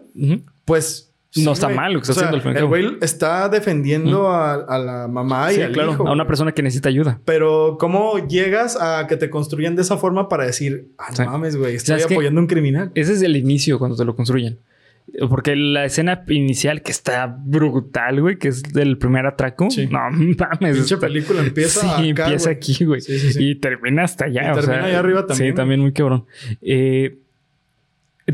pues. 0.65 1.09
No 1.36 1.52
está 1.52 1.68
güey. 1.68 1.76
mal 1.78 1.94
lo 1.94 2.00
que 2.00 2.04
está 2.04 2.12
O 2.12 2.15
sea, 2.15 2.28
haciendo 2.30 2.50
El 2.50 2.56
cabo. 2.56 2.68
güey 2.70 2.98
está 3.02 3.50
defendiendo 3.50 4.30
a, 4.30 4.54
a 4.56 4.78
la 4.80 5.08
mamá 5.08 5.52
y 5.52 5.56
Sí, 5.56 5.62
al 5.62 5.72
claro. 5.74 5.92
hijo. 5.94 6.08
a 6.08 6.12
una 6.12 6.26
persona 6.26 6.54
que 6.54 6.63
necesita 6.63 6.89
ayuda. 6.89 7.20
Pero, 7.26 7.78
¿cómo 7.80 8.18
llegas 8.28 8.76
a 8.82 9.06
que 9.08 9.15
te 9.15 9.30
construyan 9.30 9.76
de 9.76 9.84
esa 9.84 9.98
forma 9.98 10.28
para 10.28 10.46
decir, 10.46 10.89
ah, 10.98 11.06
no 11.12 11.15
Sí. 11.15 11.24
mames, 11.26 11.56
güey, 11.56 11.78
sea, 11.80 11.98
estoy 11.98 12.13
apoyando 12.13 12.39
a 12.39 12.42
un 12.44 12.48
criminal? 12.48 12.92
Ese 12.96 13.13
es 13.13 13.22
el 13.22 13.36
inicio 13.36 13.78
cuando 13.78 13.96
te 13.96 14.06
lo 14.06 14.15
construyen. 14.15 14.60
Porque 15.28 15.56
la 15.56 15.86
escena 15.86 16.24
inicial 16.28 16.84
que 16.84 16.92
está 16.92 17.26
brutal, 17.26 18.22
güey, 18.22 18.38
que 18.38 18.48
es 18.50 18.62
del 18.62 18.98
primer 19.00 19.26
atraco. 19.26 19.68
No 19.89 20.00
mames. 20.12 20.78
Pinche 20.78 20.98
película 20.98 21.42
empieza 21.42 21.82
Sí, 21.98 22.10
empieza 22.10 22.50
aquí, 22.52 22.86
güey. 22.86 23.02
y 23.39 23.56
termina 23.56 24.04
hasta 24.04 24.26
allá. 24.26 24.52
Y 24.52 24.56
termina 24.56 24.86
allá 24.86 25.00
arriba 25.00 25.26
también. 25.26 25.52
Sí, 25.52 25.56
también 25.56 25.80
muy 25.80 25.94
cabrón. 25.94 26.26
Eh, 26.62 27.18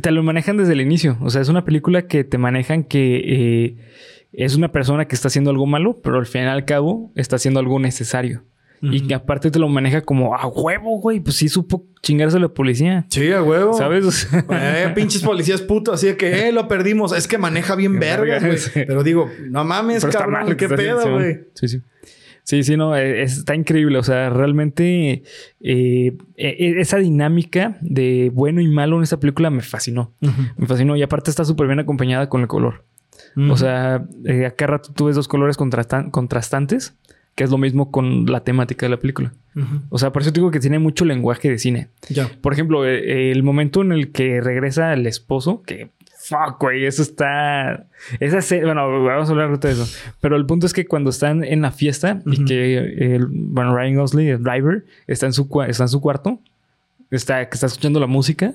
te 0.02 0.12
lo 0.12 0.24
manejan 0.24 0.58
desde 0.58 0.74
el 0.74 0.82
inicio. 0.82 1.18
O 1.22 1.30
sea, 1.30 1.42
es 1.42 1.50
una 1.50 1.66
película 1.66 2.08
que 2.08 2.24
te 2.24 2.38
manejan 2.38 2.84
que 2.84 3.22
eh, 3.26 3.76
es 4.34 4.56
una 4.56 4.72
persona 4.72 5.06
que 5.06 5.16
está 5.16 5.28
haciendo 5.28 5.52
algo 5.52 5.66
malo, 5.66 6.00
pero 6.04 6.18
al 6.18 6.26
fin 6.26 6.44
y 6.44 6.46
al 6.46 6.66
cabo 6.66 7.12
está 7.16 7.38
haciendo 7.38 7.60
algo 7.60 7.80
necesario. 7.80 8.44
Y 8.82 9.08
que 9.08 9.16
aparte 9.16 9.50
te 9.50 9.58
lo 9.58 9.68
maneja 9.68 10.02
como 10.02 10.36
a 10.36 10.46
huevo, 10.46 11.00
güey. 11.00 11.20
Pues 11.20 11.38
sí 11.38 11.50
supo 11.50 11.86
chingarse 12.04 12.38
a 12.38 12.40
la 12.40 12.50
policía. 12.50 13.08
Sí, 13.10 13.32
a 13.32 13.42
huevo. 13.42 13.74
¿Sabes? 13.74 14.28
eh, 14.52 14.92
pinches 14.94 15.24
policías 15.24 15.62
putos. 15.62 15.96
Así 15.96 16.08
de 16.08 16.18
que, 16.18 16.48
eh, 16.48 16.52
lo 16.52 16.68
perdimos. 16.68 17.12
Es 17.12 17.28
que 17.28 17.40
maneja 17.40 17.76
bien 17.76 18.00
vergas, 18.00 18.44
güey. 18.46 18.58
Pero 18.86 19.02
digo, 19.02 19.30
no 19.50 19.64
mames, 19.64 20.06
cabrón. 20.06 20.56
Qué 20.56 20.70
pedo, 20.70 21.14
güey. 21.14 21.46
Sí, 21.56 21.68
sí. 21.68 21.82
Sí, 22.46 22.64
sí, 22.64 22.78
no, 22.78 22.96
e, 22.96 23.24
está 23.24 23.56
increíble. 23.56 23.98
O 23.98 24.04
sea, 24.04 24.30
realmente 24.30 25.24
eh, 25.62 26.18
e, 26.38 26.80
esa 26.80 26.98
dinámica 26.98 27.78
de 27.82 28.32
bueno 28.34 28.62
y 28.62 28.68
malo 28.68 28.98
en 28.98 29.04
esta 29.04 29.20
película 29.20 29.50
me 29.50 29.62
fascinó. 29.62 30.14
Me 30.56 30.68
fascinó. 30.68 30.96
Y 30.96 31.02
aparte 31.02 31.32
está 31.32 31.44
súper 31.44 31.68
bien 31.68 31.80
acompañada 31.80 32.30
con 32.30 32.42
el 32.42 32.48
color. 32.48 32.86
O 33.50 33.58
sea, 33.58 34.06
eh, 34.24 34.46
acá 34.46 34.68
rato 34.68 34.94
tú 34.94 35.06
ves 35.06 35.16
dos 35.16 35.28
colores 35.28 35.58
contrastantes 35.58 36.96
que 37.36 37.44
es 37.44 37.50
lo 37.50 37.58
mismo 37.58 37.92
con 37.92 38.26
la 38.28 38.46
temática 38.46 38.86
de 38.86 38.92
la 38.92 38.98
película. 38.98 39.34
O 39.90 39.98
sea, 39.98 40.12
por 40.12 40.22
eso 40.22 40.32
digo 40.32 40.52
que 40.52 40.60
tiene 40.60 40.80
mucho 40.80 41.04
lenguaje 41.04 41.50
de 41.50 41.60
cine. 41.60 41.90
Ya. 42.10 42.30
Por 42.42 42.54
ejemplo, 42.54 42.86
eh, 42.86 43.32
el 43.32 43.44
momento 43.44 43.82
en 43.82 43.92
el 43.92 44.12
que 44.12 44.40
regresa 44.40 44.94
el 44.94 45.06
esposo, 45.06 45.62
que 45.64 45.92
fuck, 46.28 46.60
güey, 46.60 46.86
eso 46.86 47.02
está. 47.02 47.86
Esa 48.20 48.56
bueno, 48.64 49.04
vamos 49.04 49.30
a 49.30 49.32
hablar 49.32 49.60
de 49.60 49.72
eso. 49.72 49.88
Pero 50.22 50.36
el 50.36 50.46
punto 50.46 50.66
es 50.66 50.74
que 50.74 50.86
cuando 50.86 51.10
están 51.10 51.44
en 51.44 51.62
la 51.62 51.72
fiesta 51.72 52.22
y 52.26 52.46
que 52.46 52.78
el, 53.16 53.28
bueno, 53.28 53.76
Ryan 53.76 53.96
Gosling, 53.96 54.28
el 54.28 54.44
driver, 54.44 54.86
está 55.08 55.26
en 55.26 55.34
su, 55.34 55.50
está 55.68 55.84
en 55.84 55.90
su 55.90 56.02
cuarto, 56.02 56.40
está, 57.12 57.48
que 57.50 57.56
está 57.56 57.68
escuchando 57.68 58.00
la 58.00 58.08
música 58.08 58.54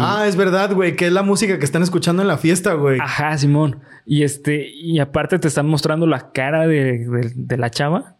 ah, 0.00 0.26
es 0.26 0.36
verdad, 0.36 0.72
güey, 0.72 0.96
que 0.96 1.06
es 1.06 1.12
la 1.12 1.22
música 1.22 1.58
que 1.58 1.64
están 1.64 1.82
escuchando 1.82 2.22
en 2.22 2.28
la 2.28 2.38
fiesta, 2.38 2.74
güey. 2.74 2.98
Ajá, 3.00 3.36
Simón. 3.38 3.80
Y 4.04 4.22
este, 4.22 4.68
y 4.68 4.98
aparte 4.98 5.38
te 5.38 5.48
están 5.48 5.66
mostrando 5.66 6.06
la 6.06 6.32
cara 6.32 6.66
de, 6.66 7.32
la 7.56 7.70
chava 7.70 8.16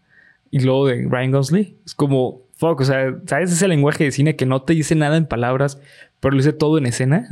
y 0.50 0.60
luego 0.60 0.86
de 0.86 1.06
Ryan 1.08 1.30
Gosling. 1.30 1.76
Es 1.84 1.94
como, 1.94 2.42
fuck, 2.56 2.80
o 2.80 2.84
sea, 2.84 3.14
¿sabes 3.26 3.52
ese 3.52 3.68
lenguaje 3.68 4.04
de 4.04 4.12
cine 4.12 4.36
que 4.36 4.46
no 4.46 4.62
te 4.62 4.74
dice 4.74 4.94
nada 4.94 5.16
en 5.16 5.26
palabras, 5.26 5.80
pero 6.20 6.32
lo 6.32 6.38
dice 6.38 6.52
todo 6.52 6.78
en 6.78 6.86
escena? 6.86 7.28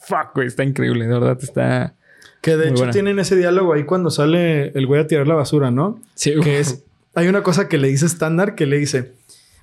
Fuck, 0.00 0.34
güey, 0.34 0.46
está 0.46 0.64
increíble, 0.64 1.06
de 1.06 1.12
verdad, 1.12 1.38
está. 1.40 1.94
Que 2.40 2.56
de 2.56 2.70
hecho 2.70 2.90
tienen 2.90 3.18
ese 3.18 3.36
diálogo 3.36 3.72
ahí 3.72 3.84
cuando 3.84 4.10
sale 4.10 4.68
el 4.76 4.86
güey 4.86 5.00
a 5.00 5.06
tirar 5.06 5.28
la 5.28 5.34
basura, 5.34 5.70
¿no? 5.70 6.00
Sí, 6.14 6.34
Que 6.42 6.58
es. 6.58 6.84
Hay 7.14 7.28
una 7.28 7.42
cosa 7.42 7.68
que 7.68 7.78
le 7.78 7.88
dice 7.88 8.06
estándar 8.06 8.54
que 8.54 8.64
le 8.64 8.78
dice 8.78 9.12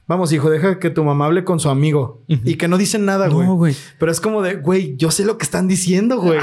Vamos, 0.09 0.33
hijo, 0.33 0.49
deja 0.49 0.79
que 0.79 0.89
tu 0.89 1.03
mamá 1.03 1.27
hable 1.27 1.43
con 1.43 1.59
su 1.59 1.69
amigo. 1.69 2.23
Y 2.27 2.55
que 2.55 2.67
no 2.67 2.79
dicen 2.79 3.05
nada, 3.05 3.27
güey. 3.27 3.45
No, 3.45 3.53
güey. 3.57 3.75
Pero 3.99 4.11
es 4.11 4.19
como 4.19 4.41
de, 4.41 4.55
güey, 4.55 4.97
yo 4.97 5.11
sé 5.11 5.23
lo 5.23 5.37
que 5.37 5.43
están 5.43 5.67
diciendo, 5.67 6.19
güey. 6.19 6.39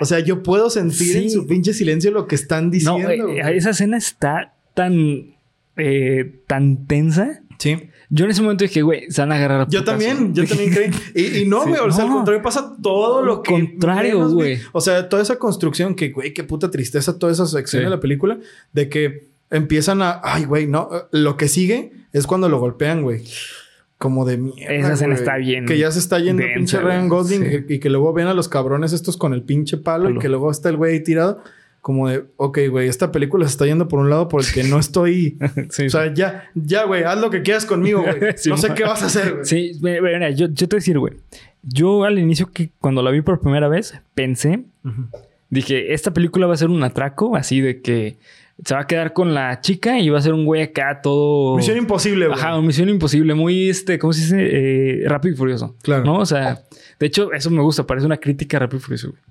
O 0.00 0.06
sea, 0.06 0.20
yo 0.20 0.42
puedo 0.42 0.70
sentir 0.70 1.18
en 1.18 1.30
su 1.30 1.46
pinche 1.46 1.74
silencio 1.74 2.12
lo 2.12 2.26
que 2.26 2.34
están 2.34 2.70
diciendo. 2.70 3.26
No, 3.26 3.28
esa 3.28 3.70
escena 3.70 3.98
está 3.98 4.54
tan, 4.72 5.34
eh, 5.76 6.40
tan 6.46 6.86
tensa. 6.86 7.42
Sí. 7.60 7.90
Yo 8.08 8.24
en 8.24 8.30
ese 8.30 8.40
momento 8.40 8.64
dije, 8.64 8.80
güey, 8.80 9.10
se 9.10 9.20
van 9.20 9.32
a 9.32 9.36
agarrar 9.36 9.60
a 9.60 9.68
Yo 9.68 9.84
también, 9.84 10.34
yo 10.34 10.46
también 10.46 10.72
creí. 10.72 11.42
Y, 11.42 11.44
no, 11.44 11.62
güey, 11.66 11.78
o 11.80 11.92
sea, 11.92 12.04
al 12.04 12.10
contrario, 12.10 12.42
pasa 12.42 12.74
todo 12.82 13.22
lo, 13.22 13.42
que. 13.42 13.52
contrario, 13.52 14.28
güey. 14.30 14.58
O 14.72 14.80
sea, 14.80 15.08
toda 15.10 15.22
esa 15.22 15.36
construcción 15.36 15.94
que, 15.94 16.08
güey, 16.08 16.32
qué 16.32 16.42
puta 16.42 16.70
tristeza, 16.70 17.18
toda 17.18 17.30
esa 17.30 17.46
sección 17.46 17.84
de 17.84 17.90
la 17.90 18.00
película, 18.00 18.38
de 18.72 18.88
que 18.88 19.28
empiezan 19.50 20.00
a, 20.00 20.20
ay, 20.24 20.44
güey, 20.44 20.66
no, 20.66 20.88
lo 21.12 21.36
que 21.36 21.48
sigue 21.48 21.92
es 22.12 22.26
cuando 22.26 22.48
lo 22.48 22.58
golpean, 22.58 23.02
güey. 23.02 23.22
Como 23.98 24.24
de 24.24 24.38
mierda. 24.38 24.74
Esa 24.74 24.92
escena 24.94 25.14
está 25.14 25.36
bien. 25.36 25.66
Que 25.66 25.76
ya 25.76 25.90
se 25.90 25.98
está 25.98 26.18
yendo 26.18 26.42
pinche 26.54 26.80
Ryan 26.80 27.08
Gosling 27.10 27.66
y, 27.68 27.78
que 27.80 27.90
luego 27.90 28.14
ven 28.14 28.28
a 28.28 28.34
los 28.34 28.48
cabrones 28.48 28.94
estos 28.94 29.18
con 29.18 29.34
el 29.34 29.42
pinche 29.42 29.76
palo, 29.76 30.08
y 30.08 30.18
que 30.18 30.30
luego 30.30 30.50
está 30.50 30.70
el 30.70 30.78
güey 30.78 31.04
tirado. 31.04 31.42
Como 31.80 32.08
de, 32.08 32.24
ok, 32.36 32.58
güey, 32.70 32.88
esta 32.88 33.10
película 33.10 33.46
se 33.46 33.52
está 33.52 33.64
yendo 33.64 33.88
por 33.88 34.00
un 34.00 34.10
lado 34.10 34.28
por 34.28 34.42
el 34.42 34.52
que 34.52 34.64
no 34.64 34.78
estoy. 34.78 35.38
O 35.68 35.88
sea, 35.88 36.12
ya, 36.12 36.50
ya, 36.54 36.84
güey, 36.84 37.04
haz 37.04 37.18
lo 37.18 37.30
que 37.30 37.42
quieras 37.42 37.64
conmigo, 37.64 38.02
güey. 38.02 38.34
no 38.46 38.56
sé 38.56 38.74
qué 38.74 38.84
vas 38.84 39.02
a 39.02 39.06
hacer, 39.06 39.32
güey. 39.32 39.44
Sí, 39.44 39.72
mira, 39.80 40.30
yo, 40.30 40.46
yo 40.48 40.68
te 40.68 40.76
voy 40.76 40.78
a 40.78 40.80
decir, 40.80 40.98
güey. 40.98 41.14
Yo 41.62 42.04
al 42.04 42.18
inicio, 42.18 42.50
que 42.52 42.70
cuando 42.80 43.02
la 43.02 43.10
vi 43.10 43.22
por 43.22 43.40
primera 43.40 43.68
vez, 43.68 43.94
pensé, 44.14 44.64
dije, 45.48 45.92
esta 45.94 46.12
película 46.12 46.46
va 46.46 46.54
a 46.54 46.56
ser 46.58 46.68
un 46.68 46.82
atraco 46.82 47.36
así 47.36 47.60
de 47.60 47.80
que 47.80 48.18
se 48.64 48.74
va 48.74 48.80
a 48.80 48.86
quedar 48.86 49.12
con 49.12 49.34
la 49.34 49.60
chica 49.60 49.98
y 49.98 50.08
va 50.10 50.18
a 50.18 50.22
ser 50.22 50.34
un 50.34 50.44
güey 50.44 50.62
acá 50.62 51.00
todo. 51.02 51.56
Misión 51.56 51.78
imposible, 51.78 52.26
güey. 52.26 52.38
Ajá, 52.38 52.60
misión 52.60 52.88
imposible. 52.88 53.34
Muy, 53.34 53.70
este, 53.70 53.98
¿cómo 53.98 54.12
se 54.12 54.20
dice? 54.22 54.36
Eh, 54.40 55.08
rápido 55.08 55.34
y 55.34 55.36
furioso. 55.36 55.76
Claro. 55.82 56.04
¿No? 56.04 56.18
O 56.18 56.26
sea, 56.26 56.62
de 56.98 57.06
hecho, 57.06 57.32
eso 57.32 57.50
me 57.50 57.62
gusta. 57.62 57.86
Parece 57.86 58.06
una 58.06 58.18
crítica 58.18 58.58
rápido 58.58 58.78
y 58.78 58.82
furioso, 58.82 59.10
güey. 59.10 59.22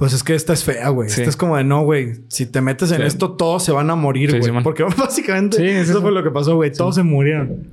Pues 0.00 0.14
es 0.14 0.24
que 0.24 0.34
esta 0.34 0.54
es 0.54 0.64
fea, 0.64 0.88
güey. 0.88 1.08
Esta 1.08 1.24
es 1.24 1.36
como 1.36 1.58
de 1.58 1.62
no, 1.62 1.82
güey. 1.82 2.22
Si 2.28 2.46
te 2.46 2.62
metes 2.62 2.90
en 2.90 3.02
esto, 3.02 3.32
todos 3.32 3.62
se 3.62 3.70
van 3.70 3.90
a 3.90 3.96
morir, 3.96 4.38
güey. 4.38 4.62
Porque 4.62 4.82
básicamente 4.96 5.78
eso, 5.78 6.00
fue 6.00 6.10
lo 6.10 6.22
que 6.22 6.30
pasó, 6.30 6.56
güey. 6.56 6.72
Todos 6.72 6.94
se 6.94 7.02
murieron. 7.02 7.68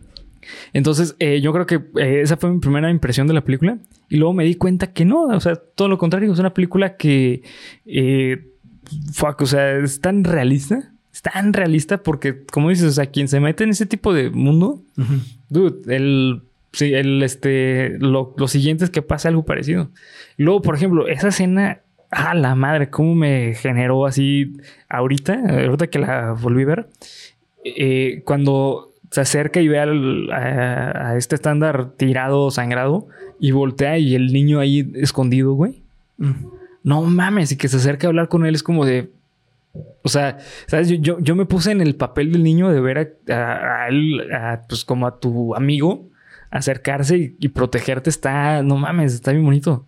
Entonces, 0.74 1.16
eh, 1.20 1.40
yo 1.40 1.54
creo 1.54 1.66
que 1.66 1.76
eh, 1.96 2.20
esa 2.22 2.36
fue 2.36 2.52
mi 2.52 2.60
primera 2.60 2.92
impresión 2.92 3.28
de 3.28 3.34
la 3.34 3.46
película. 3.46 3.78
Y 4.10 4.18
luego 4.18 4.34
me 4.34 4.44
di 4.44 4.56
cuenta 4.56 4.92
que 4.92 5.06
no, 5.06 5.22
o 5.24 5.40
sea, 5.40 5.56
todo 5.56 5.88
lo 5.88 5.98
contrario. 5.98 6.34
Es 6.34 6.38
una 6.40 6.54
película 6.54 6.98
que 6.98 7.44
fuck, 9.14 9.42
o 9.42 9.46
sea, 9.46 9.78
es 9.78 10.02
tan 10.02 10.26
realista. 10.26 10.92
Es 11.14 11.22
tan 11.22 11.54
realista 11.54 12.04
porque, 12.04 12.44
como 12.52 12.72
dices, 12.72 12.88
o 12.88 12.92
sea, 12.92 13.06
quien 13.06 13.30
se 13.30 13.40
mete 13.40 13.64
en 13.64 13.70
ese 13.70 13.86
tipo 13.86 14.14
de 14.14 14.32
mundo, 14.32 14.82
dude, 15.48 15.96
el, 15.96 16.42
sí, 16.74 16.94
el, 16.94 17.24
este, 17.24 17.98
lo, 18.00 18.36
siguiente 18.50 18.84
es 18.84 18.90
que 18.90 19.02
pase 19.02 19.30
algo 19.30 19.46
parecido. 19.46 19.92
luego, 20.36 20.62
por 20.62 20.76
ejemplo, 20.76 21.08
esa 21.08 21.30
escena, 21.30 21.84
ah, 22.12 22.34
la 22.34 22.56
madre, 22.56 22.90
cómo 22.90 23.16
me 23.16 23.54
generó 23.56 24.06
así 24.06 24.58
ahorita, 24.90 25.66
ahorita 25.66 25.88
que 25.88 26.00
la 26.00 26.34
volví 26.34 26.64
a 26.64 26.68
ver, 26.68 26.90
eh, 27.64 28.22
cuando 28.26 28.94
se 29.12 29.22
acerca 29.22 29.62
y 29.62 29.68
ve 29.68 29.80
al, 29.80 30.32
a, 30.32 31.16
este 31.18 31.36
estándar 31.36 31.92
tirado, 31.98 32.52
sangrado, 32.52 33.08
y 33.40 33.52
voltea 33.52 33.98
y 33.98 34.16
el 34.16 34.34
niño 34.34 34.60
ahí 34.60 34.92
escondido, 34.96 35.54
güey 35.54 35.84
no 36.88 37.02
mames, 37.02 37.52
y 37.52 37.58
que 37.58 37.68
se 37.68 37.76
acerca 37.76 38.08
a 38.08 38.10
hablar 38.10 38.30
con 38.30 38.46
él 38.46 38.56
es 38.56 38.64
como 38.64 38.86
de... 38.86 39.12
O 40.04 40.10
sea, 40.10 40.38
¿sabes? 40.68 40.88
Yo, 40.88 41.20
yo, 41.20 41.36
me 41.36 41.46
puse 41.46 41.72
en 41.72 41.82
el 41.82 41.96
papel 41.96 42.32
del 42.32 42.44
niño 42.44 42.70
de 42.70 42.80
ver 42.80 43.20
a, 43.30 43.88
él, 43.90 44.26
pues 44.70 44.86
como 44.86 45.06
a 45.06 45.20
tu 45.20 45.54
amigo, 45.54 46.08
acercarse 46.50 47.36
y, 47.38 47.48
protegerte 47.50 48.10
está, 48.10 48.64
no 48.64 48.78
mames, 48.78 49.14
está 49.14 49.34
bien 49.34 49.44
bonito. 49.44 49.86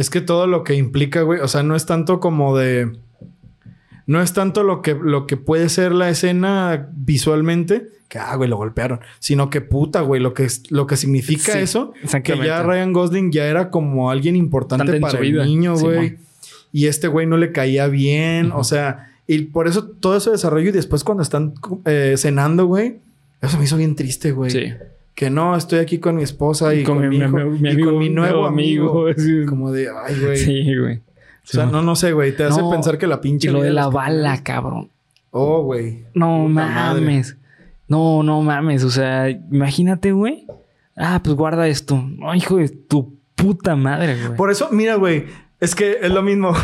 Es 0.00 0.10
que 0.10 0.20
todo 0.20 0.46
lo 0.46 0.64
que 0.64 0.74
implica, 0.74 1.22
güey, 1.22 1.40
o 1.40 1.48
sea, 1.48 1.62
no 1.62 1.76
es 1.76 1.86
tanto 1.86 2.20
como 2.20 2.56
de... 2.56 2.90
No 4.06 4.20
es 4.20 4.32
tanto 4.32 4.64
lo 4.64 4.82
que, 4.82 4.94
lo 4.94 5.26
que 5.26 5.36
puede 5.36 5.68
ser 5.68 5.92
la 5.92 6.10
escena 6.10 6.88
visualmente, 6.92 7.86
que, 8.08 8.18
ah, 8.18 8.34
güey, 8.34 8.50
lo 8.50 8.56
golpearon, 8.56 9.00
sino 9.20 9.50
que 9.50 9.60
puta, 9.60 10.00
güey, 10.00 10.20
lo 10.20 10.34
que, 10.34 10.48
lo 10.70 10.88
que 10.88 10.96
significa 10.96 11.60
eso, 11.60 11.92
que 12.24 12.36
ya 12.38 12.62
Ryan 12.64 12.92
Gosling 12.92 13.30
ya 13.30 13.46
era 13.46 13.70
como 13.70 14.10
alguien 14.10 14.34
importante 14.34 14.98
para 14.98 15.20
el 15.20 15.44
niño, 15.44 15.76
güey 15.76 16.18
y 16.72 16.86
este 16.86 17.08
güey 17.08 17.26
no 17.26 17.36
le 17.36 17.52
caía 17.52 17.88
bien, 17.88 18.52
o 18.52 18.64
sea, 18.64 19.12
y 19.26 19.42
por 19.42 19.68
eso 19.68 19.84
todo 19.84 20.16
ese 20.16 20.30
desarrollo 20.30 20.68
y 20.68 20.72
después 20.72 21.04
cuando 21.04 21.22
están 21.22 21.54
eh, 21.84 22.14
cenando, 22.16 22.66
güey, 22.66 22.98
eso 23.40 23.58
me 23.58 23.64
hizo 23.64 23.76
bien 23.76 23.96
triste, 23.96 24.32
güey. 24.32 24.50
Sí. 24.50 24.72
Que 25.14 25.28
no, 25.30 25.56
estoy 25.56 25.80
aquí 25.80 25.98
con 25.98 26.16
mi 26.16 26.22
esposa 26.22 26.74
y, 26.74 26.82
con, 26.82 27.06
mi, 27.08 27.16
hijo, 27.16 27.38
y 27.54 27.82
con 27.82 27.98
mi 27.98 28.08
nuevo 28.08 28.46
amigo. 28.46 29.06
Como 29.48 29.70
de, 29.72 29.88
ay, 29.88 30.16
güey. 30.20 30.36
Sí, 30.36 30.76
güey. 30.76 30.96
O 30.96 31.52
sea, 31.52 31.66
no, 31.66 31.82
no 31.82 31.96
sé, 31.96 32.12
güey. 32.12 32.34
Te 32.34 32.44
hace 32.44 32.62
pensar 32.70 32.96
que 32.96 33.06
la 33.06 33.20
pinche. 33.20 33.48
Y 33.48 33.52
lo 33.52 33.62
de 33.62 33.70
la 33.70 33.88
bala, 33.88 34.42
cabrón. 34.42 34.90
Oh, 35.30 35.62
güey. 35.62 36.04
No 36.14 36.48
mames. 36.48 37.36
No, 37.88 38.22
no 38.22 38.40
mames. 38.42 38.84
O 38.84 38.90
sea, 38.90 39.28
imagínate, 39.28 40.12
güey. 40.12 40.46
Ah, 40.96 41.20
pues 41.22 41.34
guarda 41.34 41.66
esto. 41.66 42.02
Ay, 42.22 42.38
hijo 42.38 42.56
de 42.56 42.68
tu 42.68 43.18
puta 43.34 43.74
madre, 43.74 44.16
güey. 44.22 44.36
Por 44.36 44.50
eso, 44.50 44.68
mira, 44.70 44.94
güey. 44.94 45.26
Es 45.60 45.74
que 45.74 45.98
es 46.00 46.10
lo 46.10 46.22
mismo, 46.22 46.54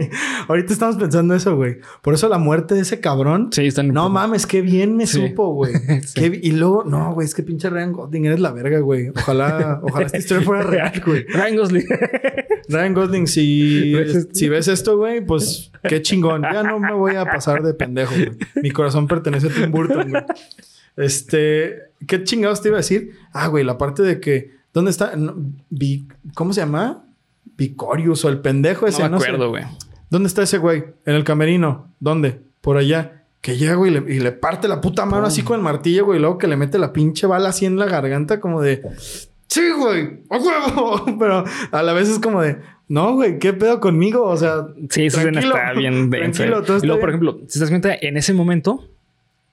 Ahorita 0.48 0.72
estamos 0.72 0.96
pensando 0.96 1.34
eso, 1.34 1.56
güey. 1.56 1.78
Por 2.02 2.14
eso 2.14 2.28
la 2.28 2.38
muerte 2.38 2.74
de 2.74 2.80
ese 2.80 3.00
cabrón. 3.00 3.50
Sí, 3.52 3.66
están. 3.66 3.88
No 3.88 4.08
mames, 4.08 4.46
qué 4.46 4.62
bien 4.62 4.96
me 4.96 5.06
supo, 5.06 5.52
güey. 5.54 5.72
Y 6.42 6.52
luego, 6.52 6.84
no, 6.84 7.14
güey, 7.14 7.26
es 7.26 7.34
que 7.34 7.42
pinche 7.42 7.70
Ryan 7.70 7.92
Gosling 7.92 8.26
eres 8.26 8.40
la 8.40 8.52
verga, 8.52 8.80
güey. 8.80 9.10
Ojalá, 9.10 9.80
ojalá 9.84 10.06
esta 10.06 10.18
historia 10.18 10.44
fuera 10.44 10.62
real, 10.62 11.02
güey. 11.04 11.24
Ryan 11.26 11.56
Gosling. 11.56 11.86
Ryan 12.68 12.94
Gosling, 12.94 13.26
si, 13.26 13.94
si 14.32 14.48
ves 14.48 14.68
esto, 14.68 14.96
güey, 14.96 15.24
pues 15.24 15.70
qué 15.82 16.02
chingón. 16.02 16.42
Ya 16.42 16.62
no 16.62 16.78
me 16.78 16.92
voy 16.92 17.16
a 17.16 17.24
pasar 17.24 17.62
de 17.62 17.74
pendejo, 17.74 18.14
güey. 18.14 18.32
Mi 18.62 18.70
corazón 18.70 19.06
pertenece 19.06 19.48
a 19.48 19.50
Tim 19.50 19.70
Burton, 19.70 20.10
güey. 20.10 20.24
Este, 20.96 21.76
¿qué 22.06 22.22
chingados 22.22 22.60
te 22.60 22.68
iba 22.68 22.76
a 22.76 22.80
decir? 22.80 23.12
Ah, 23.32 23.48
güey, 23.48 23.64
la 23.64 23.78
parte 23.78 24.02
de 24.02 24.20
que, 24.20 24.50
¿dónde 24.72 24.90
está? 24.90 25.12
vi, 25.70 26.06
¿Cómo 26.34 26.52
se 26.52 26.60
llama? 26.60 27.04
Vicorius 27.56 28.24
o 28.24 28.28
el 28.28 28.40
pendejo 28.40 28.86
ese, 28.86 29.02
no 29.04 29.10
me 29.10 29.20
sé. 29.20 29.26
acuerdo, 29.26 29.50
güey. 29.50 29.64
¿Dónde 30.10 30.28
está 30.28 30.42
ese 30.42 30.58
güey? 30.58 30.84
En 31.06 31.14
el 31.14 31.24
camerino. 31.24 31.92
¿Dónde? 32.00 32.40
Por 32.60 32.76
allá. 32.76 33.24
Que 33.40 33.56
llega, 33.56 33.74
güey, 33.74 33.90
y 33.90 34.00
le, 34.00 34.14
y 34.14 34.20
le 34.20 34.32
parte 34.32 34.68
la 34.68 34.80
puta 34.80 35.04
mano 35.04 35.26
así 35.26 35.42
con 35.42 35.56
el 35.56 35.62
martillo, 35.62 36.04
güey. 36.04 36.18
Y 36.18 36.20
luego 36.20 36.38
que 36.38 36.46
le 36.46 36.56
mete 36.56 36.78
la 36.78 36.92
pinche 36.92 37.26
bala 37.26 37.48
así 37.48 37.66
en 37.66 37.76
la 37.78 37.86
garganta, 37.86 38.40
como 38.40 38.60
de. 38.60 38.82
Sí, 39.48 39.70
güey, 39.76 40.20
a 40.30 40.38
huevo. 40.38 41.04
Pero 41.18 41.44
a 41.72 41.82
la 41.82 41.92
vez 41.92 42.08
es 42.08 42.18
como 42.18 42.40
de. 42.40 42.58
No, 42.88 43.14
güey, 43.14 43.38
¿qué 43.38 43.52
pedo 43.52 43.80
conmigo? 43.80 44.22
O 44.22 44.36
sea. 44.36 44.66
Sí, 44.90 45.06
escena 45.06 45.32
tranquilo. 45.32 45.56
está 45.56 45.72
bien 45.72 46.10
densa. 46.10 46.44
Tranquilo, 46.44 46.62
todo 46.62 46.78
Y 46.78 46.86
luego, 46.86 47.00
por 47.00 47.08
ejemplo, 47.08 47.40
si 47.48 47.54
te 47.54 47.60
das 47.60 47.70
cuenta, 47.70 47.94
en 48.00 48.16
ese 48.16 48.32
momento 48.32 48.88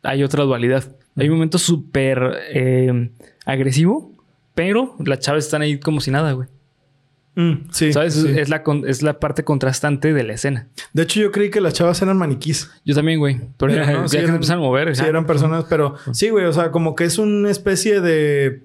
hay 0.03 0.23
otra 0.23 0.43
dualidad. 0.43 0.95
Hay 1.15 1.27
un 1.27 1.35
momento 1.35 1.57
súper 1.57 2.37
eh, 2.53 3.09
agresivo, 3.45 4.11
pero 4.55 4.95
las 4.99 5.19
chavas 5.19 5.45
están 5.45 5.61
ahí 5.61 5.79
como 5.79 5.99
si 5.99 6.11
nada, 6.11 6.31
güey. 6.33 6.47
Mm, 7.39 7.69
sí. 7.71 7.93
¿Sabes? 7.93 8.15
sí. 8.15 8.27
Es, 8.37 8.49
la 8.49 8.63
con- 8.63 8.85
es 8.87 9.01
la 9.01 9.19
parte 9.19 9.45
contrastante 9.45 10.13
de 10.13 10.23
la 10.23 10.33
escena. 10.33 10.67
De 10.91 11.03
hecho, 11.03 11.21
yo 11.21 11.31
creí 11.31 11.49
que 11.49 11.61
las 11.61 11.73
chavas 11.73 12.01
eran 12.01 12.17
maniquís. 12.17 12.69
Yo 12.83 12.93
también, 12.93 13.17
güey. 13.19 13.39
Pero, 13.57 13.73
ya, 13.73 13.85
no, 13.93 14.01
ya 14.03 14.07
sí 14.09 14.17
que 14.17 14.25
se 14.25 14.31
empiezan 14.33 14.57
a 14.57 14.61
mover. 14.61 14.93
Sí, 14.95 15.03
ya. 15.03 15.07
eran 15.07 15.25
personas, 15.25 15.65
pero 15.69 15.95
sí, 16.11 16.29
güey, 16.29 16.45
o 16.45 16.51
sea, 16.53 16.71
como 16.71 16.95
que 16.95 17.05
es 17.05 17.17
una 17.17 17.49
especie 17.49 18.01
de, 18.01 18.61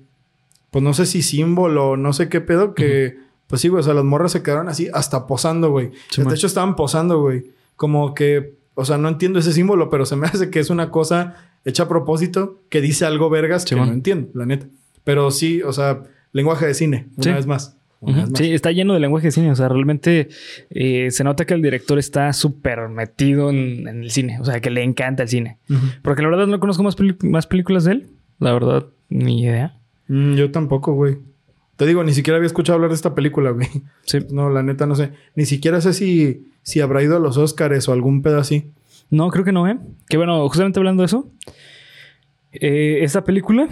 pues 0.72 0.82
no 0.82 0.92
sé 0.92 1.06
si 1.06 1.22
símbolo, 1.22 1.96
no 1.96 2.12
sé 2.12 2.28
qué 2.28 2.40
pedo, 2.40 2.74
que, 2.74 3.16
pues 3.46 3.60
sí, 3.62 3.68
güey, 3.68 3.80
o 3.80 3.84
sea, 3.84 3.94
las 3.94 4.04
morras 4.04 4.32
se 4.32 4.42
quedaron 4.42 4.68
así 4.68 4.88
hasta 4.92 5.26
posando, 5.28 5.70
güey. 5.70 5.92
Sí, 6.10 6.22
de 6.22 6.24
man. 6.24 6.34
hecho, 6.34 6.46
estaban 6.48 6.74
posando, 6.74 7.20
güey. 7.20 7.52
Como 7.76 8.12
que, 8.14 8.54
o 8.74 8.84
sea, 8.84 8.98
no 8.98 9.08
entiendo 9.08 9.38
ese 9.38 9.52
símbolo, 9.52 9.88
pero 9.88 10.04
se 10.04 10.16
me 10.16 10.26
hace 10.32 10.50
que 10.50 10.58
es 10.58 10.70
una 10.70 10.90
cosa 10.90 11.36
hecha 11.64 11.84
a 11.84 11.88
propósito 11.88 12.58
que 12.70 12.80
dice 12.80 13.04
algo 13.06 13.30
vergas 13.30 13.64
que 13.64 13.76
man. 13.76 13.86
no 13.88 13.94
entiendo, 13.94 14.30
la 14.34 14.46
neta. 14.46 14.66
Pero 15.04 15.30
sí, 15.30 15.62
o 15.62 15.72
sea, 15.72 16.02
lenguaje 16.32 16.66
de 16.66 16.74
cine, 16.74 17.06
una 17.16 17.36
vez 17.36 17.46
más. 17.46 17.76
Sí, 18.34 18.52
está 18.52 18.72
lleno 18.72 18.94
de 18.94 19.00
lenguaje 19.00 19.28
de 19.28 19.32
cine. 19.32 19.50
O 19.50 19.54
sea, 19.54 19.68
realmente 19.68 20.28
eh, 20.70 21.10
se 21.10 21.24
nota 21.24 21.44
que 21.44 21.54
el 21.54 21.62
director 21.62 21.98
está 21.98 22.32
súper 22.32 22.88
metido 22.88 23.50
en, 23.50 23.86
en 23.88 24.02
el 24.02 24.10
cine. 24.10 24.38
O 24.40 24.44
sea, 24.44 24.60
que 24.60 24.70
le 24.70 24.82
encanta 24.82 25.22
el 25.24 25.28
cine. 25.28 25.58
Porque 26.02 26.22
la 26.22 26.28
verdad 26.28 26.46
no 26.46 26.60
conozco 26.60 26.82
más, 26.82 26.96
más 27.22 27.46
películas 27.46 27.84
de 27.84 27.92
él. 27.92 28.06
La 28.40 28.52
verdad, 28.52 28.86
ni 29.08 29.42
idea. 29.42 29.76
Mm, 30.08 30.34
yo 30.34 30.50
tampoco, 30.50 30.92
güey. 30.94 31.16
Te 31.76 31.86
digo, 31.86 32.04
ni 32.04 32.12
siquiera 32.12 32.36
había 32.36 32.46
escuchado 32.46 32.76
hablar 32.76 32.90
de 32.90 32.96
esta 32.96 33.14
película, 33.14 33.50
güey. 33.50 33.66
Sí. 34.04 34.18
No, 34.30 34.50
la 34.50 34.62
neta 34.62 34.86
no 34.86 34.94
sé. 34.94 35.10
Ni 35.34 35.44
siquiera 35.46 35.80
sé 35.80 35.92
si, 35.92 36.46
si 36.62 36.80
habrá 36.80 37.02
ido 37.02 37.16
a 37.16 37.20
los 37.20 37.36
Oscars 37.36 37.88
o 37.88 37.92
algún 37.92 38.22
pedo 38.22 38.38
así. 38.38 38.70
No, 39.10 39.30
creo 39.30 39.44
que 39.44 39.52
no, 39.52 39.66
¿eh? 39.68 39.78
Que 40.08 40.16
bueno, 40.16 40.48
justamente 40.48 40.78
hablando 40.78 41.02
de 41.02 41.06
eso. 41.06 41.30
eh, 42.52 42.98
esta 43.02 43.24
película 43.24 43.68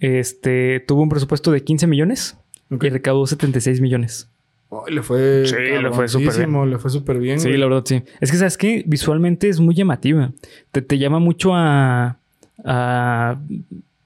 este, 0.00 0.80
tuvo 0.80 1.02
un 1.02 1.08
presupuesto 1.08 1.50
de 1.52 1.62
15 1.62 1.86
millones 1.86 2.36
Ok. 2.70 2.84
y 2.84 2.88
recaudó 2.90 3.26
76 3.26 3.80
millones. 3.80 4.28
Ay, 4.70 4.94
le 4.94 5.02
fue. 5.02 5.46
Sí, 5.46 5.54
le 5.56 5.90
fue 5.92 6.08
súper 6.08 6.26
cabroncísimo, 6.28 6.66
Le 6.66 6.78
fue 6.78 6.90
súper 6.90 7.18
bien. 7.18 7.40
Sí, 7.40 7.48
güey. 7.48 7.58
la 7.58 7.66
verdad, 7.66 7.82
sí. 7.86 8.02
Es 8.20 8.30
que, 8.30 8.36
¿sabes 8.36 8.58
qué? 8.58 8.84
Visualmente 8.86 9.48
es 9.48 9.60
muy 9.60 9.74
llamativa. 9.74 10.30
Te, 10.72 10.82
te 10.82 10.98
llama 10.98 11.18
mucho 11.20 11.54
a, 11.54 12.18
a, 12.64 13.38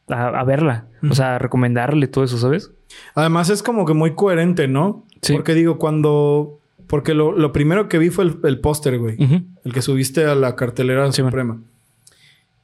a, 0.08 0.28
a 0.28 0.44
verla. 0.44 0.86
O 1.10 1.14
sea, 1.16 1.34
a 1.34 1.38
recomendarle 1.40 2.06
todo 2.06 2.22
eso, 2.22 2.38
¿sabes? 2.38 2.70
Además, 3.16 3.50
es 3.50 3.62
como 3.62 3.84
que 3.84 3.94
muy 3.94 4.14
coherente, 4.14 4.68
¿no? 4.68 5.04
Sí. 5.20 5.32
Porque 5.32 5.54
digo, 5.54 5.78
cuando. 5.78 6.60
Porque 6.86 7.14
lo, 7.14 7.32
lo 7.32 7.52
primero 7.52 7.88
que 7.88 7.98
vi 7.98 8.10
fue 8.10 8.24
el, 8.26 8.36
el 8.44 8.60
póster, 8.60 8.98
güey. 8.98 9.16
El 9.64 9.72
que 9.72 9.82
subiste 9.82 10.26
a 10.26 10.34
la 10.36 10.54
cartelera 10.56 11.10
Sí, 11.10 11.22
man. 11.22 11.30
suprema. 11.32 11.58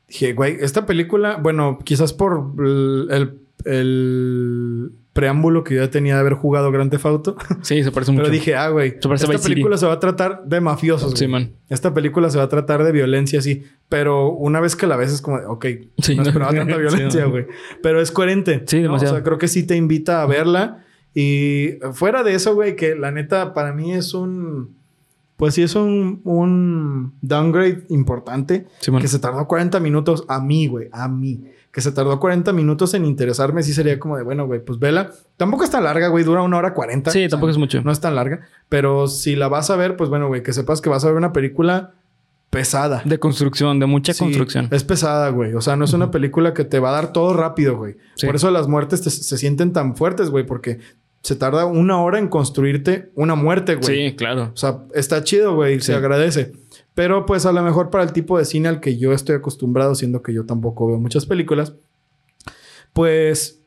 Dije, 0.07 0.35
güey, 0.35 0.57
esta 0.61 0.87
película, 0.87 1.37
bueno, 1.37 1.79
quizás 1.83 2.13
por 2.13 2.53
el, 2.59 3.09
el- 3.11 3.39
el 3.65 4.93
preámbulo 5.19 5.65
que 5.65 5.75
yo 5.75 5.83
ya 5.83 5.91
tenía 5.91 6.15
de 6.15 6.21
haber 6.21 6.35
jugado 6.35 6.71
Grand 6.71 6.91
Theft 6.91 7.07
Auto. 7.07 7.37
Sí, 7.63 7.83
se 7.83 7.91
parece 7.91 8.13
mucho. 8.13 8.23
Pero 8.23 8.33
dije, 8.33 8.55
ah, 8.55 8.69
güey, 8.69 8.91
Se 9.01 9.09
parece 9.09 9.25
a 9.25 9.27
esta 9.27 9.33
Vice 9.33 9.43
City. 9.43 9.55
película 9.55 9.77
se 9.77 9.87
va 9.87 9.95
a 9.95 9.99
tratar 10.01 10.45
de 10.45 10.61
mafiosos, 10.61 11.13
Sí, 11.19 11.27
man. 11.27 11.53
Esta 11.69 11.93
película 11.93 12.31
se 12.31 12.39
va 12.39 12.45
a 12.45 12.49
tratar 12.49 12.85
de 12.85 12.93
violencia, 12.93 13.43
sí. 13.43 13.65
Pero 13.89 14.31
una 14.31 14.61
vez 14.61 14.77
que 14.77 14.87
la 14.87 14.97
ves 14.97 15.13
es 15.13 15.21
como, 15.21 15.39
ok, 15.39 15.67
Sí. 15.99 16.15
no 16.15 16.23
esperaba 16.23 16.53
tanta 16.55 16.75
Sí, 16.75 16.81
violencia, 16.81 17.25
güey. 17.27 17.47
Pero 17.83 18.01
es 18.01 18.11
coherente. 18.13 18.63
Sí, 18.67 18.77
¿no? 18.77 18.83
demasiado. 18.85 19.15
O 19.15 19.17
sea, 19.19 19.25
creo 19.25 19.39
que 19.39 19.49
sí 19.49 19.67
te 19.67 19.75
invita 19.77 20.23
a 20.23 20.27
verla. 20.27 20.85
Y 21.15 21.79
fuera 21.95 22.23
de 22.23 22.35
eso, 22.35 22.55
güey, 22.55 22.77
que 22.77 22.95
la 22.95 23.11
neta 23.11 23.53
para 23.55 23.73
mí 23.73 23.93
es 23.93 24.15
un... 24.15 24.77
Pues 25.37 25.55
sí 25.55 25.63
es 25.63 25.75
un, 25.77 26.21
un 26.25 27.15
downgrade 27.23 27.85
importante. 27.91 28.67
Sí, 28.81 28.91
man. 28.91 29.01
que 29.01 29.09
se 29.09 29.19
tardó 29.19 29.47
40 29.47 29.79
minutos 29.81 30.25
a 30.29 30.41
mí, 30.41 30.67
güey. 30.67 30.89
A 30.93 31.07
mí. 31.09 31.45
Que 31.79 31.83
se 31.83 31.93
tardó 31.93 32.19
40 32.19 32.53
minutos 32.53 32.93
en 32.95 33.05
interesarme. 33.05 33.63
Sí 33.63 33.73
sería 33.73 34.01
como 34.01 34.17
de, 34.17 34.25
bueno, 34.25 34.49
güey, 34.49 34.59
pues 34.59 34.81
vela. 34.81 35.13
Tampoco 35.37 35.63
es 35.63 35.71
tan 35.71 35.85
larga, 35.85 36.09
güey. 36.09 36.25
Dura 36.25 36.43
una 36.43 36.57
hora 36.57 36.75
40. 36.75 37.13
Sí, 37.13 37.29
tampoco 37.29 37.51
es 37.53 37.57
mucho. 37.57 37.81
No 37.83 37.93
es 37.93 38.01
tan 38.01 38.17
larga. 38.17 38.41
Pero 38.69 39.07
si 39.07 39.37
la 39.37 39.47
vas 39.47 39.71
a 39.71 39.77
ver, 39.77 39.97
pues 39.97 40.11
bueno, 40.11 40.27
güey, 40.27 40.43
que 40.43 40.53
sepas 40.53 40.81
que 40.81 40.89
vas 40.91 41.05
a 41.05 41.07
ver 41.07 41.17
una 41.17 41.33
película 41.33 41.93
pesada. 42.51 43.03
De 43.05 43.21
construcción, 43.21 43.79
de 43.79 43.87
mucha 43.87 44.13
Sí, 44.13 44.25
construcción. 44.25 44.67
Es 44.73 44.83
pesada, 44.83 45.29
güey. 45.29 45.55
O 45.55 45.61
sea, 45.61 45.77
no 45.77 45.85
es 45.85 45.93
una 45.93 46.11
película 46.11 46.53
que 46.53 46.65
te 46.65 46.81
va 46.81 46.89
a 46.89 46.93
dar 46.95 47.13
todo 47.13 47.33
rápido, 47.33 47.77
güey. 47.77 47.95
Sí. 48.17 48.27
Por 48.27 48.35
eso 48.35 48.51
las 48.51 48.67
muertes 48.67 49.03
te- 49.03 49.11
se 49.11 49.39
sienten 49.39 49.73
tan 49.73 49.95
fuertes, 49.95 50.31
güey, 50.31 50.45
porque 50.45 50.81
se 51.23 51.37
tarda 51.37 51.65
una 51.67 52.01
hora 52.03 52.19
en 52.19 52.27
construirte 52.27 53.11
una 53.15 53.37
muerte, 53.37 53.77
güey. 53.77 54.09
Sí, 54.11 54.17
claro. 54.17 54.51
O 54.53 54.57
sea, 54.57 54.79
está 54.95 55.23
chido, 55.23 55.55
güey, 55.55 55.77
Sí. 55.79 55.87
se 55.87 55.95
agradece. 55.95 56.53
Pero 56.99 57.27
pues 57.27 57.47
a 57.47 57.53
lo 57.53 57.63
mejor 57.63 57.91
para 57.91 58.03
el 58.03 58.13
tipo 58.13 58.39
de 58.39 58.45
cine 58.45 58.69
al 58.69 58.81
que 58.81 58.99
yo 58.99 59.13
estoy 59.13 59.37
acostumbrado, 59.37 59.95
siendo 59.95 60.21
que 60.21 60.35
yo 60.35 60.47
tampoco 60.47 60.89
veo 60.89 60.99
muchas 60.99 61.27
películas, 61.27 61.75
pues 62.93 63.63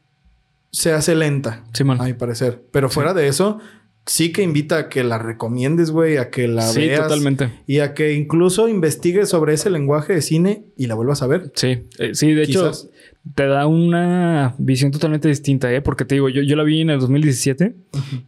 se 0.71 0.91
hace 0.91 1.15
lenta, 1.15 1.63
Sí, 1.73 1.84
a 1.88 2.03
mi 2.03 2.13
parecer. 2.13 2.61
Pero 2.71 2.89
fuera 2.89 3.13
de 3.13 3.29
eso, 3.29 3.59
sí 4.05 4.34
que 4.34 4.41
invita 4.43 4.77
a 4.77 4.89
que 4.89 5.05
la 5.05 5.17
recomiendes, 5.17 5.91
güey, 5.91 6.17
a 6.17 6.29
que 6.29 6.49
la 6.49 6.63
sí, 6.63 6.82
veas. 6.88 7.03
totalmente. 7.03 7.53
Y 7.67 7.79
a 7.79 7.93
que 7.93 8.11
incluso 8.15 8.67
investigues 8.67 9.29
sobre 9.29 9.53
ese 9.53 9.69
lenguaje 9.69 10.11
de 10.11 10.21
cine 10.21 10.65
y 10.75 10.88
la 10.88 10.95
vuelvas 10.95 11.21
a 11.21 11.27
ver. 11.27 11.53
Sí, 11.55 11.88
Eh, 11.99 12.13
sí, 12.13 12.34
de 12.34 12.45
Quizás. 12.45 12.84
hecho, 12.84 12.91
te 13.36 13.45
da 13.45 13.67
una 13.67 14.55
visión 14.57 14.91
totalmente 14.91 15.28
distinta, 15.28 15.72
¿eh? 15.72 15.82
Porque 15.82 16.05
te 16.05 16.15
digo, 16.15 16.28
yo, 16.30 16.41
yo 16.41 16.55
la 16.55 16.63
vi 16.63 16.82
en 16.82 16.89
el 16.89 16.99
2017 16.99 17.76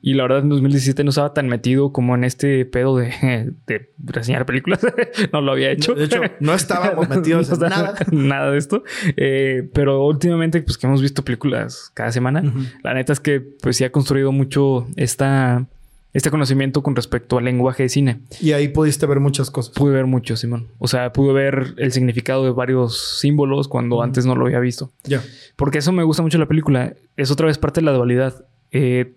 y 0.01 0.13
la 0.13 0.23
verdad 0.23 0.39
en 0.39 0.49
2017 0.49 1.03
no 1.03 1.09
estaba 1.09 1.33
tan 1.33 1.47
metido 1.47 1.91
como 1.91 2.13
en 2.15 2.23
este 2.23 2.63
pedo 2.65 2.97
de, 2.97 3.53
de 3.67 3.89
reseñar 4.03 4.45
películas. 4.45 4.85
no 5.33 5.41
lo 5.41 5.53
había 5.53 5.71
hecho. 5.71 5.95
De 5.95 6.05
hecho, 6.05 6.21
no 6.39 6.53
estábamos 6.53 7.09
metidos 7.15 7.49
No 7.49 7.65
en 7.65 7.69
nada. 7.71 7.95
nada 8.11 8.51
de 8.51 8.57
esto. 8.57 8.83
Eh, 9.17 9.67
pero 9.73 10.05
últimamente, 10.05 10.61
pues 10.61 10.77
que 10.77 10.85
hemos 10.85 11.01
visto 11.01 11.23
películas 11.23 11.91
cada 11.93 12.11
semana, 12.11 12.43
la 12.83 12.93
neta 12.93 13.13
es 13.13 13.19
que 13.19 13.41
pues 13.41 13.77
sí 13.77 13.83
ha 13.83 13.91
construido 13.91 14.31
mucho 14.31 14.87
esta, 14.95 15.65
este 16.13 16.29
conocimiento 16.29 16.83
con 16.83 16.95
respecto 16.95 17.37
al 17.37 17.45
lenguaje 17.45 17.83
de 17.83 17.89
cine. 17.89 18.19
Y 18.39 18.51
ahí 18.51 18.67
pudiste 18.67 19.05
ver 19.07 19.19
muchas 19.19 19.49
cosas. 19.49 19.73
Pude 19.75 19.93
ver 19.93 20.05
mucho, 20.05 20.37
Simón. 20.37 20.67
O 20.77 20.87
sea, 20.87 21.11
pude 21.11 21.33
ver 21.33 21.73
el 21.77 21.91
significado 21.91 22.43
de 22.43 22.51
varios 22.51 23.19
símbolos 23.19 23.67
cuando 23.67 24.01
antes 24.03 24.25
no 24.25 24.35
lo 24.35 24.45
había 24.45 24.59
visto. 24.59 24.91
Ya. 25.03 25.23
Porque 25.55 25.79
eso 25.79 25.91
me 25.91 26.03
gusta 26.03 26.21
mucho 26.21 26.37
de 26.37 26.43
la 26.43 26.47
película. 26.47 26.93
Es 27.17 27.31
otra 27.31 27.47
vez 27.47 27.57
parte 27.57 27.81
de 27.81 27.85
la 27.85 27.93
dualidad. 27.93 28.45
Eh, 28.71 29.13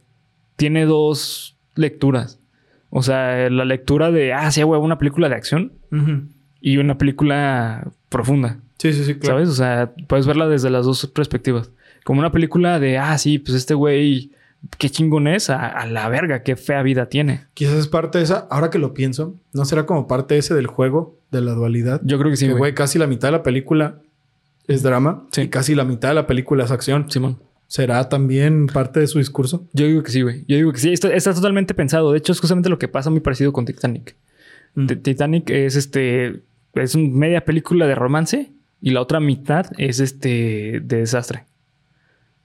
tiene 0.57 0.87
dos 0.87 1.57
lecturas. 1.75 2.41
O 2.89 3.03
sea, 3.03 3.51
la 3.51 3.65
lectura 3.67 4.11
de, 4.11 4.33
ah, 4.33 4.51
sí, 4.51 4.63
güey, 4.63 4.81
una 4.81 4.97
película 4.99 5.29
de 5.29 5.35
acción 5.35 5.73
Ujú. 5.93 6.23
y 6.63 6.79
una 6.79 6.97
película 6.97 7.91
profunda. 8.09 8.61
Sí, 8.79 8.93
sí, 8.95 9.05
sí, 9.05 9.15
claro. 9.17 9.37
¿Sabes? 9.37 9.49
O 9.51 9.55
sea, 9.55 9.93
puedes 10.07 10.27
verla 10.27 10.49
desde 10.49 10.71
las 10.71 10.87
dos 10.87 11.07
perspectivas. 11.09 11.71
Como 12.05 12.21
una 12.21 12.33
película 12.33 12.79
de, 12.79 12.97
ah, 12.99 13.19
sí, 13.19 13.39
pues 13.39 13.55
este 13.57 13.75
güey, 13.75 14.33
qué 14.79 14.91
chingón 14.91 15.27
es, 15.29 15.51
a, 15.51 15.67
a 15.67 15.87
la 15.87 16.09
verga, 16.09 16.43
qué 16.43 16.57
fea 16.57 16.83
vida 16.83 17.09
tiene. 17.09 17.45
Quizás 17.55 17.75
es 17.75 17.89
parte 17.89 18.19
de 18.19 18.25
esa, 18.25 18.47
ahora 18.51 18.71
que 18.71 18.79
lo 18.79 18.95
pienso, 18.95 19.35
¿no 19.53 19.65
será 19.65 19.87
como 19.87 20.07
parte 20.07 20.37
ese 20.39 20.55
del 20.55 20.67
juego, 20.67 21.19
de 21.31 21.41
la 21.41 21.53
dualidad? 21.53 22.01
Yo 22.05 22.19
creo 22.19 22.31
que 22.31 22.37
sí, 22.37 22.47
que, 22.47 22.53
güey. 22.55 22.75
casi 22.75 22.99
la 22.99 23.07
mitad 23.07 23.29
de 23.29 23.33
la 23.33 23.43
película 23.43 24.01
es 24.67 24.83
drama 24.83 25.27
Sí. 25.31 25.43
y 25.43 25.49
casi 25.49 25.75
la 25.75 25.85
mitad 25.85 26.09
de 26.09 26.15
la 26.15 26.27
película 26.27 26.65
es 26.65 26.71
acción. 26.71 27.11
Simón. 27.11 27.39
¿Será 27.69 28.09
también 28.09 28.69
parte 28.69 29.01
de 29.01 29.07
su 29.09 29.19
discurso? 29.19 29.67
Yo 29.73 29.87
digo 29.87 30.03
que 30.05 30.11
sí, 30.13 30.23
güey. 30.23 30.45
Yo 30.47 30.57
digo 30.57 30.73
que 30.73 30.79
sí. 30.79 30.93
Está, 30.93 31.13
está 31.13 31.35
totalmente 31.35 31.75
pensado. 31.75 32.13
De 32.13 32.19
hecho, 32.19 32.31
es 32.33 32.39
justamente 32.41 32.69
lo 32.69 32.79
que 32.79 32.87
pasa 32.87 33.11
muy 33.11 33.19
parecido 33.21 33.53
con 33.53 33.65
Titanic. 33.65 34.17
Mm. 34.77 34.87
Titanic 35.03 35.51
es 35.51 35.75
este. 35.75 36.43
Es 36.75 36.95
un 36.95 37.13
media 37.19 37.45
película 37.45 37.87
de 37.89 37.95
romance 37.97 38.53
y 38.81 38.91
la 38.91 39.01
otra 39.01 39.19
mitad 39.19 39.67
es 39.79 39.99
este 39.99 40.81
de 40.85 40.99
desastre. 40.99 41.45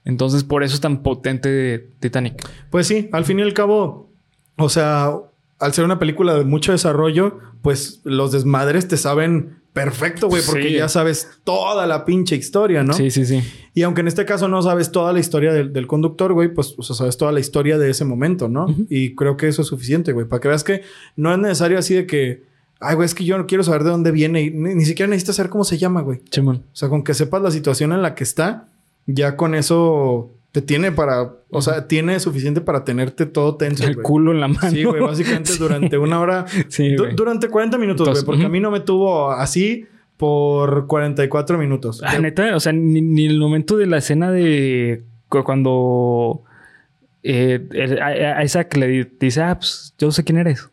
Entonces, 0.04 0.44
por 0.44 0.62
eso 0.64 0.74
es 0.74 0.80
tan 0.80 1.02
potente 1.02 1.88
Titanic. 2.00 2.48
Pues 2.70 2.86
sí, 2.86 3.08
al 3.12 3.24
fin 3.24 3.38
y 3.38 3.42
al 3.42 3.54
cabo, 3.54 4.10
o 4.56 4.68
sea, 4.68 5.12
al 5.58 5.72
ser 5.72 5.84
una 5.84 5.98
película 5.98 6.34
de 6.34 6.44
mucho 6.44 6.72
desarrollo, 6.72 7.38
pues 7.62 8.00
los 8.04 8.32
desmadres 8.32 8.88
te 8.88 8.96
saben 8.96 9.58
perfecto, 9.72 10.28
güey, 10.28 10.42
porque 10.44 10.68
Sí. 10.68 10.74
ya 10.74 10.88
sabes 10.88 11.28
toda 11.44 11.86
la 11.86 12.04
pinche 12.04 12.36
historia, 12.36 12.82
¿no? 12.82 12.92
Sí, 12.92 13.10
sí, 13.10 13.24
sí. 13.24 13.42
Y 13.74 13.82
aunque 13.84 14.02
en 14.02 14.08
este 14.08 14.26
caso 14.26 14.48
no 14.48 14.60
sabes 14.60 14.90
toda 14.92 15.12
la 15.14 15.20
historia 15.20 15.52
del, 15.52 15.72
del 15.72 15.86
conductor, 15.86 16.32
güey, 16.34 16.52
pues 16.52 16.74
o 16.76 16.82
sea, 16.82 16.94
sabes 16.94 17.16
toda 17.16 17.32
la 17.32 17.40
historia 17.40 17.78
de 17.78 17.88
ese 17.88 18.04
momento, 18.04 18.48
¿no? 18.48 18.66
Y 18.90 19.14
creo 19.14 19.36
que 19.38 19.48
eso 19.48 19.62
es 19.62 19.68
suficiente, 19.68 20.12
güey, 20.12 20.26
para 20.26 20.40
que 20.40 20.48
veas 20.48 20.64
que 20.64 20.82
no 21.16 21.32
es 21.32 21.38
necesario 21.38 21.78
así 21.78 21.94
de 21.94 22.06
que, 22.06 22.42
ay, 22.80 22.96
güey, 22.96 23.06
es 23.06 23.14
que 23.14 23.24
yo 23.24 23.38
no 23.38 23.46
quiero 23.46 23.62
saber 23.62 23.84
de 23.84 23.90
dónde 23.90 24.10
viene 24.10 24.42
y 24.42 24.50
ni, 24.50 24.74
ni 24.74 24.84
siquiera 24.84 25.08
necesitas 25.08 25.36
saber 25.36 25.48
cómo 25.50 25.64
se 25.64 25.78
llama, 25.78 26.02
güey. 26.02 26.20
Simón. 26.30 26.64
O 26.70 26.76
sea, 26.76 26.90
con 26.90 27.02
que 27.02 27.14
sepas 27.14 27.40
la 27.40 27.50
situación 27.50 27.92
en 27.94 28.02
la 28.02 28.14
que 28.14 28.24
está, 28.24 28.66
ya 29.06 29.36
con 29.36 29.54
eso 29.54 30.30
Te 30.52 30.62
tiene 30.62 30.92
para, 30.92 31.32
o 31.50 31.62
sea, 31.62 31.88
tiene 31.88 32.20
suficiente 32.20 32.60
para 32.60 32.84
tenerte 32.84 33.26
todo 33.26 33.56
tenso. 33.56 33.84
El 33.84 34.02
culo 34.02 34.32
en 34.32 34.40
la 34.40 34.48
mano. 34.48 34.70
Sí, 34.70 34.84
güey, 34.84 35.00
básicamente 35.00 35.52
durante 35.58 35.98
una 35.98 36.20
hora. 36.20 36.46
sí, 36.68 36.94
durante 37.16 37.48
40 37.48 37.78
minutos, 37.78 38.08
güey, 38.08 38.24
porque 38.24 38.44
a 38.44 38.48
mí 38.48 38.60
no 38.60 38.70
me 38.70 38.80
tuvo 38.80 39.30
así 39.30 39.86
por 40.16 40.86
44 40.86 41.58
minutos. 41.58 42.02
Ah, 42.04 42.18
neta, 42.18 42.54
o 42.54 42.60
sea, 42.60 42.72
ni, 42.72 43.00
ni, 43.00 43.26
el 43.26 43.38
momento 43.38 43.76
de 43.76 43.86
la 43.86 43.98
escena 43.98 44.30
de 44.30 45.02
cuando 45.28 46.42
eh, 47.22 47.66
a, 48.00 48.44
Isaac 48.44 48.76
le 48.76 49.08
dice, 49.18 49.42
ah, 49.42 49.58
pues 49.58 49.94
yo 49.98 50.10
sé 50.10 50.24
quién 50.24 50.38
eres. 50.38 50.68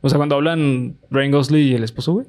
O 0.00 0.08
sea, 0.08 0.16
cuando 0.16 0.36
hablan 0.36 0.96
Ryan 1.10 1.30
Gosling 1.30 1.66
y 1.66 1.74
el 1.74 1.84
esposo, 1.84 2.12
güey. 2.12 2.26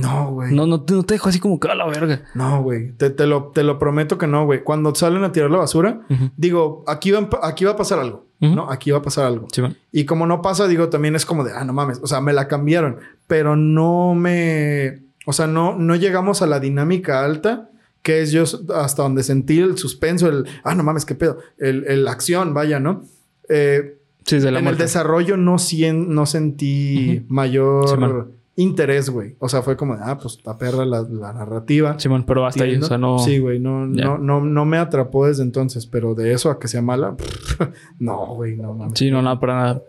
No, 0.00 0.32
güey. 0.32 0.52
No, 0.52 0.66
no, 0.66 0.84
no, 0.88 1.04
te 1.04 1.14
dejo 1.14 1.28
así 1.28 1.38
como 1.38 1.60
que 1.60 1.68
a 1.68 1.74
la 1.74 1.86
verga. 1.86 2.22
No, 2.34 2.62
güey. 2.62 2.92
Te, 2.92 3.10
te, 3.10 3.26
lo, 3.26 3.52
te 3.54 3.62
lo 3.62 3.78
prometo 3.78 4.18
que 4.18 4.26
no, 4.26 4.44
güey. 4.44 4.64
Cuando 4.64 4.92
salen 4.94 5.22
a 5.22 5.30
tirar 5.30 5.50
la 5.50 5.58
basura, 5.58 6.00
digo, 6.36 6.84
aquí 6.88 7.12
va, 7.12 7.28
aquí 7.42 7.64
va 7.64 7.72
a 7.72 7.76
pasar 7.76 8.00
algo. 8.00 8.26
¿No? 8.40 8.70
Aquí 8.70 8.90
va 8.90 8.98
a 8.98 9.02
pasar 9.02 9.24
algo. 9.24 9.46
y 9.90 10.04
como 10.04 10.26
no 10.26 10.42
pasa, 10.42 10.68
digo, 10.68 10.88
también 10.90 11.14
es 11.14 11.24
como 11.24 11.44
de, 11.44 11.52
ah, 11.52 11.64
no 11.64 11.72
mames. 11.72 12.00
O 12.02 12.06
sea, 12.06 12.20
me 12.20 12.32
la 12.32 12.48
cambiaron. 12.48 12.98
Pero 13.26 13.56
no 13.56 14.14
me. 14.14 15.04
O 15.26 15.32
sea, 15.32 15.46
no, 15.46 15.78
no 15.78 15.96
llegamos 15.96 16.42
a 16.42 16.46
la 16.46 16.60
dinámica 16.60 17.24
alta 17.24 17.70
que 18.02 18.20
es 18.20 18.32
yo 18.32 18.44
hasta 18.74 19.02
donde 19.02 19.22
sentí 19.22 19.60
el 19.60 19.78
suspenso, 19.78 20.28
el, 20.28 20.44
ah, 20.62 20.74
no 20.74 20.82
mames, 20.82 21.06
qué 21.06 21.14
pedo, 21.14 21.38
el, 21.56 21.86
el 21.86 22.06
acción, 22.06 22.52
vaya, 22.52 22.78
¿no? 22.78 23.04
Eh, 23.48 23.96
sí, 24.26 24.40
de 24.40 24.50
la 24.50 24.58
en 24.58 24.66
el 24.66 24.76
desarrollo 24.76 25.38
no, 25.38 25.56
no 25.56 26.26
sentí 26.26 27.24
mayor 27.28 28.28
interés, 28.56 29.10
güey. 29.10 29.34
O 29.38 29.48
sea, 29.48 29.62
fue 29.62 29.76
como, 29.76 29.94
ah, 29.94 30.18
pues 30.18 30.38
la 30.44 30.56
perra 30.56 30.84
la, 30.84 31.02
narrativa. 31.32 31.98
Simón, 31.98 32.24
pero 32.24 32.46
hasta 32.46 32.64
ahí, 32.64 32.76
o 32.76 32.82
sea, 32.82 32.98
no. 32.98 33.18
Sí, 33.18 33.38
güey, 33.38 33.58
no, 33.58 33.86
no, 33.86 34.18
no, 34.18 34.40
no 34.40 34.64
me 34.64 34.78
atrapó 34.78 35.26
desde 35.26 35.42
entonces, 35.42 35.86
pero 35.86 36.14
de 36.14 36.32
eso 36.32 36.50
a 36.50 36.58
que 36.58 36.68
sea 36.68 36.82
mala, 36.82 37.16
no, 37.98 38.34
güey, 38.34 38.56
no 38.56 38.74
mames. 38.74 38.98
Sí, 38.98 39.10
no, 39.10 39.22
nada, 39.22 39.40
para 39.40 39.54
nada. 39.54 39.82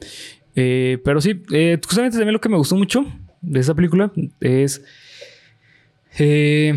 Eh, 0.56 1.00
pero 1.04 1.22
sí, 1.22 1.44
eh, 1.52 1.80
justamente 1.86 2.18
también 2.18 2.34
lo 2.34 2.42
que 2.42 2.50
me 2.50 2.58
gustó 2.58 2.76
mucho 2.76 3.06
de 3.42 3.60
esa 3.60 3.74
película 3.76 4.12
es. 4.40 4.84
Eh, 6.18 6.76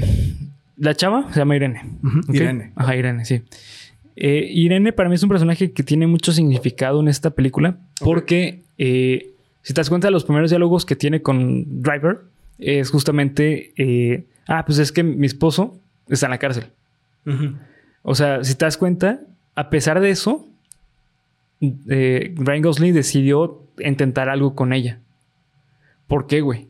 la 0.76 0.94
chava 0.94 1.32
se 1.32 1.38
llama 1.38 1.56
Irene. 1.56 1.80
Irene. 2.32 2.72
Ajá, 2.76 2.96
Irene, 2.96 3.24
sí. 3.24 3.42
Eh, 4.16 4.48
Irene 4.52 4.92
para 4.92 5.08
mí 5.08 5.14
es 5.14 5.22
un 5.22 5.28
personaje 5.28 5.72
que 5.72 5.82
tiene 5.84 6.06
mucho 6.06 6.32
significado 6.32 7.00
en 7.00 7.08
esta 7.08 7.30
película 7.30 7.78
porque 8.00 8.62
si 9.68 9.74
te 9.74 9.80
das 9.80 9.90
cuenta 9.90 10.08
de 10.08 10.12
los 10.12 10.24
primeros 10.24 10.48
diálogos 10.48 10.86
que 10.86 10.96
tiene 10.96 11.20
con 11.20 11.82
Driver 11.82 12.22
es 12.58 12.90
justamente, 12.90 13.72
eh, 13.76 14.26
ah, 14.46 14.64
pues 14.64 14.78
es 14.78 14.92
que 14.92 15.02
mi 15.02 15.26
esposo 15.26 15.78
está 16.08 16.26
en 16.26 16.30
la 16.30 16.38
cárcel. 16.38 16.72
O 18.02 18.14
sea, 18.14 18.42
si 18.42 18.54
te 18.54 18.64
das 18.64 18.78
cuenta, 18.78 19.20
a 19.54 19.68
pesar 19.68 20.00
de 20.00 20.10
eso, 20.10 20.48
Ryan 21.60 22.62
Gosling 22.62 22.94
decidió 22.94 23.62
intentar 23.78 24.30
algo 24.30 24.54
con 24.54 24.72
ella. 24.72 25.00
¿Por 26.06 26.26
qué, 26.26 26.40
güey? 26.40 26.68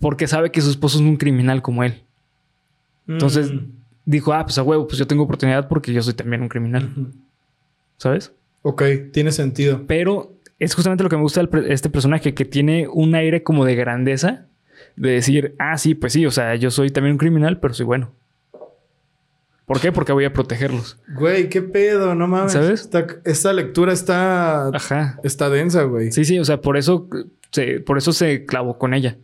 porque 0.00 0.26
sabe 0.26 0.50
que 0.50 0.60
su 0.60 0.70
esposo 0.70 0.98
es 0.98 1.04
un 1.04 1.16
criminal 1.16 1.62
como 1.62 1.82
él. 1.84 2.02
Entonces 3.06 3.52
mm. 3.52 3.70
dijo, 4.04 4.32
ah, 4.32 4.44
pues 4.44 4.58
a 4.58 4.62
huevo, 4.62 4.86
pues 4.86 4.98
yo 4.98 5.06
tengo 5.06 5.24
oportunidad 5.24 5.68
porque 5.68 5.92
yo 5.92 6.02
soy 6.02 6.14
también 6.14 6.42
un 6.42 6.48
criminal. 6.48 7.12
¿Sabes? 7.96 8.32
Ok, 8.62 8.82
tiene 9.12 9.32
sentido. 9.32 9.84
Pero 9.86 10.37
es 10.58 10.74
justamente 10.74 11.04
lo 11.04 11.10
que 11.10 11.16
me 11.16 11.22
gusta 11.22 11.42
de 11.42 11.72
este 11.72 11.90
personaje, 11.90 12.34
que 12.34 12.44
tiene 12.44 12.88
un 12.88 13.14
aire 13.14 13.42
como 13.42 13.64
de 13.64 13.76
grandeza, 13.76 14.46
de 14.96 15.10
decir, 15.10 15.54
ah, 15.58 15.78
sí, 15.78 15.94
pues 15.94 16.12
sí, 16.12 16.26
o 16.26 16.30
sea, 16.30 16.54
yo 16.56 16.70
soy 16.70 16.90
también 16.90 17.12
un 17.12 17.18
criminal, 17.18 17.60
pero 17.60 17.74
soy 17.74 17.86
bueno. 17.86 18.12
¿Por 19.66 19.80
qué? 19.80 19.92
Porque 19.92 20.12
voy 20.12 20.24
a 20.24 20.32
protegerlos. 20.32 20.98
Güey, 21.14 21.50
qué 21.50 21.60
pedo, 21.60 22.14
no 22.14 22.26
mames. 22.26 22.52
¿Sabes? 22.52 22.88
Esta, 23.24 23.52
lectura 23.52 23.92
está. 23.92 24.68
Ajá. 24.68 25.20
Está 25.22 25.50
densa, 25.50 25.82
güey. 25.82 26.10
Sí, 26.10 26.24
sí, 26.24 26.38
o 26.38 26.44
sea, 26.44 26.62
por 26.62 26.78
eso 26.78 27.06
se, 27.50 27.80
por 27.80 27.98
eso 27.98 28.12
se 28.12 28.46
clavó 28.46 28.78
con 28.78 28.94
ella. 28.94 29.18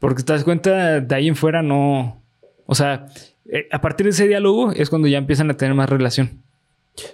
Porque 0.00 0.24
te 0.24 0.32
das 0.32 0.42
cuenta, 0.42 1.00
de 1.00 1.14
ahí 1.14 1.28
en 1.28 1.36
fuera 1.36 1.62
no. 1.62 2.20
O 2.66 2.74
sea, 2.74 3.06
eh, 3.46 3.68
a 3.70 3.80
partir 3.80 4.06
de 4.06 4.10
ese 4.10 4.26
diálogo 4.26 4.72
es 4.72 4.90
cuando 4.90 5.06
ya 5.06 5.18
empiezan 5.18 5.50
a 5.50 5.56
tener 5.56 5.74
más 5.74 5.88
relación. 5.88 6.42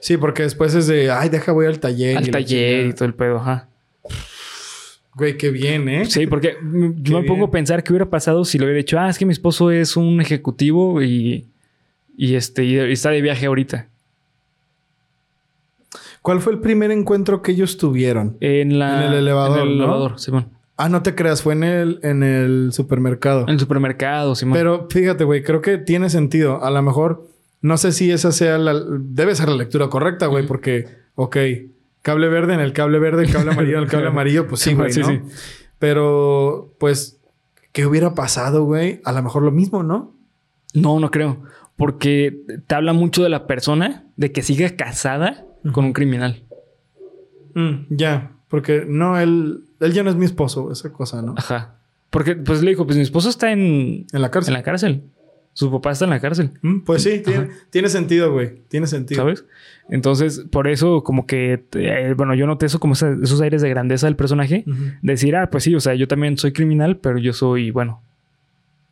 Sí, 0.01 0.17
porque 0.17 0.43
después 0.43 0.75
es 0.75 0.87
de, 0.87 1.11
ay, 1.11 1.29
deja, 1.29 1.53
voy 1.53 1.67
al 1.67 1.79
taller. 1.79 2.17
Al 2.17 2.31
taller 2.31 2.87
y 2.87 2.93
todo 2.93 3.05
el 3.05 3.15
pedo, 3.15 3.37
ajá. 3.37 3.69
Güey, 5.15 5.39
qué 5.39 5.51
bien, 5.51 5.89
¿eh? 5.89 6.05
Sí, 6.05 6.27
porque 6.27 6.57
yo 6.97 7.21
me 7.21 7.27
pongo 7.27 7.47
a 7.47 7.51
pensar 7.51 7.83
qué 7.83 7.93
hubiera 7.93 8.11
pasado 8.11 8.45
si 8.45 8.59
lo 8.59 8.65
hubiera 8.65 8.79
dicho, 8.79 8.99
ah, 8.99 9.09
es 9.09 9.19
que 9.19 9.25
mi 9.25 9.33
esposo 9.33 9.71
es 9.71 9.97
un 9.97 10.21
ejecutivo 10.21 11.03
y, 11.03 11.47
y 12.17 12.35
este, 12.35 12.65
y 12.65 12.77
está 12.79 13.11
de 13.11 13.23
viaje 13.23 13.47
ahorita. 13.47 13.89
¿Cuál 16.21 16.41
fue 16.41 16.53
el 16.53 16.59
primer 16.59 16.91
encuentro 16.91 17.41
que 17.41 17.53
ellos 17.53 17.79
tuvieron? 17.79 18.37
En, 18.41 18.79
la, 18.79 19.07
en 19.07 19.13
el 19.13 19.19
elevador. 19.21 19.61
En 19.61 19.69
el 19.69 19.75
elevador, 19.75 20.19
Simón. 20.19 20.51
Ah, 20.77 20.91
no 20.91 21.03
te 21.03 21.15
creas, 21.15 21.41
fue 21.41 21.55
en 21.55 21.65
el, 21.65 22.01
en 22.03 22.23
el 22.23 22.71
supermercado. 22.73 23.45
En 23.45 23.55
el 23.55 23.61
supermercado, 23.61 24.35
sí. 24.35 24.45
Pero 24.53 24.89
fíjate, 24.91 25.25
güey, 25.25 25.43
creo 25.43 25.63
que 25.63 25.79
tiene 25.79 26.11
sentido. 26.11 26.63
A 26.63 26.71
lo 26.71 26.83
mejor, 26.83 27.27
no 27.61 27.77
sé 27.77 27.93
si 27.93 28.11
esa 28.11 28.33
sea 28.33 28.59
la... 28.59 28.75
Debe 28.89 29.35
ser 29.35 29.49
la 29.49 29.57
lectura 29.57 29.89
correcta, 29.89 30.27
güey, 30.27 30.47
porque, 30.47 30.87
ok, 31.15 31.37
cable 32.03 32.29
verde 32.29 32.55
en 32.55 32.61
el 32.61 32.73
cable 32.73 32.99
verde, 32.99 33.27
cable 33.31 33.53
amarillo 33.53 33.79
en 33.79 33.85
el 33.85 33.91
cable 33.91 34.07
amarillo, 34.09 34.47
pues 34.47 34.61
sí, 34.61 34.75
güey, 34.75 34.93
sí, 34.93 35.03
Sí. 35.03 35.21
Pero, 35.79 36.75
pues, 36.79 37.21
¿qué 37.73 37.87
hubiera 37.87 38.15
pasado, 38.15 38.65
güey? 38.65 39.01
A 39.05 39.13
lo 39.13 39.23
mejor 39.23 39.43
lo 39.43 39.53
mismo, 39.53 39.83
¿no? 39.83 40.15
No, 40.73 40.99
no 41.01 41.11
creo. 41.11 41.43
Porque 41.77 42.39
te 42.67 42.75
habla 42.75 42.95
mucho 42.95 43.23
de 43.23 43.29
la 43.29 43.47
persona, 43.47 44.07
de 44.17 44.33
que 44.33 44.43
sigue 44.43 44.75
casada 44.75 45.45
con 45.73 45.85
un 45.85 45.93
criminal. 45.93 46.45
Mm, 47.55 47.87
ya, 47.91 48.33
porque 48.49 48.85
no, 48.87 49.19
él 49.19 49.67
él 49.81 49.93
ya 49.93 50.03
no 50.03 50.11
es 50.11 50.17
mi 50.17 50.25
esposo, 50.25 50.71
esa 50.73 50.93
cosa, 50.93 51.23
¿no? 51.23 51.35
Ajá. 51.37 51.75
Porque 52.11 52.35
pues 52.35 52.63
le 52.63 52.71
dijo, 52.71 52.87
pues 52.87 52.97
mi 52.97 53.03
esposo 53.03 53.29
está 53.29 53.53
en... 53.53 54.07
En 54.13 54.23
la 54.23 54.31
cárcel. 54.31 54.55
En 54.55 54.59
la 54.59 54.65
cárcel. 54.65 55.03
Su 55.57 55.71
papá 55.71 55.93
está 55.93 56.05
en 56.05 56.11
la 56.11 56.21
cárcel. 56.21 56.51
Mm, 56.61 56.81
pues 56.81 57.03
sí, 57.03 57.23
tiene, 57.71 57.89
sentido, 57.89 58.31
güey. 58.31 58.61
Tiene 58.69 58.87
sentido. 58.87 59.23
¿Sabes? 59.23 59.47
Entonces, 59.89 60.45
por 60.51 60.69
eso, 60.69 61.03
como 61.03 61.27
que, 61.27 61.65
eh, 61.73 62.13
bueno, 62.15 62.35
yo 62.35 62.47
noté 62.47 62.67
eso 62.67 62.79
como 62.79 62.93
esos 62.93 63.41
aires 63.41 63.63
de 63.63 63.71
grandeza 63.71 64.07
del 64.07 64.17
personaje. 64.17 64.67
Decir, 65.01 65.35
ah, 65.35 65.49
pues 65.49 65.65
sí, 65.65 65.75
o 65.75 65.81
sea, 65.81 65.95
yo 65.95 66.09
también 66.09 66.37
soy 66.37 66.53
criminal, 66.53 66.99
pero 66.99 67.17
yo 67.17 67.33
soy, 67.33 67.71
bueno. 67.71 68.03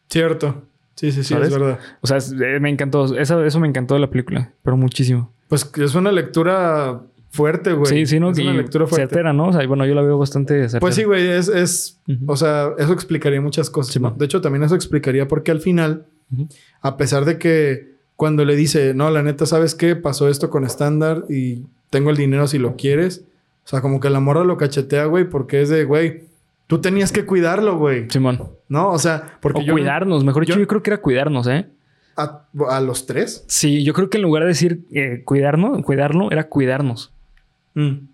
Cierto. 0.09 0.62
Sí, 0.95 1.12
sí, 1.12 1.23
sí, 1.23 1.35
es 1.35 1.51
verdad. 1.53 1.79
O 2.01 2.07
sea, 2.07 2.17
eh, 2.17 2.61
me 2.61 2.71
encantó. 2.71 3.15
Eso, 3.15 3.45
eso 3.45 3.61
me 3.61 3.69
encantó 3.69 3.93
de 3.93 4.01
la 4.01 4.09
película, 4.09 4.51
pero 4.62 4.79
muchísimo. 4.79 5.31
Pues 5.49 5.71
es 5.77 5.95
una 5.95 6.12
lectura 6.12 7.03
fuerte, 7.29 7.75
güey. 7.75 7.93
Sí, 7.93 8.07
sí, 8.07 8.19
¿no? 8.19 8.31
Es 8.31 8.39
una 8.39 8.55
lectura 8.55 8.87
fuerte. 8.87 9.09
Certera, 9.09 9.35
¿no? 9.35 9.49
O 9.49 9.53
sea, 9.53 9.67
bueno, 9.67 9.85
yo 9.85 9.95
la 9.95 10.01
veo 10.01 10.17
bastante 10.17 10.61
certera. 10.61 10.81
Pues 10.81 10.95
sí, 10.95 11.05
güey, 11.05 11.29
es, 11.29 11.49
es 11.49 12.01
o 12.27 12.37
sea, 12.37 12.71
eso 12.79 12.95
explicaría 12.95 13.43
muchas 13.43 13.69
cosas. 13.69 14.01
De 14.17 14.25
hecho, 14.25 14.41
también 14.41 14.62
eso 14.62 14.75
explicaría 14.75 15.29
por 15.29 15.43
qué 15.43 15.51
al 15.51 15.61
final, 15.61 16.07
a 16.81 16.97
pesar 16.97 17.25
de 17.25 17.39
que 17.39 17.95
cuando 18.16 18.45
le 18.45 18.57
dice, 18.57 18.95
no, 18.95 19.11
la 19.11 19.22
neta, 19.22 19.47
¿sabes 19.47 19.75
qué? 19.75 19.97
Pasó 19.97 20.29
esto 20.29 20.51
con 20.51 20.64
estándar 20.64 21.25
y 21.29 21.64
tengo 21.91 22.11
el 22.11 22.16
dinero 22.16 22.47
si 22.47 22.59
lo 22.59 22.77
quieres. 22.77 23.25
O 23.64 23.68
sea, 23.68 23.81
como 23.81 24.01
que 24.01 24.11
la 24.11 24.20
morra 24.20 24.45
lo 24.45 24.57
cachetea, 24.57 25.07
güey, 25.07 25.29
porque 25.29 25.62
es 25.62 25.68
de, 25.68 25.85
güey, 25.85 26.25
tú 26.66 26.81
tenías 26.81 27.12
que 27.12 27.25
cuidarlo, 27.25 27.79
güey. 27.79 28.09
Simón. 28.11 28.51
¿No? 28.68 28.91
O 28.91 28.99
sea, 28.99 29.39
porque 29.41 29.62
o 29.62 29.72
cuidarnos, 29.72 30.25
mejor 30.25 30.45
dicho, 30.47 30.59
yo 30.59 30.66
creo 30.66 30.83
que 30.83 30.91
era 30.91 31.01
cuidarnos, 31.01 31.47
¿eh? 31.47 31.66
A, 32.16 32.47
a, 32.68 32.81
los 32.81 33.07
tres? 33.07 33.45
Sí, 33.49 33.83
yo 33.83 33.93
creo 33.93 34.09
que 34.09 34.18
en 34.18 34.22
lugar 34.22 34.45
de 34.45 34.49
decir 34.49 34.85
eh, 34.93 35.22
cuidarnos, 35.25 35.83
cuidarlo, 35.83 36.31
era 36.31 36.49
cuidarnos. 36.49 37.12
Mm. 37.75 38.07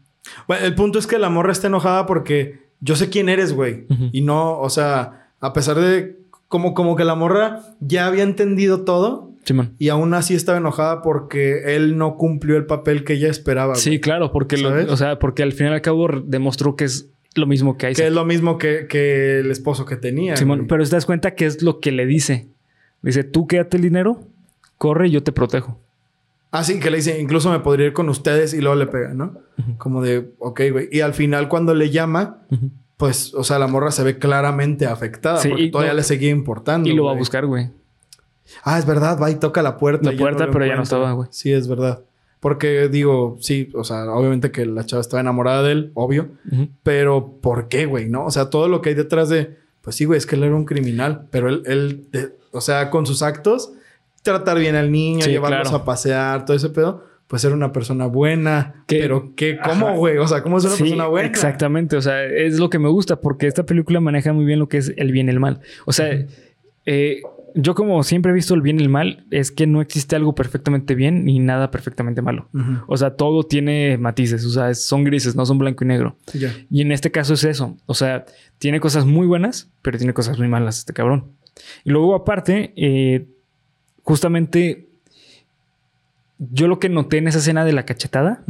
Bueno, 0.49 0.65
el 0.65 0.75
punto 0.75 0.99
es 0.99 1.07
que 1.07 1.19
la 1.19 1.29
morra 1.29 1.53
está 1.53 1.67
enojada 1.67 2.07
porque 2.07 2.61
yo 2.81 2.97
sé 2.97 3.11
quién 3.11 3.29
eres, 3.29 3.53
güey. 3.53 3.87
Y 4.13 4.23
no, 4.23 4.59
o 4.59 4.71
sea, 4.71 5.29
a 5.41 5.53
pesar 5.53 5.79
de 5.79 6.20
como, 6.51 6.75
como 6.75 6.97
que 6.97 7.05
la 7.05 7.15
morra 7.15 7.63
ya 7.79 8.07
había 8.09 8.25
entendido 8.25 8.83
todo. 8.83 9.31
y 9.79 9.89
aún 9.89 10.13
así 10.15 10.35
estaba 10.35 10.59
enojada 10.59 11.01
porque 11.01 11.77
él 11.77 11.97
no 11.97 12.17
cumplió 12.17 12.57
el 12.57 12.67
papel 12.67 13.05
que 13.05 13.13
ella 13.15 13.29
esperaba. 13.29 13.77
Sí, 13.77 14.01
claro, 14.01 14.33
porque 14.33 14.59
lo, 14.59 14.71
o 14.93 14.97
sea, 14.97 15.21
porque 15.21 15.45
al 15.45 15.53
final 15.53 15.73
y 15.73 15.77
al 15.77 15.81
cabo 15.81 16.09
demostró 16.25 16.75
que 16.75 16.85
es 16.85 17.09
lo 17.37 17.47
mismo 17.47 17.79
que 17.79 17.87
hay. 17.87 17.95
Que 17.95 18.09
es 18.09 18.13
lo 18.13 18.25
mismo 18.25 18.59
que, 18.59 18.89
que 18.89 19.39
el 19.39 19.51
esposo 19.53 19.87
que 19.87 19.97
tenía. 19.97 20.37
Simón, 20.37 20.67
pero 20.69 20.83
te 20.83 20.91
das 20.91 21.07
cuenta 21.07 21.37
que 21.37 21.47
es 21.47 21.63
lo 21.63 21.79
que 21.79 21.93
le 21.93 22.05
dice. 22.05 22.49
Dice, 23.01 23.23
tú 23.23 23.47
quédate 23.47 23.77
el 23.77 23.85
dinero, 23.85 24.21
corre 24.77 25.07
y 25.07 25.13
yo 25.13 25.23
te 25.23 25.31
protejo. 25.31 25.79
Ah, 26.51 26.65
sí, 26.65 26.81
que 26.81 26.91
le 26.91 26.97
dice, 26.97 27.21
incluso 27.21 27.49
me 27.53 27.61
podría 27.61 27.87
ir 27.87 27.93
con 27.93 28.09
ustedes 28.09 28.55
y 28.55 28.61
luego 28.61 28.75
le 28.75 28.89
pega, 28.89 29.15
¿no? 29.15 29.39
Como 29.79 30.03
de, 30.03 30.33
ok, 30.41 30.63
güey. 30.73 30.89
Y 30.91 31.01
al 31.01 31.15
final 31.15 31.49
cuando 31.49 31.75
le 31.77 31.91
llama, 31.91 32.43
pues, 33.01 33.33
o 33.33 33.43
sea, 33.45 33.59
la 33.59 33.67
morra 33.67 33.91
se 33.93 34.05
ve 34.05 34.19
claramente 34.19 34.85
afectada 34.85 35.43
porque 35.43 35.69
todavía 35.69 35.95
le 35.95 36.03
seguía 36.03 36.29
importando. 36.29 36.87
Y 36.87 36.93
lo 36.93 37.07
va 37.07 37.13
a 37.13 37.15
buscar, 37.15 37.47
güey. 37.47 37.71
Ah, 38.63 38.79
es 38.79 38.85
verdad, 38.85 39.19
va 39.19 39.31
y 39.31 39.37
toca 39.37 39.63
la 39.63 39.79
puerta. 39.79 40.13
La 40.13 40.19
puerta, 40.19 40.49
pero 40.53 40.67
ya 40.67 40.77
no 40.77 40.83
estaba, 40.83 41.13
güey. 41.13 41.27
Sí, 41.33 41.51
es 41.51 41.67
verdad. 41.67 42.03
Porque 42.41 42.91
digo, 42.91 43.39
sí, 43.41 43.71
o 43.75 43.85
sea, 43.85 44.05
obviamente 44.13 44.51
que 44.51 44.67
la 44.67 44.85
chava 44.85 45.01
estaba 45.01 45.23
enamorada 45.23 45.63
de 45.63 45.73
él, 45.73 45.93
obvio. 45.95 46.29
Pero 46.83 47.39
¿por 47.41 47.69
qué, 47.69 47.87
güey? 47.87 48.11
¿No? 48.11 48.27
O 48.27 48.31
sea, 48.31 48.51
todo 48.51 48.69
lo 48.69 48.83
que 48.83 48.91
hay 48.91 48.95
detrás 48.95 49.31
de, 49.31 49.57
pues 49.81 49.97
sí, 49.97 50.05
güey, 50.05 50.19
es 50.19 50.27
que 50.27 50.37
él 50.37 50.43
era 50.43 50.55
un 50.55 50.67
criminal, 50.67 51.27
pero 51.31 51.49
él, 51.49 51.63
él 51.65 52.35
o 52.53 52.61
sea, 52.61 52.91
con 52.91 53.07
sus 53.07 53.23
actos 53.23 53.73
tratar 54.23 54.59
bien 54.59 54.77
al 54.77 54.93
niño, 54.93 55.25
Sí, 55.25 55.31
llevarlos 55.31 55.71
claro. 55.71 55.77
a 55.79 55.85
pasear, 55.87 56.45
todo 56.45 56.55
ese 56.55 56.69
pedo, 56.69 57.03
pues 57.31 57.43
ser 57.43 57.53
una 57.53 57.71
persona 57.71 58.07
buena. 58.07 58.83
Pero 58.89 59.35
¿qué? 59.37 59.57
¿Cómo, 59.63 59.95
güey? 59.95 60.19
O 60.19 60.27
sea, 60.27 60.43
¿cómo 60.43 60.59
es 60.59 60.65
una 60.65 60.75
Sí, 60.75 60.83
persona 60.83 61.07
buena? 61.07 61.29
Exactamente, 61.29 61.97
o 61.97 62.03
sea, 62.03 62.25
es 62.25 62.59
lo 62.59 62.69
que 62.71 62.81
me 62.81 62.89
gusta 62.89 63.21
porque 63.21 63.47
esta 63.47 63.65
película 63.65 64.01
maneja 64.01 64.33
muy 64.33 64.45
bien 64.45 64.59
lo 64.59 64.69
que 64.69 64.79
es 64.79 64.93
el 64.97 65.13
bien 65.13 65.29
y 65.29 65.31
el 65.31 65.39
mal. 65.39 65.61
O 65.87 65.93
sea, 65.93 66.27
eh, 66.87 67.23
yo 67.55 67.77
como 67.77 68.03
siempre 68.03 68.33
he 68.33 68.35
visto 68.35 68.53
el 68.55 68.63
bien 68.63 68.81
y 68.81 68.83
el 68.83 68.89
mal, 68.89 69.27
es 69.31 69.53
que 69.53 69.69
no 69.69 69.81
existe 69.81 70.17
algo 70.17 70.35
perfectamente 70.35 70.97
bien 70.97 71.25
ni 71.25 71.39
nada 71.39 71.71
perfectamente 71.71 72.21
malo. 72.21 72.49
O 72.89 72.97
sea, 72.97 73.15
todo 73.15 73.45
tiene 73.45 73.97
matices, 73.97 74.45
o 74.45 74.51
sea, 74.51 74.75
son 74.75 75.05
grises, 75.05 75.37
no 75.37 75.47
son 75.47 75.59
blanco 75.59 75.85
y 75.85 75.87
negro. 75.87 76.17
Ya. 76.35 76.53
Y 76.69 76.81
en 76.83 76.91
este 76.91 77.13
caso 77.13 77.35
es 77.35 77.45
eso. 77.45 77.77
O 77.87 77.95
sea, 77.95 78.25
tiene 78.59 78.81
cosas 78.81 79.07
muy 79.07 79.29
buenas, 79.29 79.71
pero 79.83 79.99
tiene 79.99 80.15
cosas 80.15 80.37
muy 80.37 80.49
malas 80.49 80.79
este 80.79 80.93
cabrón. 80.93 81.31
Y 81.85 81.91
luego, 81.91 82.17
aparte, 82.17 82.73
eh, 82.75 83.29
justamente 84.03 84.90
yo 86.41 86.69
lo 86.69 86.79
que 86.79 86.89
noté 86.89 87.19
en 87.19 87.29
esa 87.29 87.39
escena 87.39 87.65
de 87.67 87.73
la 87.73 87.85
cachetada 87.85 88.45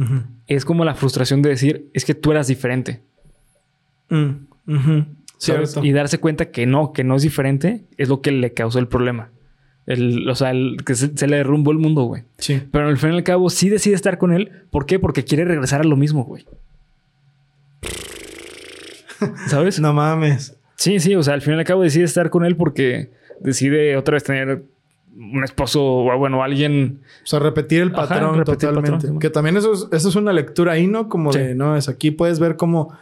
es 0.47 0.63
como 0.63 0.85
la 0.85 0.95
frustración 0.95 1.41
de 1.41 1.49
decir, 1.49 1.89
es 1.93 2.05
que 2.05 2.15
tú 2.15 2.31
eras 2.31 2.47
diferente. 2.47 3.01
Mm. 4.09 4.47
Y 5.81 5.91
darse 5.91 6.17
cuenta 6.19 6.51
que 6.51 6.65
no, 6.65 6.93
que 6.93 7.03
no 7.03 7.17
es 7.17 7.21
diferente, 7.21 7.83
es 7.97 8.07
lo 8.07 8.21
que 8.21 8.31
le 8.31 8.53
causó 8.53 8.79
el 8.79 8.87
problema. 8.87 9.31
El, 9.87 10.29
o 10.29 10.35
sea, 10.35 10.51
el, 10.51 10.77
que 10.85 10.95
se, 10.95 11.17
se 11.17 11.27
le 11.27 11.37
derrumbó 11.37 11.71
el 11.71 11.79
mundo, 11.79 12.03
güey. 12.03 12.23
Sí. 12.37 12.61
Pero 12.71 12.87
al 12.87 12.97
fin 12.97 13.11
y 13.11 13.15
al 13.17 13.23
cabo 13.23 13.49
sí 13.49 13.67
decide 13.67 13.95
estar 13.95 14.17
con 14.17 14.31
él. 14.31 14.51
¿Por 14.69 14.85
qué? 14.85 14.97
Porque 14.97 15.25
quiere 15.25 15.43
regresar 15.43 15.81
a 15.81 15.85
lo 15.85 15.97
mismo, 15.97 16.23
güey. 16.23 16.45
¿Sabes? 19.47 19.79
No 19.81 19.93
mames. 19.93 20.57
Sí, 20.75 20.99
sí, 20.99 21.13
o 21.15 21.23
sea, 21.23 21.33
al 21.33 21.41
fin 21.41 21.55
y 21.55 21.57
al 21.57 21.65
cabo 21.65 21.83
decide 21.83 22.05
estar 22.05 22.29
con 22.29 22.45
él 22.45 22.55
porque 22.55 23.11
decide 23.39 23.97
otra 23.97 24.13
vez 24.13 24.23
tener 24.23 24.63
un 25.15 25.43
esposo 25.43 25.83
o 25.83 26.17
bueno, 26.17 26.43
alguien. 26.43 27.01
O 27.23 27.27
sea, 27.27 27.39
repetir 27.39 27.81
el 27.81 27.89
Ajá, 27.95 28.07
patrón 28.07 28.39
el 28.39 28.43
totalmente. 28.45 28.91
patrón, 28.91 29.19
que 29.19 29.29
también 29.29 29.57
eso 29.57 29.73
es, 29.73 29.87
eso 29.91 30.09
es 30.09 30.15
una 30.15 30.33
lectura 30.33 30.73
ahí, 30.73 30.87
¿no? 30.87 31.09
Como 31.09 31.33
Sí. 31.33 31.39
de, 31.39 31.55
no, 31.55 31.75
es 31.75 31.89
aquí 31.89 32.11
puedes 32.11 32.39
ver 32.39 32.55
como 32.55 32.93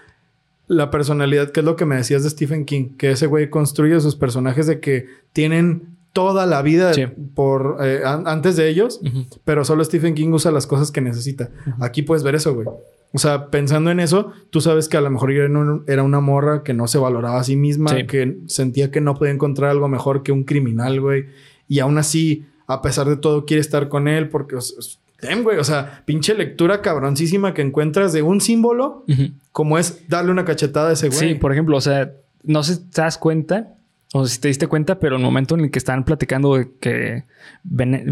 la 0.68 0.92
personalidad, 0.92 1.52
que 1.52 1.62
es 1.62 1.66
lo 1.66 1.76
que 1.76 1.86
me 1.86 1.96
decías 1.96 2.24
de 2.24 2.30
Stephen 2.30 2.66
King, 2.66 2.90
que 2.98 3.12
ese 3.12 3.26
güey 3.28 3.50
construye 3.50 4.00
sus 4.00 4.16
personajes 4.16 4.68
de 4.68 4.80
que 4.80 5.08
tienen 5.34 5.98
toda 6.14 6.46
la 6.46 6.62
vida 6.62 6.94
Sí. 6.94 7.06
por 7.36 7.78
eh, 7.82 8.02
an- 8.06 8.28
antes 8.28 8.56
de 8.56 8.68
ellos, 8.70 9.00
pero 9.46 9.64
solo 9.66 9.84
Stephen 9.84 10.16
King 10.16 10.30
usa 10.32 10.52
las 10.52 10.68
cosas 10.68 10.92
que 10.92 11.02
necesita. 11.02 11.50
Aquí 11.80 12.02
puedes 12.02 12.24
ver 12.24 12.36
eso, 12.36 12.54
güey. 12.54 12.68
O 13.12 13.18
sea, 13.18 13.48
pensando 13.48 13.90
en 13.90 14.00
eso, 14.00 14.32
tú 14.52 14.62
sabes 14.62 14.88
que 14.90 14.98
a 14.98 15.02
lo 15.02 15.10
mejor 15.10 15.32
era 15.32 15.46
un- 15.48 15.84
era 15.88 16.04
una 16.04 16.20
morra 16.20 16.62
que 16.64 16.74
no 16.76 16.88
se 16.88 17.00
valoraba 17.00 17.40
a 17.40 17.44
sí 17.44 17.56
misma, 17.56 17.90
Sí. 17.92 18.06
que 18.06 18.38
sentía 18.48 18.92
que 18.92 19.02
no 19.02 19.16
podía 19.16 19.34
encontrar 19.34 19.72
algo 19.72 19.88
mejor 19.88 20.22
que 20.22 20.32
un 20.32 20.44
criminal, 20.44 21.00
güey. 21.02 21.26
Y 21.70 21.80
aún 21.80 21.98
así, 21.98 22.46
a 22.68 22.82
pesar 22.82 23.08
de 23.08 23.16
todo, 23.16 23.46
quiere 23.46 23.62
estar 23.62 23.88
con 23.88 24.10
él 24.10 24.28
porque, 24.28 24.58
o 24.58 24.62
sea, 24.62 24.78
damn, 25.22 25.44
güey, 25.44 25.58
o 25.58 25.64
sea, 25.64 26.04
pinche 26.06 26.34
lectura 26.34 26.82
cabroncísima 26.82 27.54
que 27.54 27.62
encuentras 27.62 28.12
de 28.12 28.22
un 28.22 28.42
símbolo 28.42 29.06
como 29.54 29.78
es 29.78 30.10
darle 30.10 30.32
una 30.32 30.44
cachetada 30.44 30.90
a 30.90 30.94
ese 30.94 31.08
güey. 31.08 31.20
Sí, 31.20 31.36
por 31.36 31.54
ejemplo, 31.54 31.78
o 31.78 31.82
sea, 31.82 32.12
no 32.44 32.64
sé 32.64 32.76
si 32.76 32.82
te 32.82 33.02
das 33.02 33.18
cuenta 33.18 33.76
o 34.14 34.26
si 34.26 34.40
te 34.42 34.48
diste 34.48 34.66
cuenta, 34.68 35.00
pero 35.00 35.18
el 35.18 35.22
momento 35.22 35.54
en 35.56 35.62
el 35.62 35.72
que 35.72 35.78
están 35.80 36.04
platicando 36.04 36.56
de 36.56 36.70
que 36.80 37.26
Ve- 37.64 38.04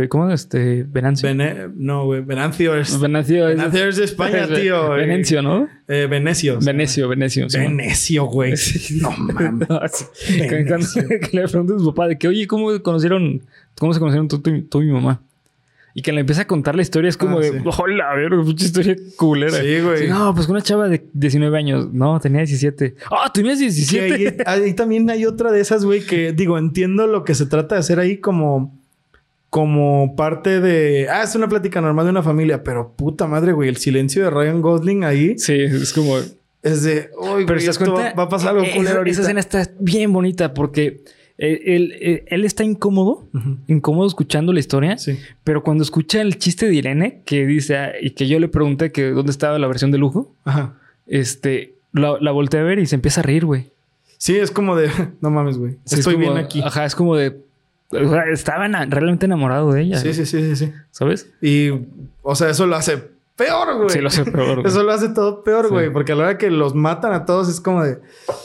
eh, 0.00 0.08
¿cómo 0.08 0.30
este 0.30 0.84
Venancio? 0.84 1.28
Vene- 1.28 1.68
no, 1.74 2.08
Venancio 2.08 2.74
es... 2.76 2.98
Venancio 2.98 3.48
es, 3.48 3.56
Venancio 3.56 3.88
es 3.88 3.96
de 3.96 4.04
España, 4.04 4.46
tío. 4.54 4.90
Venencio, 4.90 5.42
¿no? 5.42 5.68
Eh, 5.88 6.06
Venecio. 6.08 6.58
Venecio, 6.60 7.08
Venecio. 7.08 7.50
sí. 7.50 7.58
Venecio, 7.58 8.24
güey. 8.24 8.54
No 9.00 9.10
mames. 9.10 9.68
Cuando 9.68 10.06
Venecio. 10.48 11.04
que 11.08 11.28
le 11.36 11.48
preguntas 11.48 11.76
a 11.76 11.80
su 11.80 11.86
papá 11.94 12.08
de 12.08 12.16
que, 12.18 12.28
oye, 12.28 12.46
¿cómo 12.46 12.80
conocieron, 12.82 13.42
cómo 13.78 13.92
se 13.92 14.00
conocieron 14.00 14.28
tú, 14.28 14.40
tú 14.40 14.80
y 14.82 14.86
mi 14.86 14.92
mamá? 14.92 15.20
Y 15.94 16.00
que 16.02 16.10
le 16.12 16.20
empieza 16.20 16.42
a 16.42 16.46
contar 16.46 16.74
la 16.74 16.82
historia, 16.82 17.08
es 17.10 17.16
como 17.18 17.38
Ah, 17.38 17.40
de, 17.42 17.50
sí. 17.50 17.58
hola, 17.78 18.10
a 18.12 18.14
ver, 18.16 18.30
pinche 18.46 18.64
historia 18.64 18.96
culera. 19.16 19.58
Sí, 19.58 19.80
güey. 19.80 20.08
no, 20.08 20.34
pues 20.34 20.46
con 20.46 20.56
una 20.56 20.62
chava 20.64 20.88
de 20.88 21.04
19 21.12 21.56
años. 21.58 21.92
No, 21.92 22.18
tenía 22.18 22.38
17. 22.40 22.94
¡Ah, 23.10 23.30
tenías 23.32 23.58
Que 23.58 23.64
17! 23.66 24.44
ahí, 24.46 24.62
ahí 24.64 24.72
también 24.74 25.10
hay 25.10 25.26
otra 25.26 25.52
de 25.52 25.60
esas, 25.60 25.84
güey, 25.84 26.00
que 26.06 26.32
digo, 26.32 26.56
entiendo 26.56 27.06
lo 27.06 27.24
que 27.24 27.34
se 27.34 27.44
trata 27.46 27.74
de 27.74 27.80
hacer 27.80 27.98
ahí 28.00 28.16
como, 28.18 28.74
como 29.50 30.16
parte 30.16 30.60
de. 30.60 31.08
Ah, 31.10 31.22
es 31.24 31.34
una 31.34 31.48
plática 31.48 31.80
normal 31.80 32.06
de 32.06 32.10
una 32.12 32.22
familia, 32.22 32.62
pero 32.64 32.92
puta 32.96 33.26
madre, 33.26 33.52
güey, 33.52 33.68
el 33.68 33.76
silencio 33.76 34.24
de 34.24 34.30
Ryan 34.30 34.62
Gosling 34.62 35.04
ahí 35.04 35.38
Sí, 35.38 35.52
es 35.60 35.92
como... 35.92 36.16
es 36.62 36.82
de. 36.84 37.10
Uy, 37.18 37.44
Pero 37.44 37.46
güey, 37.46 37.46
¿te 37.46 37.54
das 37.54 37.64
esto 37.78 37.92
cuenta? 37.92 38.14
va, 38.14 38.22
a 38.22 38.28
pasar 38.30 38.50
algo 38.50 38.62
Esa- 38.62 38.76
culero 38.76 38.98
ahorita. 38.98 39.12
Esa 39.12 39.22
escena 39.22 39.40
está 39.40 39.68
bien 39.78 40.10
bonita 40.12 40.54
porque 40.54 41.02
él, 41.38 41.60
él- 42.00 42.22
él- 42.26 42.44
está 42.44 42.64
incómodo, 42.64 43.26
incómodo 43.66 44.06
escuchando 44.06 44.52
la 44.52 44.60
historia. 44.60 44.98
Sí. 44.98 45.18
Pero 45.44 45.62
cuando 45.62 45.82
escucha 45.82 46.20
el 46.20 46.38
chiste 46.38 46.66
de 46.68 46.74
Irene, 46.74 47.22
que 47.24 47.46
dice, 47.46 47.76
ah, 47.76 47.92
y 48.00 48.10
que 48.10 48.26
yo 48.28 48.38
le 48.38 48.48
pregunté 48.48 48.92
que 48.92 49.10
dónde 49.10 49.30
estaba 49.32 49.58
la 49.58 49.66
versión 49.66 49.90
de 49.90 49.98
lujo, 49.98 50.32
Ajá. 50.44 50.74
este, 51.06 51.74
la, 51.92 52.16
la 52.20 52.30
volteé 52.32 52.60
a 52.60 52.64
ver 52.64 52.78
y 52.78 52.86
se 52.86 52.94
empieza 52.94 53.20
a 53.20 53.24
reír, 53.24 53.44
güey. 53.44 53.70
Sí, 54.18 54.36
es 54.36 54.50
como 54.50 54.76
de. 54.76 54.88
No 55.20 55.30
mames, 55.30 55.58
güey. 55.58 55.72
Sí, 55.84 55.94
es 55.94 55.98
Estoy 56.00 56.14
como- 56.14 56.26
bien 56.32 56.36
aquí. 56.44 56.60
Ajá, 56.62 56.84
es 56.84 56.94
como 56.94 57.16
de. 57.16 57.40
o 57.90 58.08
sea, 58.10 58.24
estaba 58.32 58.66
realmente 58.68 59.26
enamorado 59.26 59.72
de 59.72 59.82
ella. 59.82 59.98
Sí, 59.98 60.04
güey, 60.08 60.14
sí, 60.14 60.26
sí, 60.26 60.42
sí, 60.42 60.56
sí. 60.66 60.72
¿Sabes? 60.90 61.30
Y, 61.42 61.70
o 62.22 62.34
sea, 62.34 62.48
eso 62.50 62.66
lo 62.66 62.76
hace 62.76 63.10
peor, 63.36 63.76
güey. 63.78 63.90
Sí, 63.90 63.98
lo 64.00 64.08
hace 64.08 64.24
peor, 64.24 64.60
güey. 64.60 64.66
Eso 64.72 64.82
lo 64.84 64.92
hace 64.92 65.08
todo 65.08 65.42
peor, 65.42 65.66
Sí. 65.66 65.70
güey. 65.72 65.90
Porque 65.92 66.12
a 66.12 66.14
la 66.14 66.22
hora 66.24 66.38
que 66.38 66.50
los 66.50 66.74
matan 66.74 67.12
a 67.12 67.24
todos 67.26 67.48
es 67.48 67.60
como 67.60 67.82
de. 67.82 67.98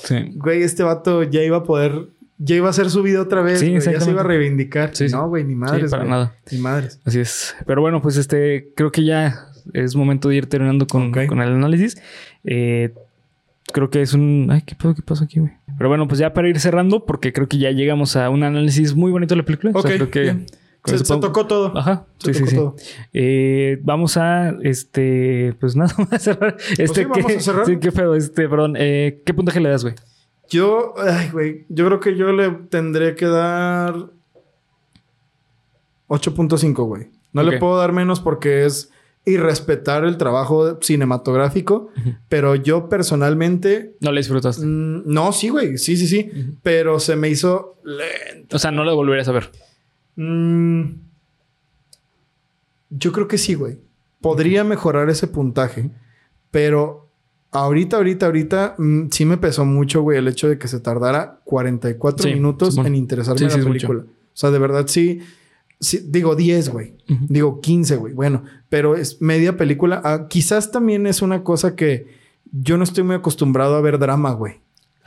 Sí. 0.04 0.32
Güey, 0.36 0.64
este 0.64 0.82
vato 0.84 1.22
ya 1.24 1.44
iba 1.44 1.58
a 1.58 1.64
poder, 1.64 2.08
ya 2.38 2.56
iba 2.56 2.68
a 2.68 2.70
hacer 2.70 2.90
su 2.90 3.02
vida 3.04 3.22
otra 3.22 3.42
vez, 3.42 3.60
Sí, 3.60 3.70
güey, 3.70 3.82
ya 3.82 4.00
se 4.02 4.12
iba 4.12 4.22
a 4.22 4.24
reivindicar. 4.24 4.96
Sí. 4.96 5.08
No, 5.10 5.28
güey, 5.28 5.44
ni 5.44 5.56
madres, 5.56 5.86
Sí, 5.86 5.92
para 5.92 6.06
nada. 6.06 6.36
Ni 6.52 6.58
madres. 6.60 7.00
Así 7.06 7.20
es. 7.20 7.56
Pero 7.66 7.82
bueno, 7.82 8.02
pues 8.02 8.18
este, 8.18 8.72
creo 8.76 8.92
que 8.92 9.04
ya 9.04 9.48
es 9.74 9.96
momento 9.96 10.30
de 10.30 10.36
ir 10.36 10.48
terminando 10.48 10.88
con, 10.88 11.14
el 11.18 11.40
análisis. 11.40 12.02
Eh, 12.44 12.94
creo 13.74 13.90
que 13.90 14.02
es 14.02 14.14
un. 14.14 14.48
Ay, 14.52 14.62
¿qué 14.66 14.76
pasó, 14.76 14.94
qué 14.96 15.02
pasó 15.02 15.24
aquí, 15.24 15.40
güey? 15.40 15.52
Pero 15.78 15.90
bueno, 15.90 16.08
pues 16.08 16.20
ya 16.20 16.34
para 16.34 16.48
ir 16.50 16.60
cerrando, 16.60 17.06
porque 17.06 17.34
creo 17.34 17.48
que 17.48 17.58
ya 17.58 17.72
llegamos 17.72 18.16
a 18.16 18.30
un 18.30 18.44
análisis 18.44 18.96
muy 18.96 19.12
bonito 19.12 19.36
de 19.36 19.42
la 19.42 19.46
película. 19.46 19.72
O 19.76 19.80
Ok, 19.80 19.88
sea, 19.88 19.96
creo 19.96 20.12
que. 20.12 20.22
bien. 20.22 20.46
Se, 20.86 21.00
se 21.00 21.18
tocó 21.18 21.48
todo. 21.48 21.78
Ajá, 21.78 22.06
Se 22.20 22.34
sí, 22.34 22.40
tocó 22.40 22.50
sí. 22.50 22.56
todo. 22.56 22.76
Eh, 23.12 23.78
vamos 23.84 24.16
a, 24.16 24.56
este, 24.62 25.54
pues 25.60 25.76
nada, 25.76 25.94
vamos 25.98 26.14
a 26.14 26.20
cerrar. 26.20 26.56
Este, 26.78 27.02
sí, 27.02 27.04
vamos 27.04 27.26
¿qué- 27.26 27.36
a 27.36 27.40
cerrar. 27.42 27.66
Sí, 27.66 27.78
qué 27.82 27.92
feo, 27.92 28.16
este, 28.16 28.48
perdón. 28.48 28.76
Eh, 28.78 29.22
¿Qué 29.26 29.34
puntaje 29.34 29.60
le 29.60 29.68
das, 29.70 29.84
güey? 29.84 29.96
Yo, 30.50 30.94
ay, 30.98 31.30
güey, 31.32 31.66
yo 31.70 31.86
creo 31.88 32.00
que 32.00 32.16
yo 32.16 32.32
le 32.32 32.50
tendré 32.70 33.16
que 33.16 33.26
dar 33.26 33.94
8.5, 36.08 36.86
güey. 36.86 37.10
No 37.34 37.44
le 37.44 37.60
puedo 37.60 37.78
dar 37.78 37.92
menos 37.94 38.20
porque 38.20 38.66
es 38.66 38.92
irrespetar 39.26 40.06
el 40.06 40.18
trabajo 40.18 40.80
cinematográfico, 40.82 41.90
pero 42.30 42.56
yo 42.56 42.88
personalmente 42.88 43.96
No 44.00 44.12
le 44.14 44.22
disfrutaste. 44.22 44.66
mm, 44.66 45.04
no, 45.06 45.34
sí, 45.34 45.50
güey, 45.50 45.78
sí, 45.78 45.98
sí, 45.98 46.08
sí, 46.08 46.32
pero 46.64 47.00
se 47.00 47.16
me 47.18 47.30
hizo 47.30 47.76
lento. 47.84 48.56
O 48.56 48.60
sea, 48.60 48.72
no 48.72 48.86
lo 48.86 48.96
volverías 48.96 49.28
a 49.28 49.34
ver. 49.34 49.52
Mm, 50.16 50.94
yo 52.90 53.12
creo 53.12 53.28
que 53.28 53.38
sí, 53.38 53.54
güey. 53.54 53.78
Podría 54.22 54.64
mejorar 54.64 55.10
ese 55.10 55.28
puntaje, 55.28 55.92
pero 56.50 57.07
ahorita, 57.52 57.98
ahorita, 57.98 58.26
ahorita 58.26 58.76
mm, 58.78 59.08
sí 59.12 59.26
me 59.26 59.38
pesó 59.38 59.66
mucho, 59.66 60.02
güey, 60.02 60.18
el 60.18 60.28
hecho 60.28 60.48
de 60.50 60.58
que 60.58 60.68
se 60.68 60.80
tardara 60.80 61.40
44 61.46 62.24
Sí, 62.28 62.34
minutos 62.34 62.78
en 62.78 62.96
interesarme 62.96 63.40
Sí, 63.40 63.46
en 63.46 63.52
sí, 63.52 63.58
la 63.60 63.66
mucho. 63.66 63.88
película. 63.88 64.00
O 64.12 64.40
sea, 64.40 64.52
de 64.52 64.60
verdad 64.60 64.86
sí, 64.88 65.20
sí, 65.80 66.00
digo 66.08 66.36
10, 66.36 66.70
güey. 66.70 66.94
Digo 67.08 67.60
15, 67.62 67.96
güey. 67.96 68.14
Bueno, 68.14 68.44
pero 68.70 68.96
es 68.96 69.22
media 69.22 69.58
película. 69.58 70.02
Ah, 70.04 70.28
quizás 70.30 70.72
también 70.72 71.08
es 71.08 71.22
una 71.22 71.44
cosa 71.44 71.76
que 71.76 72.08
yo 72.52 72.78
no 72.78 72.84
estoy 72.84 73.04
muy 73.04 73.16
acostumbrado 73.16 73.76
a 73.76 73.82
ver 73.82 73.98
drama, 74.00 74.32
güey. 74.34 74.56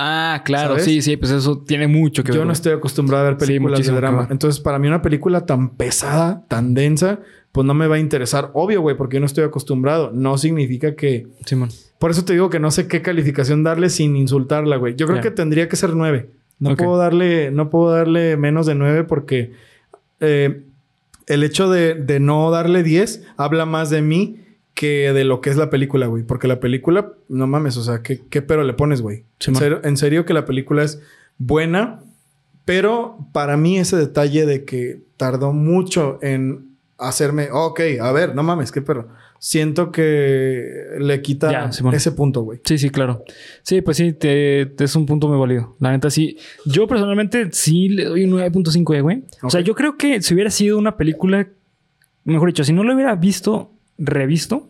Ah, 0.03 0.41
claro, 0.47 0.71
¿Sabes? 0.71 0.85
sí, 0.87 1.03
sí, 1.03 1.17
pues 1.19 1.31
eso 1.31 1.59
tiene 1.59 1.87
mucho 1.87 2.25
que 2.25 2.33
ver. 2.33 2.39
Yo 2.41 2.45
no 2.47 2.53
estoy 2.53 2.73
acostumbrado 2.73 3.27
a 3.27 3.31
ver 3.31 3.39
Sí, 3.41 3.47
películas 3.47 3.73
de 3.73 3.77
muchísimo 3.93 3.97
que 3.97 4.01
drama. 4.01 4.29
Entonces, 4.31 4.59
para 4.61 4.79
mí 4.79 4.89
una 4.89 5.03
película 5.03 5.45
tan 5.45 5.71
pesada, 5.77 6.45
tan 6.49 6.73
densa, 6.73 7.21
pues 7.53 7.67
no 7.67 7.75
me 7.75 7.87
va 7.87 7.97
a 7.97 7.99
interesar. 7.99 8.51
Obvio, 8.55 8.81
güey, 8.81 8.97
porque 8.97 9.15
yo 9.17 9.21
no 9.21 9.27
estoy 9.27 9.45
acostumbrado. 9.45 10.11
No 10.13 10.39
significa 10.39 10.95
que... 10.95 11.27
Simón. 11.45 11.71
Por 11.99 12.11
eso 12.11 12.25
te 12.25 12.33
digo 12.33 12.51
que 12.51 12.61
no 12.61 12.71
sé 12.71 12.89
qué 12.89 13.03
calificación 13.03 13.63
darle 13.63 13.91
sin 13.91 14.17
insultarla, 14.17 14.77
güey. 14.77 14.95
Yo 14.97 15.07
creo 15.07 15.21
que 15.21 15.31
tendría 15.31 15.69
que 15.69 15.77
ser 15.77 15.95
nueve. 15.95 16.31
No 16.59 16.77
puedo 16.77 16.97
darle... 16.97 17.51
No 17.51 17.71
puedo 17.71 17.91
darle 17.91 18.37
menos 18.37 18.67
de 18.67 18.75
nueve 18.75 19.05
porque... 19.05 19.53
eh, 20.21 20.63
el 21.31 21.45
hecho 21.45 21.71
de, 21.71 21.95
de 21.95 22.19
no 22.19 22.51
darle 22.51 22.83
10 22.83 23.23
habla 23.37 23.65
más 23.65 23.89
de 23.89 24.03
mí 24.03 24.41
que 24.75 25.13
de 25.13 25.23
lo 25.23 25.41
que 25.41 25.51
es 25.51 25.57
la 25.57 25.71
película, 25.71 26.07
güey. 26.07 26.25
Porque 26.25 26.49
la 26.49 26.59
película, 26.59 27.13
no 27.29 27.47
mames, 27.47 27.77
o 27.77 27.85
sea, 27.85 28.03
¿qué, 28.03 28.21
qué 28.29 28.43
pero 28.43 28.65
le 28.65 28.73
pones, 28.73 29.01
güey? 29.01 29.25
Sí, 29.39 29.53
en, 29.53 29.57
serio, 29.57 29.81
en 29.85 29.97
serio 29.97 30.25
que 30.25 30.35
la 30.35 30.45
película 30.45 30.83
es 30.83 31.01
buena, 31.39 32.01
pero 32.65 33.17
para 33.33 33.57
mí 33.57 33.79
ese 33.79 33.97
detalle 33.97 34.45
de 34.45 34.65
que 34.65 35.03
tardó 35.17 35.53
mucho 35.53 36.19
en 36.21 36.70
hacerme, 37.01 37.49
ok, 37.51 37.81
a 38.01 38.13
ver, 38.13 38.35
no 38.35 38.43
mames, 38.43 38.71
qué 38.73 38.83
perro. 38.83 39.09
siento 39.39 39.91
que 39.91 40.65
le 40.99 41.23
quita 41.23 41.51
Ya, 41.51 41.71
ese 41.93 42.13
punto, 42.13 42.43
güey. 42.43 42.61
Sí, 42.65 42.77
sí, 42.79 42.91
claro. 42.91 43.25
Sí, 43.63 43.81
pues 43.81 43.97
sí, 43.97 44.13
te, 44.13 44.67
te 44.67 44.85
es 44.85 44.95
un 44.97 45.07
punto 45.07 45.29
muy 45.29 45.39
válido. 45.39 45.77
La 45.81 45.91
neta, 45.93 46.11
sí. 46.11 46.37
Yo 46.67 46.87
personalmente 46.87 47.49
sí 47.53 47.89
le 47.89 48.05
doy 48.05 48.25
un 48.25 48.33
9.5, 48.33 48.97
eh, 48.97 49.01
güey. 49.01 49.25
O 49.43 49.51
sea, 49.51 49.61
yo 49.63 49.75
creo 49.75 49.97
que 49.97 50.21
si 50.23 50.35
hubiera 50.35 50.51
sido 50.51 50.77
una 50.79 50.97
película, 50.97 51.49
mejor 52.25 52.49
dicho, 52.49 52.65
si 52.65 52.73
no 52.73 52.85
lo 52.85 52.95
hubiera 52.95 53.15
visto, 53.17 53.73
revisto, 53.97 54.69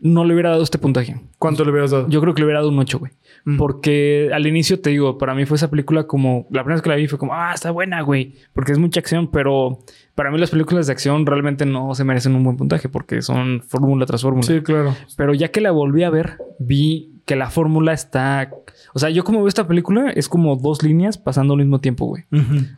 no 0.00 0.24
le 0.24 0.34
hubiera 0.34 0.50
dado 0.50 0.62
este 0.62 0.78
puntaje. 0.78 1.20
¿Cuánto 1.38 1.64
le 1.64 1.70
hubieras 1.70 1.90
dado? 1.90 2.08
Yo 2.08 2.20
creo 2.20 2.34
que 2.34 2.40
le 2.40 2.46
hubiera 2.46 2.60
dado 2.60 2.70
un 2.70 2.78
8, 2.78 2.98
güey. 2.98 3.12
Mm. 3.44 3.56
Porque 3.56 4.30
al 4.32 4.46
inicio 4.46 4.80
te 4.80 4.90
digo, 4.90 5.18
para 5.18 5.34
mí 5.34 5.44
fue 5.46 5.56
esa 5.56 5.70
película 5.70 6.04
como. 6.06 6.46
La 6.50 6.62
primera 6.62 6.76
vez 6.76 6.82
que 6.82 6.88
la 6.88 6.96
vi 6.96 7.06
fue 7.06 7.18
como, 7.18 7.34
ah, 7.34 7.52
está 7.54 7.70
buena, 7.70 8.02
güey. 8.02 8.34
Porque 8.52 8.72
es 8.72 8.78
mucha 8.78 9.00
acción, 9.00 9.30
pero 9.30 9.78
para 10.14 10.30
mí 10.30 10.38
las 10.38 10.50
películas 10.50 10.86
de 10.86 10.92
acción 10.92 11.26
realmente 11.26 11.66
no 11.66 11.94
se 11.94 12.04
merecen 12.04 12.34
un 12.34 12.44
buen 12.44 12.56
puntaje 12.56 12.88
porque 12.88 13.22
son 13.22 13.62
fórmula 13.66 14.06
tras 14.06 14.22
fórmula. 14.22 14.46
Sí, 14.46 14.60
claro. 14.60 14.94
Pero 15.16 15.34
ya 15.34 15.48
que 15.50 15.60
la 15.60 15.70
volví 15.70 16.02
a 16.02 16.10
ver, 16.10 16.38
vi 16.58 17.20
que 17.24 17.36
la 17.36 17.50
fórmula 17.50 17.92
está. 17.92 18.50
O 18.94 18.98
sea, 18.98 19.10
yo 19.10 19.22
como 19.22 19.38
veo 19.40 19.48
esta 19.48 19.68
película 19.68 20.10
es 20.10 20.28
como 20.28 20.56
dos 20.56 20.82
líneas 20.82 21.18
pasando 21.18 21.54
al 21.54 21.60
mismo 21.60 21.80
tiempo, 21.80 22.06
güey. 22.06 22.24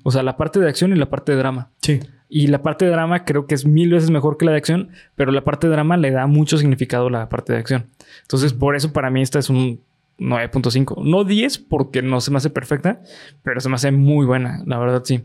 O 0.02 0.10
sea, 0.10 0.22
la 0.22 0.36
parte 0.36 0.58
de 0.58 0.68
acción 0.68 0.92
y 0.92 0.96
la 0.96 1.08
parte 1.08 1.32
de 1.32 1.38
drama. 1.38 1.70
Sí. 1.80 2.00
Y 2.32 2.46
la 2.46 2.62
parte 2.62 2.84
de 2.84 2.92
drama 2.92 3.24
creo 3.24 3.46
que 3.46 3.56
es 3.56 3.66
mil 3.66 3.90
veces 3.90 4.10
mejor 4.10 4.36
que 4.36 4.44
la 4.44 4.52
de 4.52 4.58
acción, 4.58 4.90
pero 5.16 5.32
la 5.32 5.42
parte 5.42 5.66
de 5.66 5.72
drama 5.72 5.96
le 5.96 6.12
da 6.12 6.28
mucho 6.28 6.56
significado 6.56 7.08
a 7.08 7.10
la 7.10 7.28
parte 7.28 7.52
de 7.52 7.58
acción. 7.58 7.86
Entonces, 8.22 8.52
por 8.52 8.76
eso 8.76 8.92
para 8.92 9.10
mí 9.10 9.20
esta 9.20 9.40
es 9.40 9.50
un 9.50 9.80
9.5. 10.20 11.02
No 11.04 11.24
10 11.24 11.58
porque 11.58 12.02
no 12.02 12.20
se 12.20 12.30
me 12.30 12.36
hace 12.36 12.48
perfecta, 12.48 13.02
pero 13.42 13.60
se 13.60 13.68
me 13.68 13.74
hace 13.74 13.90
muy 13.90 14.26
buena, 14.26 14.62
la 14.64 14.78
verdad 14.78 15.02
sí. 15.04 15.24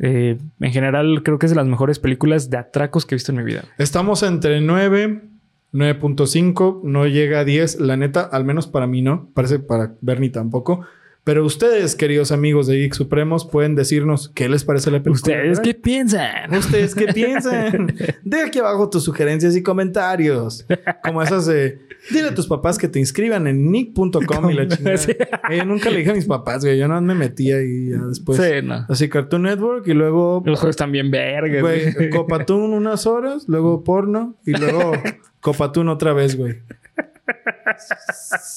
Eh, 0.00 0.38
en 0.60 0.72
general 0.72 1.22
creo 1.22 1.38
que 1.38 1.46
es 1.46 1.50
de 1.50 1.56
las 1.56 1.66
mejores 1.66 1.98
películas 1.98 2.48
de 2.50 2.56
atracos 2.56 3.06
que 3.06 3.14
he 3.14 3.16
visto 3.16 3.32
en 3.32 3.38
mi 3.38 3.44
vida. 3.44 3.64
Estamos 3.78 4.22
entre 4.22 4.60
9, 4.60 5.22
9.5, 5.72 6.82
no 6.82 7.06
llega 7.06 7.40
a 7.40 7.44
10. 7.44 7.80
La 7.80 7.96
neta, 7.96 8.22
al 8.22 8.44
menos 8.44 8.66
para 8.66 8.86
mí 8.86 9.02
no. 9.02 9.28
Parece 9.34 9.58
para 9.58 9.94
Bernie 10.00 10.30
tampoco. 10.30 10.86
Pero 11.30 11.44
ustedes, 11.44 11.94
queridos 11.94 12.32
amigos 12.32 12.66
de 12.66 12.76
Geek 12.78 12.92
Supremos, 12.92 13.44
pueden 13.44 13.76
decirnos 13.76 14.32
qué 14.34 14.48
les 14.48 14.64
parece 14.64 14.90
la 14.90 15.00
película. 15.00 15.36
¿Ustedes 15.36 15.60
qué 15.60 15.74
piensan? 15.74 16.52
¿Ustedes 16.52 16.92
qué 16.92 17.06
piensan? 17.06 17.94
Deja 18.24 18.46
aquí 18.46 18.58
abajo 18.58 18.90
tus 18.90 19.04
sugerencias 19.04 19.54
y 19.54 19.62
comentarios. 19.62 20.66
Como 21.04 21.22
esas 21.22 21.46
de... 21.46 21.78
Dile 22.10 22.30
a 22.30 22.34
tus 22.34 22.48
papás 22.48 22.78
que 22.78 22.88
te 22.88 22.98
inscriban 22.98 23.46
en 23.46 23.70
nick.com 23.70 24.50
y 24.50 24.54
la 24.54 24.66
chingada. 24.76 24.96
Sí. 24.96 25.12
Eh, 25.12 25.58
Yo 25.58 25.64
nunca 25.66 25.88
le 25.90 25.98
dije 25.98 26.10
a 26.10 26.14
mis 26.14 26.24
papás, 26.24 26.64
güey. 26.64 26.76
Yo 26.76 26.88
no 26.88 27.00
me 27.00 27.14
metí 27.14 27.52
ahí 27.52 27.90
ya 27.90 27.98
después. 28.08 28.36
sí, 28.36 28.66
no. 28.66 28.84
Así 28.88 29.08
Cartoon 29.08 29.42
Network 29.42 29.86
y 29.86 29.94
luego... 29.94 30.42
Los 30.44 30.58
juegos 30.58 30.72
están 30.72 30.90
bien 30.90 31.12
vergas. 31.12 31.62
Güey, 31.62 31.92
güey. 31.92 32.10
Copatún 32.10 32.72
unas 32.72 33.06
horas, 33.06 33.44
luego 33.46 33.84
porno 33.84 34.34
y 34.44 34.50
luego 34.50 34.94
Copatún 35.40 35.88
otra 35.90 36.12
vez, 36.12 36.36
güey. 36.36 36.56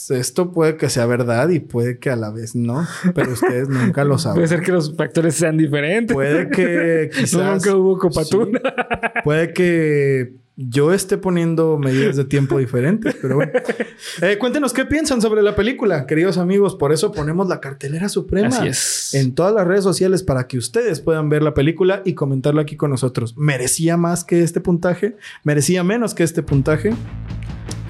Esto 0.10 0.52
puede 0.52 0.78
que 0.78 0.90
sea 0.90 1.06
verdad 1.06 1.50
y 1.50 1.60
puede 1.60 2.00
que 2.00 2.10
a 2.10 2.16
la 2.16 2.32
vez 2.32 2.56
no, 2.56 2.86
pero 3.16 3.32
ustedes 3.32 3.70
nunca 3.70 4.04
lo 4.04 4.16
Puede 4.16 4.24
saben. 4.24 4.48
ser 4.48 4.62
que 4.62 4.72
los 4.72 4.96
factores 4.96 5.36
sean 5.36 5.58
diferentes. 5.58 6.14
Puede 6.14 6.50
que 6.50 7.10
quizás... 7.16 7.34
No, 7.34 7.54
nunca 7.54 7.76
hubo 7.76 7.98
copatún. 7.98 8.52
Sí. 8.54 8.60
Puede 9.24 9.54
que 9.54 10.34
yo 10.56 10.94
esté 10.94 11.18
poniendo 11.18 11.80
medidas 11.80 12.16
de 12.16 12.26
tiempo 12.26 12.60
diferentes, 12.60 13.16
pero 13.22 13.36
bueno. 13.38 13.52
Eh, 14.22 14.38
cuéntenos 14.38 14.74
qué 14.74 14.86
piensan 14.86 15.22
sobre 15.22 15.42
la 15.42 15.56
película, 15.56 16.06
queridos 16.06 16.38
amigos. 16.38 16.76
Por 16.76 16.94
eso 16.94 17.12
ponemos 17.12 17.48
la 17.48 17.60
cartelera 17.60 18.10
suprema 18.10 18.50
Así 18.50 18.68
es. 18.68 19.14
en 19.16 19.34
todas 19.34 19.54
las 19.54 19.66
redes 19.66 19.84
sociales 19.84 20.22
para 20.22 20.48
que 20.48 20.58
ustedes 20.58 21.00
puedan 21.00 21.30
ver 21.30 21.42
la 21.42 21.54
película 21.56 22.04
y 22.06 22.14
comentarlo 22.14 22.62
aquí 22.62 22.76
con 22.76 22.92
nosotros. 22.92 23.36
¿Merecía 23.38 23.98
más 23.98 24.24
que 24.24 24.44
este 24.44 24.62
puntaje? 24.62 25.16
¿Merecía 25.44 25.84
menos 25.84 26.14
que 26.14 26.24
este 26.24 26.44
puntaje? 26.44 26.94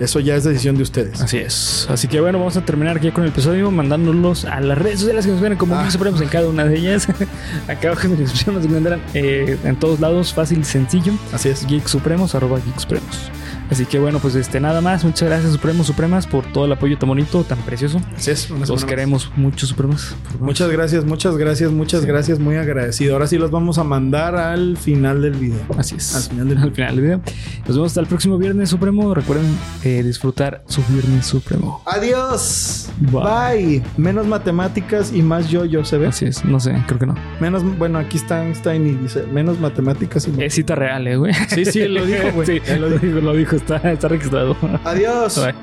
Eso 0.03 0.19
ya 0.19 0.35
es 0.35 0.43
decisión 0.43 0.75
de 0.75 0.83
ustedes. 0.83 1.21
Así 1.21 1.37
es. 1.37 1.87
Así 1.89 2.07
que 2.07 2.19
bueno, 2.19 2.37
vamos 2.39 2.57
a 2.57 2.65
terminar 2.65 2.97
aquí 2.97 3.09
con 3.11 3.23
el 3.23 3.29
episodio 3.29 3.71
mandándolos 3.71 4.45
a 4.45 4.59
las 4.59 4.77
redes 4.77 4.99
sociales 4.99 5.25
que 5.25 5.31
nos 5.31 5.41
ven 5.41 5.55
como 5.55 5.75
Ah. 5.75 5.89
Supremos 5.89 6.19
en 6.21 6.27
cada 6.27 6.47
una 6.49 6.65
de 6.65 6.77
ellas. 6.77 7.07
Acá 7.67 7.87
abajo 7.89 8.07
en 8.07 8.13
la 8.13 8.19
descripción 8.19 8.55
nos 8.55 8.65
encuentran 8.65 9.01
eh, 9.13 9.57
en 9.63 9.75
todos 9.77 9.99
lados, 9.99 10.33
fácil 10.33 10.59
y 10.59 10.63
sencillo. 10.65 11.13
Así 11.31 11.49
es. 11.49 11.65
Geek 11.65 11.87
Supremos, 11.87 12.35
arroba 12.35 12.59
Geek 12.59 12.79
Supremos. 12.79 13.31
Así 13.69 13.85
que 13.85 13.99
bueno, 13.99 14.19
pues 14.19 14.35
este 14.35 14.59
nada 14.59 14.81
más. 14.81 15.03
Muchas 15.03 15.29
gracias, 15.29 15.51
Supremos, 15.53 15.87
Supremas, 15.87 16.27
por 16.27 16.45
todo 16.45 16.65
el 16.65 16.71
apoyo 16.71 16.97
tan 16.97 17.09
bonito, 17.09 17.43
tan 17.43 17.57
precioso. 17.59 17.99
Así 18.15 18.31
es. 18.31 18.49
Los 18.49 18.85
queremos 18.85 19.31
mucho, 19.35 19.65
Supremas. 19.65 20.15
Muchas 20.39 20.69
gracias, 20.69 21.05
muchas 21.05 21.37
gracias, 21.37 21.71
muchas 21.71 22.05
gracias. 22.05 22.39
Muy 22.39 22.55
agradecido. 22.55 23.13
Ahora 23.13 23.27
sí 23.27 23.37
los 23.37 23.51
vamos 23.51 23.77
a 23.77 23.83
mandar 23.83 24.35
al 24.35 24.77
final 24.77 25.21
del 25.21 25.33
video. 25.33 25.61
Así 25.77 25.95
es. 25.95 26.15
Al 26.15 26.23
final 26.23 26.49
del 26.49 26.57
Al 26.59 26.71
final 26.71 26.95
del 26.95 27.03
video. 27.03 27.21
Nos 27.67 27.75
vemos 27.75 27.91
hasta 27.91 28.01
el 28.01 28.07
próximo 28.07 28.37
Viernes 28.37 28.69
Supremo. 28.69 29.13
Recuerden 29.13 29.45
eh, 29.83 30.03
disfrutar 30.03 30.63
su 30.67 30.83
Viernes 30.89 31.25
Supremo. 31.25 31.81
Adiós. 31.85 32.89
Bye. 32.99 33.21
Bye. 33.23 33.83
Menos 33.97 34.27
matemáticas 34.27 35.11
y 35.13 35.21
más 35.21 35.49
yo-yo, 35.49 35.83
¿se 35.85 35.97
ve? 35.97 36.07
Así 36.07 36.25
es. 36.25 36.43
No 36.45 36.59
sé, 36.59 36.75
creo 36.87 36.99
que 36.99 37.05
no. 37.05 37.15
Menos, 37.39 37.63
bueno, 37.77 37.97
aquí 37.99 38.17
está 38.17 38.43
Einstein 38.45 38.85
y 38.87 38.91
dice 38.91 39.23
menos 39.31 39.59
matemáticas 39.59 40.27
y 40.27 40.31
más. 40.31 40.39
Es 40.41 40.53
cita 40.53 40.75
real, 40.75 41.07
eh, 41.07 41.17
güey. 41.17 41.33
Sí, 41.49 41.65
sí, 41.65 41.87
lo 41.87 42.05
dijo, 42.05 42.31
güey. 42.35 42.47
Sí, 42.47 42.61
lo 42.79 42.89
dijo, 42.89 43.19
lo 43.21 43.33
dijo. 43.35 43.55
Está, 43.63 43.93
está 43.93 44.07
registrado. 44.09 44.55
Adiós. 44.83 45.37
Bye. 45.37 45.55